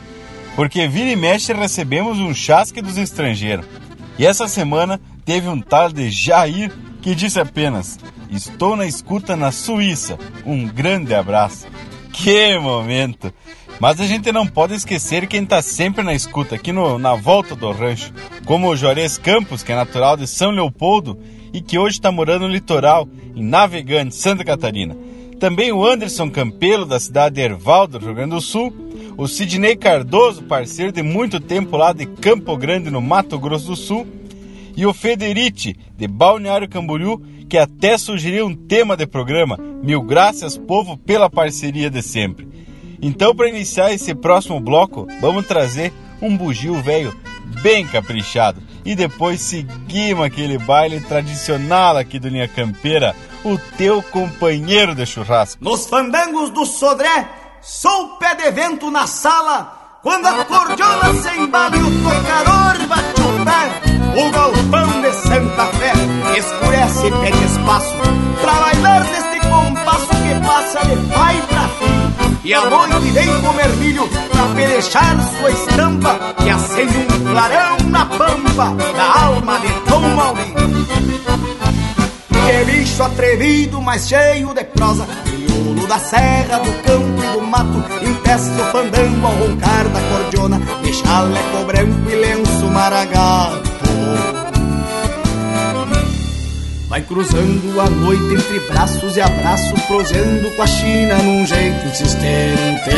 Porque 0.56 0.88
vira 0.88 1.10
e 1.10 1.16
mexe 1.16 1.54
recebemos 1.54 2.20
um 2.20 2.34
chasque 2.34 2.82
dos 2.82 2.98
estrangeiros. 2.98 3.66
E 4.18 4.26
essa 4.26 4.48
semana 4.48 5.00
teve 5.24 5.48
um 5.48 5.60
tal 5.60 5.90
de 5.90 6.10
Jair 6.10 6.72
que 7.02 7.16
disse 7.16 7.40
apenas: 7.40 7.98
Estou 8.30 8.76
na 8.76 8.86
escuta 8.86 9.36
na 9.36 9.52
Suíça. 9.52 10.18
Um 10.46 10.68
grande 10.68 11.14
abraço. 11.14 11.68
Que 12.12 12.58
momento! 12.58 13.34
Mas 13.80 14.00
a 14.00 14.06
gente 14.06 14.32
não 14.32 14.46
pode 14.46 14.76
esquecer 14.76 15.26
quem 15.26 15.44
está 15.44 15.62
sempre 15.62 16.04
na 16.04 16.14
escuta 16.14 16.54
aqui 16.54 16.72
no, 16.72 17.00
na 17.00 17.16
volta 17.16 17.56
do 17.56 17.72
rancho, 17.72 18.14
como 18.46 18.70
o 18.70 18.76
Juarez 18.76 19.18
Campos, 19.18 19.64
que 19.64 19.72
é 19.72 19.76
natural 19.76 20.16
de 20.16 20.28
São 20.28 20.52
Leopoldo 20.52 21.18
e 21.54 21.62
que 21.62 21.78
hoje 21.78 21.98
está 21.98 22.12
morando 22.12 22.48
no 22.48 22.54
litoral, 22.54 23.08
em 23.36 23.44
Navegante, 23.44 24.16
Santa 24.16 24.44
Catarina. 24.44 24.96
Também 25.40 25.72
o 25.72 25.86
Anderson 25.86 26.30
Campelo, 26.30 26.86
da 26.86 27.00
cidade 27.00 27.36
de 27.36 27.42
Erval, 27.42 27.88
do 27.88 27.98
Rio 27.98 28.14
Grande 28.14 28.36
do 28.36 28.42
Sul. 28.42 28.72
O 29.18 29.28
Sidney 29.28 29.76
Cardoso, 29.76 30.44
parceiro 30.44 30.92
de 30.92 31.02
muito 31.02 31.40
tempo 31.40 31.76
lá 31.78 31.92
de 31.94 32.06
Campo 32.06 32.56
Grande, 32.56 32.92
no 32.92 33.02
Mato 33.02 33.40
Grosso 33.40 33.68
do 33.68 33.76
Sul. 33.76 34.08
e 34.78 34.86
o 34.86 34.94
Federite, 34.94 35.76
de 35.98 36.08
Balneário 36.08 36.70
Camboriú, 36.70 37.22
que 37.50 37.58
até 37.58 37.98
sugeriu 37.98 38.46
um 38.46 38.56
tema 38.56 38.96
de 38.96 39.06
programa. 39.06 39.58
Mil 39.84 40.02
graças, 40.02 40.58
povo, 40.58 40.96
pela 40.96 41.30
parceria 41.30 41.90
de 41.90 42.02
sempre. 42.02 42.48
Então, 43.02 43.36
para 43.36 43.50
iniciar 43.50 43.92
esse 43.92 44.14
próximo 44.14 44.60
bloco, 44.60 45.08
vamos 45.20 45.46
trazer 45.46 45.92
um 46.22 46.38
bugio 46.38 46.82
velho 46.82 47.14
bem 47.62 47.86
caprichado. 47.86 48.62
E 48.84 48.96
depois 48.96 49.42
seguimos 49.42 50.26
aquele 50.26 50.58
baile 50.58 51.00
tradicional 51.02 51.98
aqui 51.98 52.20
do 52.20 52.30
Linha 52.30 52.48
Campeira, 52.48 53.16
o 53.44 53.58
teu 53.78 54.02
companheiro 54.02 54.96
de 54.96 55.06
churrasco. 55.06 55.64
Nos 55.64 55.86
fandangos 55.86 56.50
do 56.50 56.66
Sodré, 56.66 57.30
sou 57.62 58.18
pé 58.18 58.36
de 58.36 58.52
vento 58.52 58.90
na 58.90 59.06
sala, 59.06 60.00
quando 60.02 60.26
a 60.26 60.46
cordiola 60.46 61.14
se 61.14 61.30
embala 61.38 61.76
e 61.76 61.80
o 61.80 62.04
tocador 62.04 62.72
o 63.42 63.46
pé. 63.46 63.92
O 64.14 64.30
galpão 64.32 65.02
de 65.02 65.14
Santa 65.14 65.66
Fé 65.68 65.94
escurece 66.38 67.08
e 67.08 67.12
pede 67.12 67.46
espaço 67.46 67.96
Pra 68.42 68.54
bailar 68.54 69.06
neste 69.06 69.40
compasso 69.48 70.08
que 70.08 70.46
passa 70.46 70.86
de 70.86 70.96
pai 71.14 71.42
pra 71.48 71.70
filho 71.70 71.91
E 72.44 72.54
a 72.54 72.70
noite 72.70 73.12
vem 73.12 73.42
comer 73.42 73.70
milho 73.78 74.08
pra 74.08 74.46
pelechar 74.56 75.18
sua 75.38 75.52
estampa 75.52 76.34
Que 76.38 76.50
acende 76.50 76.98
um 76.98 77.32
clarão 77.32 77.78
na 77.90 78.06
pampa 78.06 78.76
da 78.94 79.24
alma 79.24 79.60
de 79.60 79.68
Tom 79.88 80.02
Maurinho. 80.02 80.56
Que 82.30 82.66
bicho 82.66 83.04
atrevido, 83.04 83.82
mas 83.82 84.08
cheio 84.08 84.54
de 84.54 84.64
prosa 84.64 85.08
Crioulo 85.26 85.88
da 85.88 86.00
serra, 86.00 86.58
do 86.60 86.74
campo 86.84 87.24
e 87.24 87.28
do 87.28 87.42
mato 87.42 87.84
Intesta 88.02 88.62
o 88.62 88.72
fandango 88.72 89.28
ao 89.28 89.34
roncar 89.34 89.88
da 89.90 90.02
cordiona 90.02 90.62
De 90.82 90.94
chaleco 90.94 91.66
branco 91.66 92.10
e 92.10 92.16
lenço 92.16 92.66
maragato 92.66 93.71
Vai 96.92 97.02
cruzando 97.04 97.80
a 97.80 97.90
noite 97.90 98.34
entre 98.34 98.60
braços 98.68 99.16
e 99.16 99.22
abraços, 99.22 99.82
prosendo 99.84 100.54
com 100.58 100.62
a 100.62 100.68
China 100.68 101.16
num 101.20 101.46
jeito 101.46 101.86
insistente. 101.88 102.90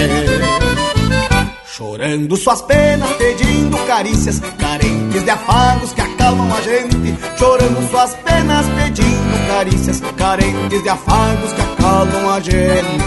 Chorando 1.64 2.36
suas 2.36 2.64
penas, 2.64 3.08
pedindo 3.18 3.78
carícias, 3.86 4.40
carentes 4.58 5.24
de 5.24 5.30
afagos 5.30 5.94
que 5.94 6.02
acalmam 6.02 6.52
a 6.52 6.62
gente. 6.62 7.16
Chorando 7.38 7.88
suas 7.92 8.16
penas, 8.16 8.66
pedindo 8.70 9.48
carícias, 9.48 10.02
carentes 10.18 10.82
de 10.82 10.90
afagos 10.90 11.54
que 11.54 11.62
acalmam 11.62 12.34
a 12.34 12.40
gente. 12.40 13.04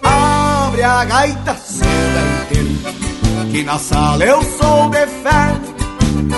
Abre 0.00 0.82
a 0.84 1.04
gaita, 1.04 1.56
seu 1.56 1.88
gaiteiro, 2.14 3.50
que 3.50 3.64
na 3.64 3.80
sala 3.80 4.24
eu 4.24 4.40
sou 4.44 4.90
de 4.90 5.06
fé 5.08 5.67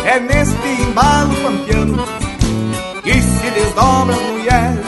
é 0.05 0.21
neste 0.21 0.83
embalo 0.83 1.35
pampiano 1.37 2.05
que 3.03 3.13
se 3.13 3.51
desdobra 3.51 4.15
a 4.15 4.21
mulher. 4.21 4.79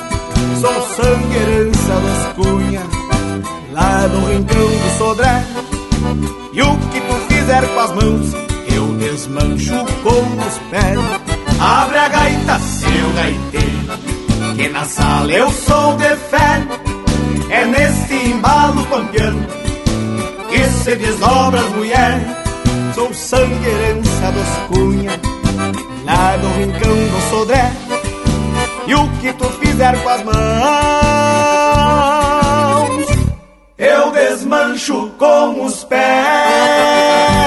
Sou 0.60 0.82
sangue 0.94 1.36
herança 1.36 1.94
das 1.94 2.32
cunhas, 2.34 2.84
lá 3.72 4.06
do 4.06 4.26
rincão 4.26 4.68
do 4.68 4.98
Sodré. 4.98 5.44
E 6.52 6.62
o 6.62 6.76
que 6.76 7.00
tu 7.00 7.14
fizer 7.28 7.66
com 7.68 7.80
as 7.80 7.92
mãos, 7.92 8.32
eu 8.74 8.86
desmancho 8.98 9.84
com 10.02 10.46
os 10.46 10.58
pés. 10.70 10.98
Abre 11.60 11.98
a 11.98 12.08
gaita, 12.08 12.58
seu 12.58 13.12
gaiteiro, 13.14 14.56
que 14.56 14.68
na 14.68 14.84
sala 14.84 15.32
eu 15.32 15.50
sou 15.50 15.96
de 15.96 16.16
fé. 16.16 16.62
É 17.50 17.64
neste 17.66 18.14
embalo 18.14 18.84
pampiano 18.86 19.46
que 20.48 20.64
se 20.64 20.96
desdobra 20.96 21.60
as 21.60 21.68
mulheres 21.70 22.41
sou 22.94 23.12
sangue 23.14 23.68
herança 23.68 24.32
dos 24.32 24.48
cunha, 24.68 25.20
lá 26.04 26.36
do 26.36 26.48
rincão 26.48 26.94
do 26.94 27.20
Sodré. 27.30 27.72
E 28.86 28.94
o 28.94 29.08
que 29.20 29.32
tu 29.34 29.48
fizer 29.60 30.02
com 30.02 30.08
as 30.08 30.22
mãos, 30.22 30.34
eu 33.78 34.10
desmancho 34.10 35.10
com 35.18 35.64
os 35.64 35.84
pés. 35.84 37.41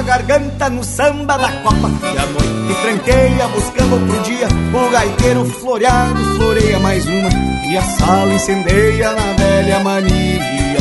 A 0.00 0.02
garganta 0.02 0.70
no 0.70 0.82
samba 0.82 1.36
da 1.36 1.52
copa. 1.62 1.90
E 2.02 2.18
a 2.18 2.26
noite 2.26 2.80
tranqueia 2.82 3.48
buscando 3.48 3.92
outro 3.92 4.22
dia 4.22 4.48
O 4.72 4.90
gaiteiro 4.90 5.44
floreado 5.44 6.24
floreia 6.36 6.78
mais 6.80 7.06
uma. 7.06 7.28
E 7.70 7.76
a 7.76 7.82
sala 7.82 8.32
incendeia 8.32 9.12
na 9.12 9.32
velha 9.34 9.80
mania. 9.80 10.80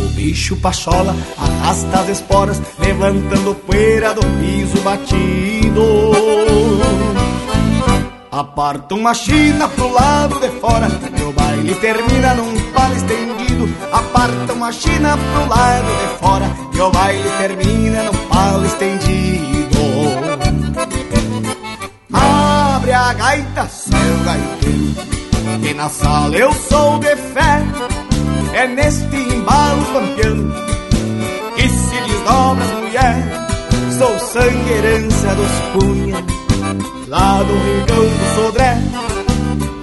O 0.00 0.08
bicho 0.14 0.56
pachola 0.56 1.14
arrasta 1.36 2.00
as 2.00 2.08
esporas 2.08 2.62
Levantando 2.78 3.54
poeira 3.54 4.14
do 4.14 4.22
piso 4.22 4.80
batido. 4.82 5.84
Aparta 8.32 8.94
uma 8.94 9.14
china 9.14 9.68
pro 9.68 9.92
lado 9.92 10.40
de 10.40 10.48
fora 10.58 10.88
E 11.16 11.22
o 11.22 11.32
baile 11.32 11.74
termina 11.76 12.34
num 12.34 12.72
palo 12.72 12.96
estendido 12.96 13.43
Aparta 14.14 14.52
uma 14.52 14.70
china 14.70 15.18
pro 15.18 15.48
lado 15.48 15.86
de 15.86 16.18
fora 16.20 16.46
E 16.72 16.80
o 16.80 16.90
baile 16.92 17.28
termina 17.36 18.04
num 18.04 18.28
palo 18.28 18.64
estendido. 18.64 19.78
Abre 22.12 22.92
a 22.92 23.12
gaita, 23.12 23.66
seu 23.66 23.90
gaiteiro 24.24 24.94
Que 25.60 25.74
na 25.74 25.88
sala 25.88 26.36
eu 26.36 26.52
sou 26.52 27.00
de 27.00 27.16
fé. 27.16 27.60
É 28.52 28.68
neste 28.68 29.16
embalo 29.16 29.84
pampiano 29.86 30.54
Que 31.56 31.68
se 31.68 32.00
desdobra 32.06 32.64
mulher 32.66 33.48
Sou 33.98 34.16
sangue 34.20 34.72
herança 34.74 35.34
dos 35.34 35.82
cunha 35.82 36.24
Lá 37.08 37.42
do 37.42 37.52
rincão 37.52 37.96
do 37.96 38.34
Sodré. 38.36 38.78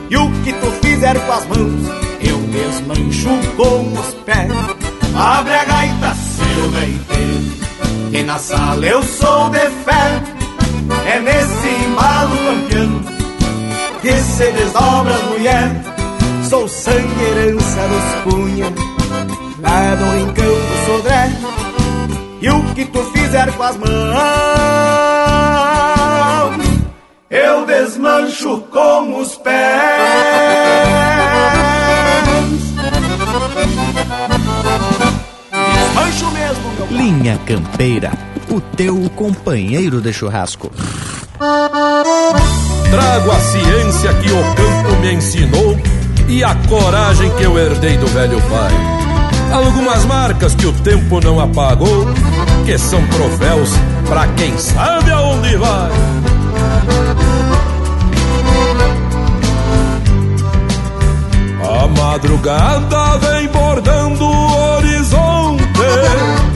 E 0.10 0.16
o 0.16 0.32
que 0.44 0.54
tu 0.54 0.72
fizer 0.82 1.20
com 1.20 1.34
as 1.34 1.46
mãos 1.48 2.11
Desmancho 2.52 3.30
com 3.56 3.94
os 3.94 4.14
pés. 4.26 4.52
Abre 5.16 5.54
a 5.54 5.64
gaita, 5.66 6.16
seu 6.16 6.72
gaiteiro 6.72 8.12
Que 8.12 8.24
na 8.24 8.38
sala 8.38 8.86
eu 8.86 9.02
sou 9.04 9.50
de 9.50 9.60
fé. 9.60 10.22
É 11.06 11.20
nesse 11.20 11.68
embalo 11.86 12.38
campeão 12.38 13.02
Que 14.02 14.18
se 14.18 14.52
desdobra 14.52 15.14
as 15.14 15.24
mulher. 15.24 15.72
Sou 16.50 16.68
sangue 16.68 17.24
herança 17.24 17.88
dos 17.88 18.34
cunha 18.34 18.74
Lá 19.60 19.96
do 19.96 20.04
rincão 20.18 20.46
do 20.46 20.86
Sodré 20.86 21.32
E 22.42 22.50
o 22.50 22.62
que 22.74 22.84
tu 22.86 23.02
fizer 23.14 23.52
com 23.54 23.64
as 23.64 23.78
mãos 23.78 24.52
eu 27.34 27.66
desmancho 27.66 28.60
com 28.70 29.18
os 29.18 29.38
pés. 29.38 30.51
Linha 37.02 37.40
Campeira, 37.48 38.12
o 38.48 38.62
teu 38.62 39.10
companheiro 39.16 40.00
de 40.00 40.14
churrasco. 40.14 40.72
Trago 42.92 43.32
a 43.32 43.40
ciência 43.40 44.14
que 44.14 44.32
o 44.32 44.44
campo 44.54 45.02
me 45.02 45.14
ensinou 45.16 45.76
e 46.28 46.44
a 46.44 46.54
coragem 46.70 47.32
que 47.38 47.42
eu 47.42 47.58
herdei 47.58 47.98
do 47.98 48.06
velho 48.06 48.40
pai. 48.42 48.72
Algumas 49.52 50.06
marcas 50.06 50.54
que 50.54 50.68
o 50.68 50.72
tempo 50.74 51.20
não 51.20 51.40
apagou, 51.40 52.06
que 52.68 52.78
são 52.78 53.04
troféus 53.08 53.72
para 54.08 54.28
quem 54.34 54.56
sabe 54.60 55.10
aonde 55.10 55.58
vai. 55.58 55.92
A 61.64 61.88
madrugada 61.88 63.18
vem 63.18 63.48
bordando 63.48 64.24
o 64.24 64.76
horizonte, 64.76 65.64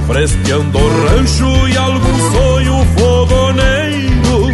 fresqueando 0.07 0.77
rancho 0.77 1.67
e 1.67 1.77
algum 1.77 2.31
sonho 2.31 2.85
fogoneiro. 2.97 4.53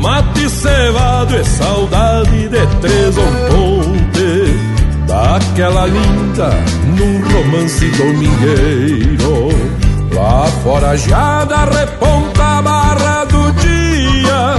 Mate 0.00 0.48
cevado 0.48 1.36
e 1.36 1.44
saudade 1.44 2.48
de 2.48 2.66
três 2.80 3.14
ponte, 3.48 5.06
daquela 5.06 5.86
linda 5.86 6.50
num 6.96 7.20
romance 7.32 7.90
domingueiro. 7.90 9.50
Lá 10.14 10.46
forajada 10.62 11.64
reponta 11.66 12.42
a 12.42 12.62
barra 12.62 13.24
do 13.24 13.52
dia 13.52 14.56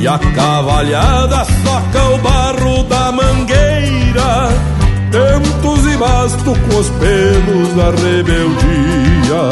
E 0.00 0.08
a 0.08 0.18
cavalhada 0.18 1.44
soca 1.44 2.04
o 2.14 2.18
barro 2.18 2.82
da 2.84 3.12
mangueira 3.12 4.48
Tempo 5.10 5.77
basto 5.98 6.54
com 6.54 6.76
os 6.78 6.88
pelos 6.90 7.68
da 7.74 7.90
rebeldia 7.90 9.42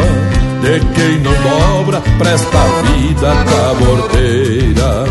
De 0.63 0.81
quem 0.95 1.19
não 1.21 1.33
dobra 1.33 2.01
presta 2.19 2.59
vida 2.85 3.33
caborteira 3.51 5.05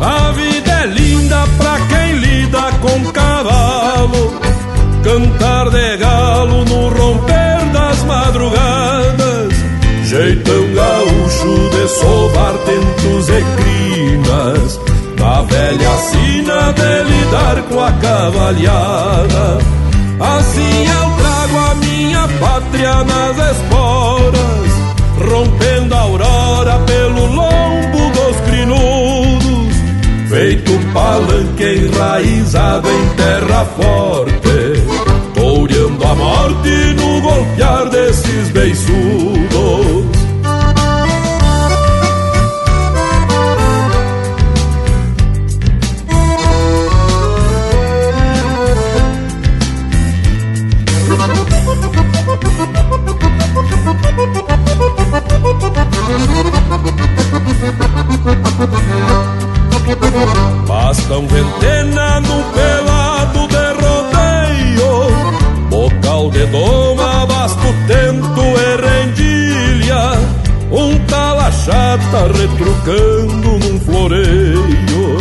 A 0.00 0.32
vida 0.32 0.70
é 0.70 0.86
linda 0.86 1.44
pra 1.58 1.78
quem 1.88 2.18
lida 2.18 2.72
com 2.80 3.12
cavalo. 3.12 4.32
Cantar 5.02 5.70
de 5.70 5.96
galo 5.96 6.64
no 6.64 6.88
romper 6.88 7.72
das 7.72 8.02
madrugadas. 8.04 9.52
Jeitão 10.04 10.72
gaúcho 10.74 11.70
de 11.70 11.88
sovar 11.88 12.54
tentos 12.64 13.28
e 13.28 13.44
crinas. 13.56 14.80
Da 15.16 15.42
velha 15.42 15.96
sina 15.98 16.72
de 16.72 17.02
lidar 17.10 17.62
com 17.68 17.80
a 17.80 17.92
cavalhada 17.92 19.58
Assim 20.20 20.84
eu 20.84 21.16
trago 21.16 21.58
a 21.70 21.74
minha 21.76 22.28
pátria 22.40 23.04
nas 23.04 23.56
esporas 23.56 24.68
Rompendo 25.30 25.94
a 25.94 26.00
aurora 26.00 26.78
pelo 26.80 27.26
lombo 27.26 28.10
dos 28.12 28.40
crinudos 28.48 29.76
Feito 30.28 30.72
palanque 30.92 31.64
enraizado 31.64 32.88
em 32.88 33.08
terra 33.14 33.64
forte 33.76 34.38
Toureando 35.34 36.04
a 36.04 36.14
morte 36.14 36.94
no 36.96 37.20
golpear 37.20 37.88
desses 37.88 38.48
beiçudos 38.50 39.37
Basta 60.66 61.16
um 61.16 61.26
ventena 61.28 62.20
no 62.20 62.42
pelado 62.52 63.46
de 63.46 63.72
rodeio 63.80 64.90
Bocal 65.70 66.30
de 66.30 66.44
doma, 66.46 67.24
basto 67.26 67.72
tento 67.86 68.40
e 68.40 68.76
rendilha 68.82 70.18
Um 70.72 70.98
talachata 71.06 72.26
retrucando 72.36 73.58
num 73.58 73.80
floreio 73.80 75.18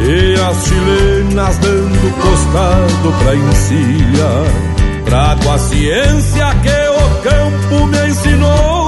E 0.00 0.40
as 0.40 0.64
chilenas 0.64 1.58
dando 1.58 2.14
costado 2.22 3.12
pra 3.22 3.36
encilha 3.36 4.30
Trago 5.04 5.50
a 5.50 5.58
ciência 5.58 6.54
que 6.62 6.88
o 6.88 7.10
campo 7.22 7.86
me 7.88 8.08
ensinou 8.08 8.79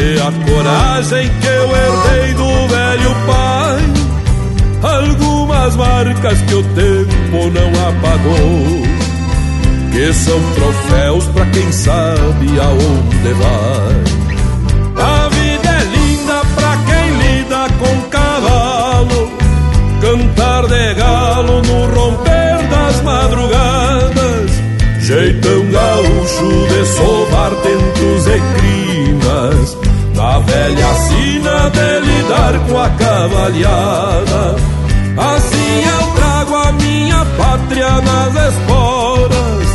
A 0.00 0.32
coragem 0.50 1.30
que 1.40 1.46
eu 1.46 1.68
herdei 1.76 2.34
do 2.34 2.68
velho 2.68 3.14
pai. 3.26 4.00
Algumas 4.82 5.76
marcas 5.76 6.40
que 6.42 6.54
o 6.54 6.62
tempo 6.62 7.50
não 7.52 7.70
apagou 7.88 8.82
Que 9.92 10.10
são 10.14 10.40
troféus 10.54 11.26
pra 11.26 11.44
quem 11.46 11.70
sabe 11.70 12.58
aonde 12.58 13.32
vai. 13.34 14.20
A 14.96 15.28
vida 15.28 15.68
é 15.68 15.84
linda 15.84 16.40
pra 16.54 16.78
quem 16.86 17.10
lida 17.18 17.66
com 17.78 18.08
cavalo 18.08 19.30
Cantar 20.00 20.66
de 20.66 20.94
galo 20.94 21.62
no 21.62 21.94
romper 21.94 22.66
das 22.70 23.02
madrugadas. 23.02 24.50
Jeitão 25.00 25.70
gaúcho 25.70 26.68
de 26.68 26.86
sovar 26.86 27.50
tentos 27.56 28.26
e 28.26 28.40
crinas 28.58 28.99
Na 28.99 28.99
velha 30.50 30.94
sina 30.94 31.70
de 31.70 31.90
lidar 32.06 32.54
com 32.66 32.78
a 32.78 32.90
cavalhada. 32.90 34.56
Assim 35.16 35.82
eu 35.96 36.06
trago 36.14 36.54
a 36.56 36.72
minha 36.72 37.26
pátria 37.36 37.90
nas 38.00 38.54
esporas 38.54 39.68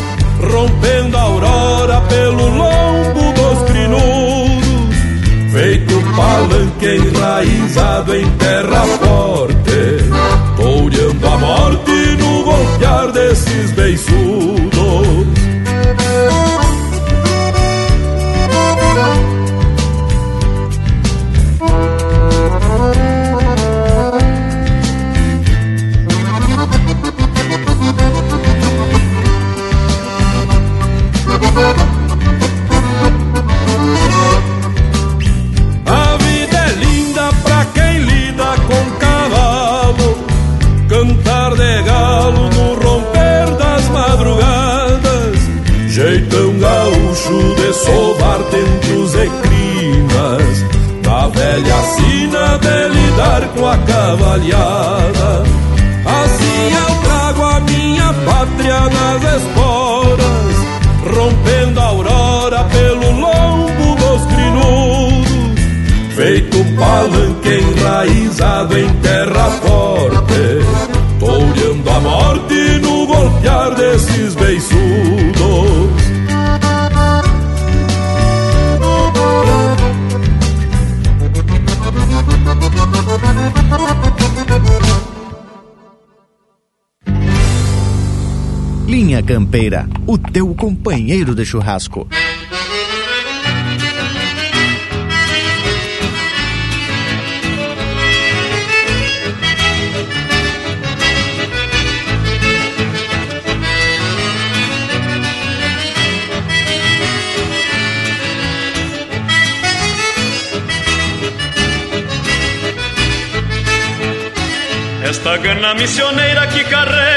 Rompendo 0.51 1.17
a 1.17 1.21
aurora 1.21 2.01
pelo 2.01 2.49
lombo 2.49 3.33
dos 3.33 3.69
crinudos. 3.69 4.95
Feito 5.51 5.93
palanque 6.15 6.85
enraizado 6.85 8.15
em 8.15 8.29
terra 8.31 8.85
forte 8.99 9.55
Toureando 10.57 11.27
a 11.27 11.37
morte 11.37 12.17
no 12.19 12.43
golpear 12.43 13.11
desses 13.11 13.71
beiçudos 13.71 14.24
lidar 53.35 53.47
com 53.49 53.67
a 53.67 53.77
cavalhada. 53.77 55.43
Assim 56.05 56.71
eu 56.71 57.01
trago 57.03 57.43
a 57.43 57.59
minha 57.61 58.13
pátria 58.25 58.79
nas 58.81 59.23
esporas 59.41 60.55
Rompendo 61.15 61.79
a 61.79 61.83
aurora 61.83 62.63
pelo 62.65 63.11
lombo 63.11 63.95
dos 63.95 64.25
crinudos 64.27 66.15
Feito 66.15 66.57
palanque 66.77 67.49
enraizado 67.49 68.77
em 68.77 68.87
terra 68.97 69.49
forte 69.61 70.61
Toureando 71.19 71.89
a 71.89 71.99
morte 71.99 72.79
no 72.83 73.07
golpear 73.07 73.73
desses 73.73 74.35
beiçudos 74.35 75.24
Campeira, 89.23 89.87
o 90.05 90.17
teu 90.17 90.53
companheiro 90.55 91.33
de 91.33 91.45
churrasco. 91.45 92.07
Esta 115.03 115.37
gana 115.37 115.73
missioneira 115.75 116.47
que 116.47 116.63
carrego 116.65 117.14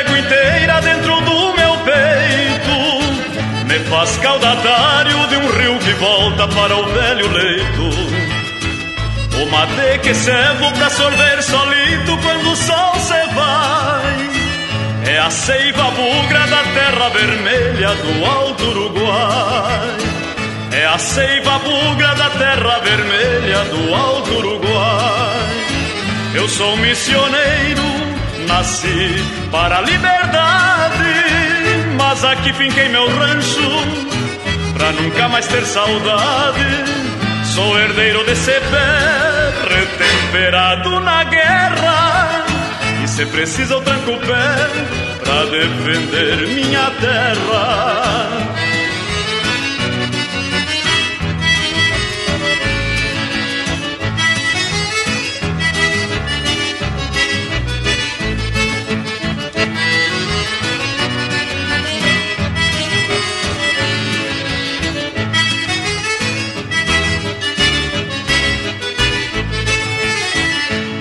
faz 3.91 4.17
caudatário 4.19 5.27
de 5.29 5.37
um 5.37 5.51
rio 5.59 5.79
que 5.79 5.93
volta 5.95 6.49
para 6.49 6.77
o 6.77 6.85
velho 6.87 7.33
leito. 7.33 8.29
O 9.41 9.51
mate 9.51 9.99
que 10.03 10.15
servo 10.15 10.73
pra 10.73 10.91
sorver 10.91 11.43
solito 11.43 12.19
quando 12.23 12.51
o 12.51 12.57
sol 12.57 12.95
se 12.97 13.35
vai. 13.35 14.29
É 15.07 15.19
a 15.19 15.31
seiva 15.31 15.85
bugra 15.93 16.47
da 16.47 16.63
terra 16.65 17.09
vermelha 17.11 17.95
do 17.95 18.25
alto 18.25 18.65
Uruguai. 18.65 19.97
É 20.73 20.87
a 20.87 20.99
seiva 20.99 21.59
bugra 21.61 22.15
da 22.15 22.31
terra 22.31 22.79
vermelha 22.81 23.65
do 23.65 23.95
alto 23.95 24.31
Uruguai. 24.33 25.39
Eu 26.35 26.49
sou 26.49 26.77
missioneiro, 26.77 27.83
nasci 28.47 29.25
para 29.51 29.79
a 29.79 29.81
liberdade, 29.81 31.28
mas 32.21 32.25
aqui 32.25 32.53
finquei 32.53 32.89
meu 32.89 33.09
rancho 33.17 33.61
pra 34.73 34.91
nunca 34.93 35.29
mais 35.29 35.47
ter 35.47 35.65
saudade. 35.65 36.65
Sou 37.55 37.79
herdeiro 37.79 38.25
desse 38.25 38.51
pé, 38.51 39.53
retemperado 39.69 41.01
na 41.01 41.25
guerra, 41.25 42.45
e 43.05 43.09
se 43.09 43.25
precisa 43.27 43.75
eu 43.75 43.81
tranco 43.83 44.13
o 44.13 44.19
pé 44.19 44.69
pra 45.23 45.45
defender 45.45 46.49
minha 46.49 46.91
terra. 47.01 48.58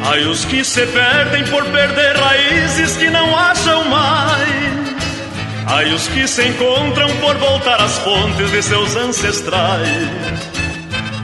Ai, 0.10 0.26
os 0.26 0.46
que 0.46 0.64
se 0.64 0.86
perdem 0.86 1.44
por 1.48 1.66
perder 1.66 2.16
raízes 2.16 2.96
que 2.96 3.10
não 3.10 3.38
acham 3.38 3.84
mais. 3.90 4.48
Ai, 5.68 5.94
os 5.94 6.08
que 6.08 6.26
se 6.26 6.48
encontram 6.48 7.10
por 7.18 7.36
voltar 7.36 7.82
às 7.82 7.98
fontes 7.98 8.50
de 8.50 8.64
seus 8.64 8.96
ancestrais. 8.96 10.08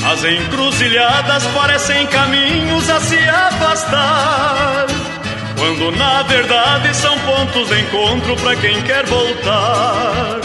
As 0.05 0.25
encruzilhadas 0.25 1.45
parecem 1.55 2.05
caminhos 2.07 2.89
a 2.89 2.99
se 2.99 3.17
afastar. 3.17 4.87
Quando 5.57 5.95
na 5.97 6.23
verdade 6.23 6.93
são 6.93 7.17
pontos 7.19 7.69
de 7.69 7.79
encontro 7.79 8.35
para 8.35 8.55
quem 8.57 8.81
quer 8.81 9.05
voltar. 9.05 10.41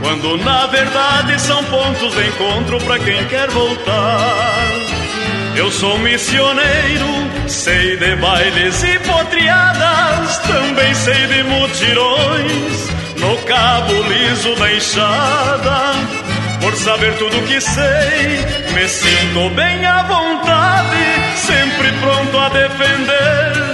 Quando 0.00 0.38
na 0.42 0.66
verdade 0.66 1.38
são 1.42 1.62
pontos 1.64 2.14
de 2.14 2.26
encontro 2.26 2.78
para 2.78 2.98
quem 3.00 3.22
quer 3.26 3.50
voltar. 3.50 4.85
Eu 5.56 5.70
sou 5.72 5.98
missioneiro, 5.98 7.48
sei 7.48 7.96
de 7.96 8.14
bailes 8.16 8.82
e 8.82 8.98
potriadas, 9.00 10.38
também 10.38 10.94
sei 10.94 11.26
de 11.26 11.42
mutirões, 11.44 12.90
no 13.18 13.36
cabo 13.44 13.92
liso 14.02 14.54
da 14.56 14.72
enxada. 14.72 15.94
Por 16.60 16.74
saber 16.76 17.14
tudo 17.16 17.46
que 17.46 17.60
sei, 17.60 18.44
me 18.74 18.88
sinto 18.88 19.50
bem 19.54 19.84
à 19.86 20.02
vontade, 20.02 21.36
sempre 21.36 21.90
pronto 22.00 22.38
a 22.38 22.48
defender 22.50 23.66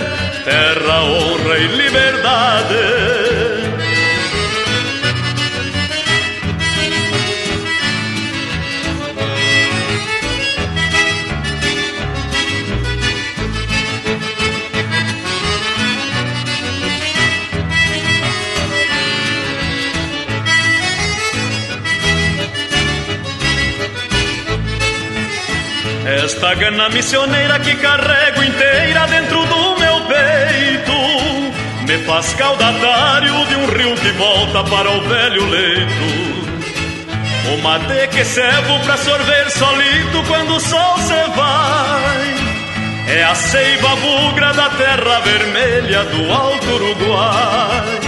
terra, 0.45 1.03
honra 1.03 1.59
e 1.59 1.67
liberdade. 1.67 3.42
Esta 26.21 26.55
gana 26.55 26.89
missioneira 26.91 27.59
que 27.61 27.75
carrego 27.77 28.45
inteira 28.45 29.07
dentro 29.07 29.47
do 29.47 29.77
meu 29.79 30.01
peito 30.03 30.93
me 31.87 31.99
faz 32.05 32.35
caudatário 32.35 33.47
de 33.47 33.55
um 33.57 33.67
rio 33.67 33.95
que 33.97 34.11
volta 34.13 34.63
para 34.65 34.91
o 34.91 35.01
velho 35.01 35.47
leito. 35.47 36.43
O 37.55 37.63
mate 37.63 38.09
que 38.09 38.25
servo 38.25 38.79
pra 38.81 38.97
sorver 38.99 39.51
solito 39.51 40.23
quando 40.29 40.57
o 40.57 40.61
sol 40.61 40.99
se 40.99 41.31
vai. 41.35 42.33
É 43.09 43.25
a 43.25 43.35
seiva 43.35 43.97
bugra 43.97 44.53
da 44.53 44.69
terra 44.71 45.21
vermelha 45.21 46.05
do 46.05 46.33
Alto 46.33 46.71
Uruguai. 46.73 48.01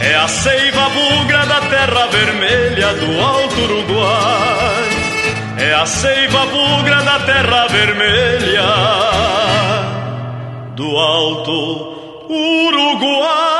É 0.00 0.14
a 0.14 0.28
seiva 0.28 0.88
bugra 0.90 1.44
da 1.46 1.60
terra 1.60 2.06
vermelha 2.06 2.94
do 2.94 3.20
Alto 3.20 3.60
Uruguai. 3.62 5.01
É 5.64 5.74
a 5.74 5.86
seiva 5.86 6.44
bugra 6.46 7.02
da 7.04 7.20
terra 7.20 7.68
vermelha 7.68 8.62
do 10.74 10.84
Alto 10.98 11.94
Uruguai. 12.28 13.52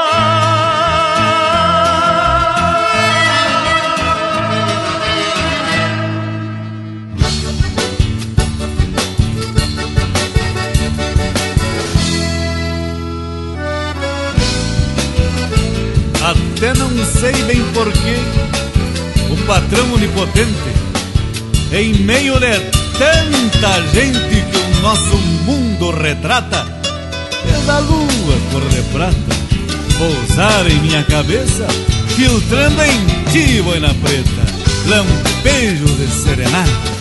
Até 16.25 16.75
não 16.75 16.91
sei 17.07 17.33
bem 17.45 17.63
porquê, 17.73 18.17
o 19.31 19.47
patrão 19.47 19.95
onipotente, 19.95 20.82
em 21.73 21.95
meio 21.95 22.39
de 22.39 22.59
tanta 22.99 23.83
gente 23.93 24.19
que 24.19 24.79
o 24.79 24.83
nosso 24.83 25.17
mundo 25.45 25.91
retrata, 25.91 26.67
fez 27.43 27.69
a 27.69 27.79
lua 27.79 28.37
cor 28.51 28.69
de 28.69 28.83
prata 28.93 29.43
pousar 29.99 30.71
em 30.71 30.81
minha 30.81 31.03
cabeça, 31.05 31.67
filtrando 32.17 32.83
em 32.83 33.07
ti, 33.31 33.63
boina 33.63 33.95
preta, 33.95 34.43
lampejos 34.87 35.97
de 35.97 36.07
serenata. 36.09 36.93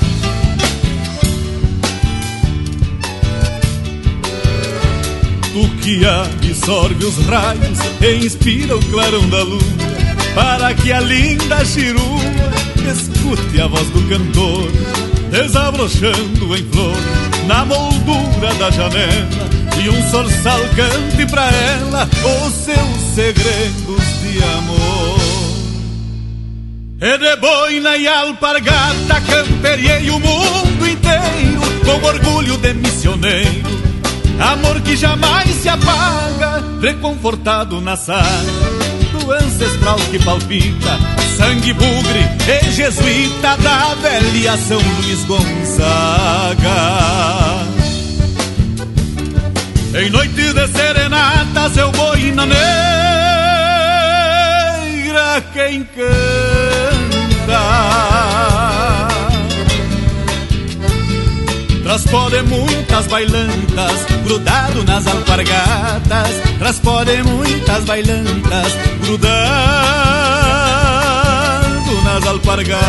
Tu 5.51 5.67
que 5.81 6.05
absorve 6.05 7.03
os 7.03 7.25
raios 7.25 7.79
e 7.99 8.25
inspira 8.25 8.77
o 8.77 8.85
clarão 8.85 9.27
da 9.27 9.43
lua 9.43 9.59
Para 10.33 10.73
que 10.73 10.93
a 10.93 11.01
linda 11.01 11.65
chirua 11.65 12.40
escute 12.91 13.61
a 13.61 13.67
voz 13.67 13.87
do 13.89 14.01
cantor 14.07 14.69
Desabrochando 15.31 16.55
em 16.55 16.65
flor 16.71 16.97
na 17.47 17.65
moldura 17.65 18.53
da 18.59 18.69
janela 18.69 19.49
E 19.81 19.89
um 19.89 20.09
sorçal 20.09 20.59
cante 20.75 21.25
pra 21.29 21.49
ela 21.49 22.09
os 22.45 22.53
seus 22.53 23.15
segredos 23.15 24.03
de 24.21 24.43
amor. 24.43 25.21
E 27.01 27.17
de 27.17 27.35
boina 27.37 27.97
e 27.97 28.07
alpargata 28.07 29.21
camperiei 29.25 30.09
o 30.09 30.19
mundo 30.19 30.87
inteiro 30.87 31.61
Com 31.83 32.05
orgulho 32.05 32.57
de 32.57 32.73
missioneiro 32.73 33.81
Amor 34.39 34.81
que 34.81 34.95
jamais 34.95 35.49
se 35.49 35.69
apaga, 35.69 36.63
reconfortado 36.81 37.79
na 37.79 37.95
saga 37.95 38.70
ancestral 39.33 39.97
que 40.09 40.19
palpita, 40.19 40.99
sangue 41.37 41.73
bugre 41.73 42.29
e 42.47 42.71
jesuíta 42.71 43.57
da 43.57 43.95
velha 43.95 44.57
São 44.57 44.79
Luís 44.79 45.23
Gonzaga. 45.25 46.61
Em 49.93 50.09
noite 50.09 50.53
de 50.53 50.67
serenatas 50.69 51.75
eu 51.77 51.91
vou 51.91 52.15
na 52.33 52.45
negra 52.45 52.61
quem 55.53 55.83
canta. 55.83 56.11
Transpode 61.91 62.41
muitas 62.43 63.05
bailantas, 63.07 64.05
grudado 64.23 64.81
nas 64.85 65.05
alpargatas. 65.05 66.29
Transpode 66.57 67.21
muitas 67.21 67.83
bailantas, 67.83 68.73
grudado 69.01 69.41
nas 72.05 72.25
alpargatas. 72.27 72.81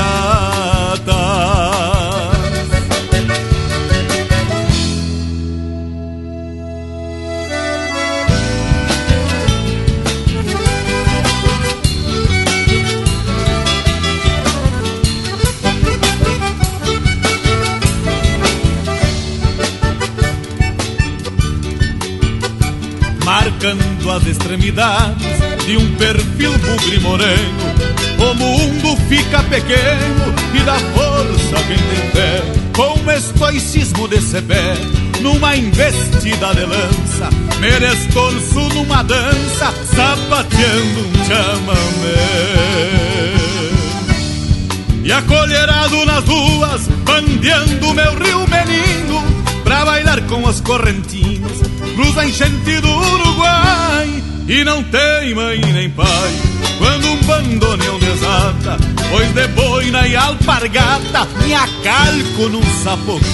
Marcando 24.02 24.10
as 24.10 24.26
extremidades 24.26 25.64
de 25.64 25.76
um 25.76 25.94
perfil 25.94 26.52
bugre 26.58 26.98
moreno. 27.00 27.72
O 28.18 28.34
mundo 28.34 28.96
fica 29.08 29.42
pequeno 29.44 30.34
e 30.54 30.60
dá 30.60 30.78
força 30.78 31.58
a 31.58 31.62
quem 31.62 31.76
tem 31.76 32.10
fé, 32.10 32.42
com 32.74 33.10
estoicismo 33.10 34.08
de 34.08 34.20
pé, 34.42 34.74
numa 35.20 35.56
investida 35.56 36.54
de 36.54 36.64
lança, 36.64 37.30
merestorço 37.58 38.60
numa 38.74 39.02
dança, 39.02 39.72
sapateando 39.94 41.00
um 41.00 41.24
chamamé. 41.24 42.52
E 45.04 45.12
acolherado 45.12 46.04
nas 46.06 46.24
ruas, 46.24 46.88
bandeando 47.04 47.94
meu 47.94 48.14
rio 48.14 48.46
menino, 48.48 49.24
pra 49.64 49.84
bailar 49.84 50.20
com 50.28 50.44
os 50.44 50.60
correntinos, 50.60 51.41
cruza 51.94 52.24
enchente 52.24 52.80
do 52.80 52.90
Uruguai 52.90 54.22
e 54.48 54.64
não 54.64 54.82
tem 54.84 55.34
mãe 55.34 55.60
nem 55.60 55.90
pai. 55.90 56.32
Quando 56.78 57.06
um 57.06 57.16
bandoneão 57.22 57.98
desata, 57.98 58.78
pois 59.10 59.32
de 59.32 59.48
boina 59.48 60.06
e 60.06 60.16
alpargata, 60.16 61.26
me 61.44 61.54
acalco 61.54 62.48
num 62.50 62.62
sapocar. 62.82 63.32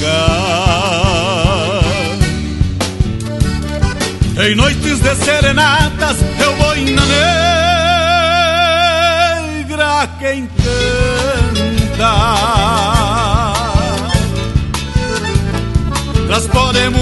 Em 4.46 4.54
noites 4.54 5.00
de 5.00 5.14
serenatas 5.16 6.16
eu 6.40 6.56
vou 6.56 6.76
na 6.76 7.06
negra 9.66 10.08
quem 10.20 10.46
canta 10.46 11.78
muitas 16.38 16.46
bailantas 16.46 16.97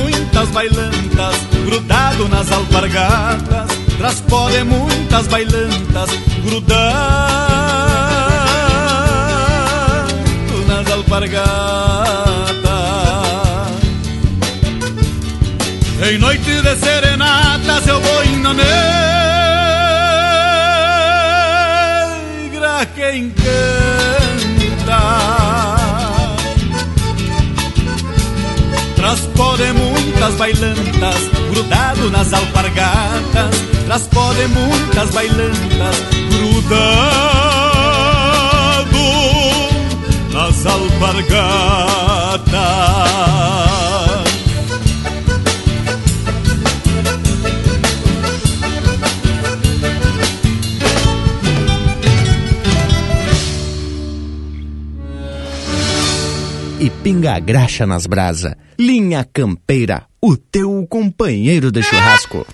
nas 2.28 2.50
alpargatas 2.52 3.86
Transpode 3.98 4.62
muitas 4.64 5.26
bailantas 5.26 6.10
grudado 6.44 6.86
nas 10.68 10.90
alpargatas. 10.92 11.46
Em 16.10 16.18
noite 16.18 16.60
de 16.60 16.76
serenatas 16.76 17.86
eu 17.86 17.98
vou 18.00 18.24
na 18.42 18.52
negra 18.52 18.66
quem 22.94 23.30
canta 23.30 25.00
Transpode 28.94 29.72
muitas 29.72 30.34
bailantas 30.34 31.35
grudado 31.56 32.10
nas 32.10 32.32
alpargatas 32.32 33.56
Transpode 33.86 34.46
muitas 34.48 35.10
bailantas 35.10 35.96
grudado 36.28 37.46
nas 40.32 40.66
alpargatas 40.66 41.96
e 56.78 56.90
pinga 57.02 57.38
graxa 57.40 57.86
nas 57.86 58.06
brasa. 58.06 58.56
Linha 58.78 59.26
Campeira, 59.32 60.04
o 60.26 60.36
teu 60.36 60.84
companheiro 60.88 61.70
de 61.70 61.82
churrasco. 61.84 62.44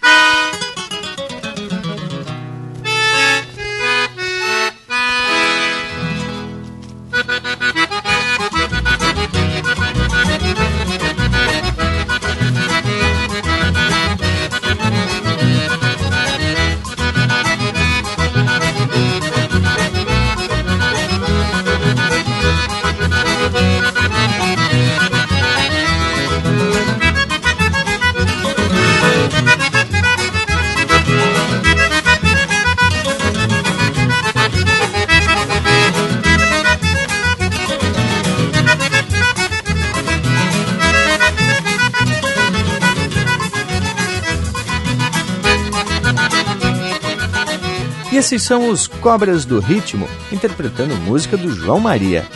Esses 48.32 48.44
são 48.44 48.70
os 48.70 48.86
Cobras 48.86 49.44
do 49.44 49.60
Ritmo, 49.60 50.09
interpretando 50.32 50.96
música 50.96 51.36
do 51.36 51.54
João 51.54 51.78
Maria. 51.78 52.26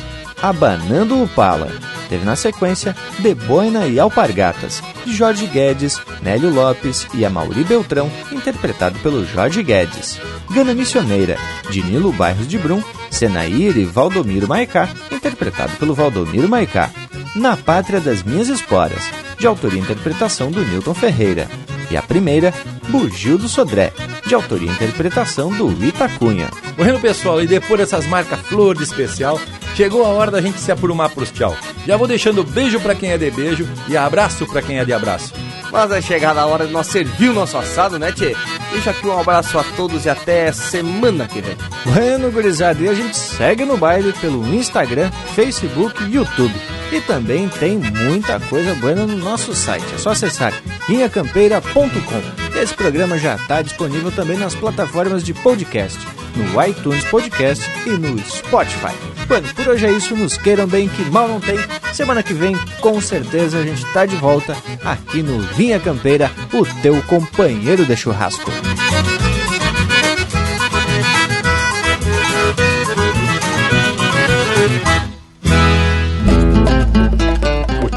Abanando 0.43 1.23
o 1.23 1.27
Pala. 1.27 1.73
Teve 2.11 2.23
na 2.23 2.37
sequência 2.37 2.95
De 3.19 3.35
Boina 3.35 3.87
e 3.87 3.99
Alpargatas, 3.99 4.83
de 5.07 5.17
Jorge 5.17 5.47
Guedes, 5.47 5.99
Nélio 6.21 6.53
Lopes 6.53 7.07
e 7.15 7.25
Amauri 7.25 7.65
Beltrão, 7.65 8.13
interpretado 8.31 8.99
pelo 8.99 9.25
Jorge 9.25 9.63
Guedes. 9.63 10.21
Gana 10.51 10.75
Missioneira, 10.75 11.39
de 11.71 11.83
Nilo 11.83 12.13
Bairros 12.13 12.47
de 12.47 12.59
Brum, 12.59 12.83
Senair 13.11 13.79
e 13.79 13.87
Valdomiro 13.87 14.47
Maicá, 14.47 14.91
interpretado 15.11 15.79
pelo 15.79 15.95
Valdomiro 15.95 16.47
Maicá. 16.47 16.91
Na 17.35 17.57
Pátria 17.57 18.03
das 18.03 18.23
Minhas 18.23 18.51
Esporas, 18.51 19.03
de 19.39 19.47
autoria 19.47 19.81
e 19.81 19.83
interpretação 19.83 20.51
do 20.51 20.63
Newton 20.63 20.93
Ferreira. 20.93 21.49
E 21.91 21.97
a 21.97 22.03
primeira, 22.03 22.53
Bugio 22.89 23.37
do 23.37 23.49
Sodré, 23.49 23.93
de 24.27 24.35
autoria 24.35 24.69
e 24.69 24.73
interpretação 24.73 25.51
do 25.51 25.71
Itacunha. 25.85 26.51
Bueno, 26.77 27.01
pessoal, 27.01 27.43
e 27.43 27.47
depois 27.47 27.81
dessas 27.81 28.07
marcas 28.07 28.41
flor 28.41 28.77
de 28.77 28.85
especial, 28.85 29.41
chegou 29.75 30.05
a 30.05 30.09
hora 30.09 30.31
da 30.31 30.41
gente 30.41 30.61
se 30.61 30.71
aprumar 30.71 31.11
pros 31.11 31.31
tchau. 31.31 31.57
Já 31.87 31.97
vou 31.97 32.07
deixando 32.07 32.45
beijo 32.45 32.81
para 32.81 32.95
quem 32.95 33.11
é 33.11 33.19
de 33.19 33.31
beijo 33.31 33.69
e 33.89 33.97
abraço 33.97 34.47
para 34.47 34.63
quem 34.63 34.79
é 34.79 34.85
de 34.85 34.93
abraço. 34.93 35.33
Mas 35.77 35.93
é 35.93 36.01
chegada 36.01 36.41
a 36.41 36.47
hora 36.47 36.67
de 36.67 36.73
nós 36.73 36.87
servir 36.87 37.29
o 37.29 37.35
nosso 37.35 37.59
assado, 37.59 37.99
né, 37.99 38.11
Tchê? 38.11 38.35
Deixa 38.73 38.93
aqui 38.93 39.07
um 39.07 39.21
abraço 39.21 39.59
a 39.59 39.63
todos 39.77 40.07
e 40.07 40.09
até 40.09 40.51
semana 40.51 41.29
que 41.29 41.43
vem. 41.43 41.55
Bueno, 41.85 42.33
gurizada, 42.33 42.83
e 42.83 42.89
a 42.89 42.95
gente 42.95 43.15
segue 43.15 43.63
no 43.67 43.77
baile 43.77 44.11
pelo 44.15 44.43
Instagram, 44.55 45.11
Facebook 45.35 46.03
e 46.03 46.15
YouTube. 46.15 46.55
E 46.91 46.99
também 47.03 47.47
tem 47.51 47.77
muita 47.77 48.41
coisa 48.41 48.75
boa 48.77 48.95
no 48.95 49.19
nosso 49.19 49.55
site. 49.55 49.85
É 49.95 49.99
só 49.99 50.13
acessar 50.13 50.55
linhacampeira.com. 50.89 52.59
Esse 52.59 52.73
programa 52.73 53.19
já 53.19 53.35
está 53.35 53.61
disponível 53.61 54.11
também 54.11 54.39
nas 54.39 54.55
plataformas 54.55 55.23
de 55.23 55.35
podcast, 55.35 55.99
no 56.37 56.65
iTunes 56.65 57.05
Podcast 57.05 57.63
e 57.85 57.91
no 57.91 58.19
Spotify. 58.21 59.16
Bueno, 59.27 59.49
por 59.55 59.69
hoje 59.69 59.87
é 59.87 59.91
isso. 59.91 60.15
Nos 60.15 60.37
queiram 60.37 60.67
bem, 60.67 60.89
que 60.89 61.03
mal 61.11 61.29
não 61.29 61.41
tem. 61.41 61.59
Semana 61.93 62.23
que 62.23 62.33
vem, 62.33 62.57
com 62.81 63.01
certeza, 63.01 63.59
a 63.59 63.63
gente 63.63 63.85
está 63.85 64.07
de 64.07 64.17
volta 64.17 64.57
aqui 64.85 65.23
no 65.23 65.41
Linha 65.57 65.81
Campeira, 65.81 66.31
o 66.53 66.65
teu 66.81 67.03
companheiro 67.03 67.85
de 67.85 67.97
churrasco. 67.97 68.51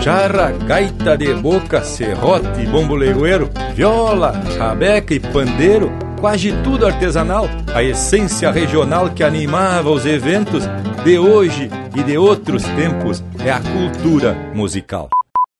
Charra, 0.02 0.52
gaita 0.66 1.16
de 1.16 1.34
boca, 1.36 1.84
serrote, 1.84 2.66
bombo 2.66 2.96
legueiro, 2.96 3.50
viola, 3.76 4.32
rabeca 4.58 5.14
e 5.14 5.20
pandeiro, 5.20 5.92
quase 6.20 6.52
tudo 6.64 6.88
artesanal, 6.88 7.48
a 7.76 7.84
essência 7.84 8.50
regional 8.50 9.12
que 9.12 9.24
animava 9.24 9.92
os 9.92 10.08
eventos 10.08 10.64
de 11.04 11.18
hoje 11.18 11.70
e 11.96 12.04
de 12.04 12.18
outros 12.18 12.64
tempos 12.64 13.24
é 13.44 13.52
a 13.52 13.60
cultura 13.60 14.34
musical. 14.54 15.10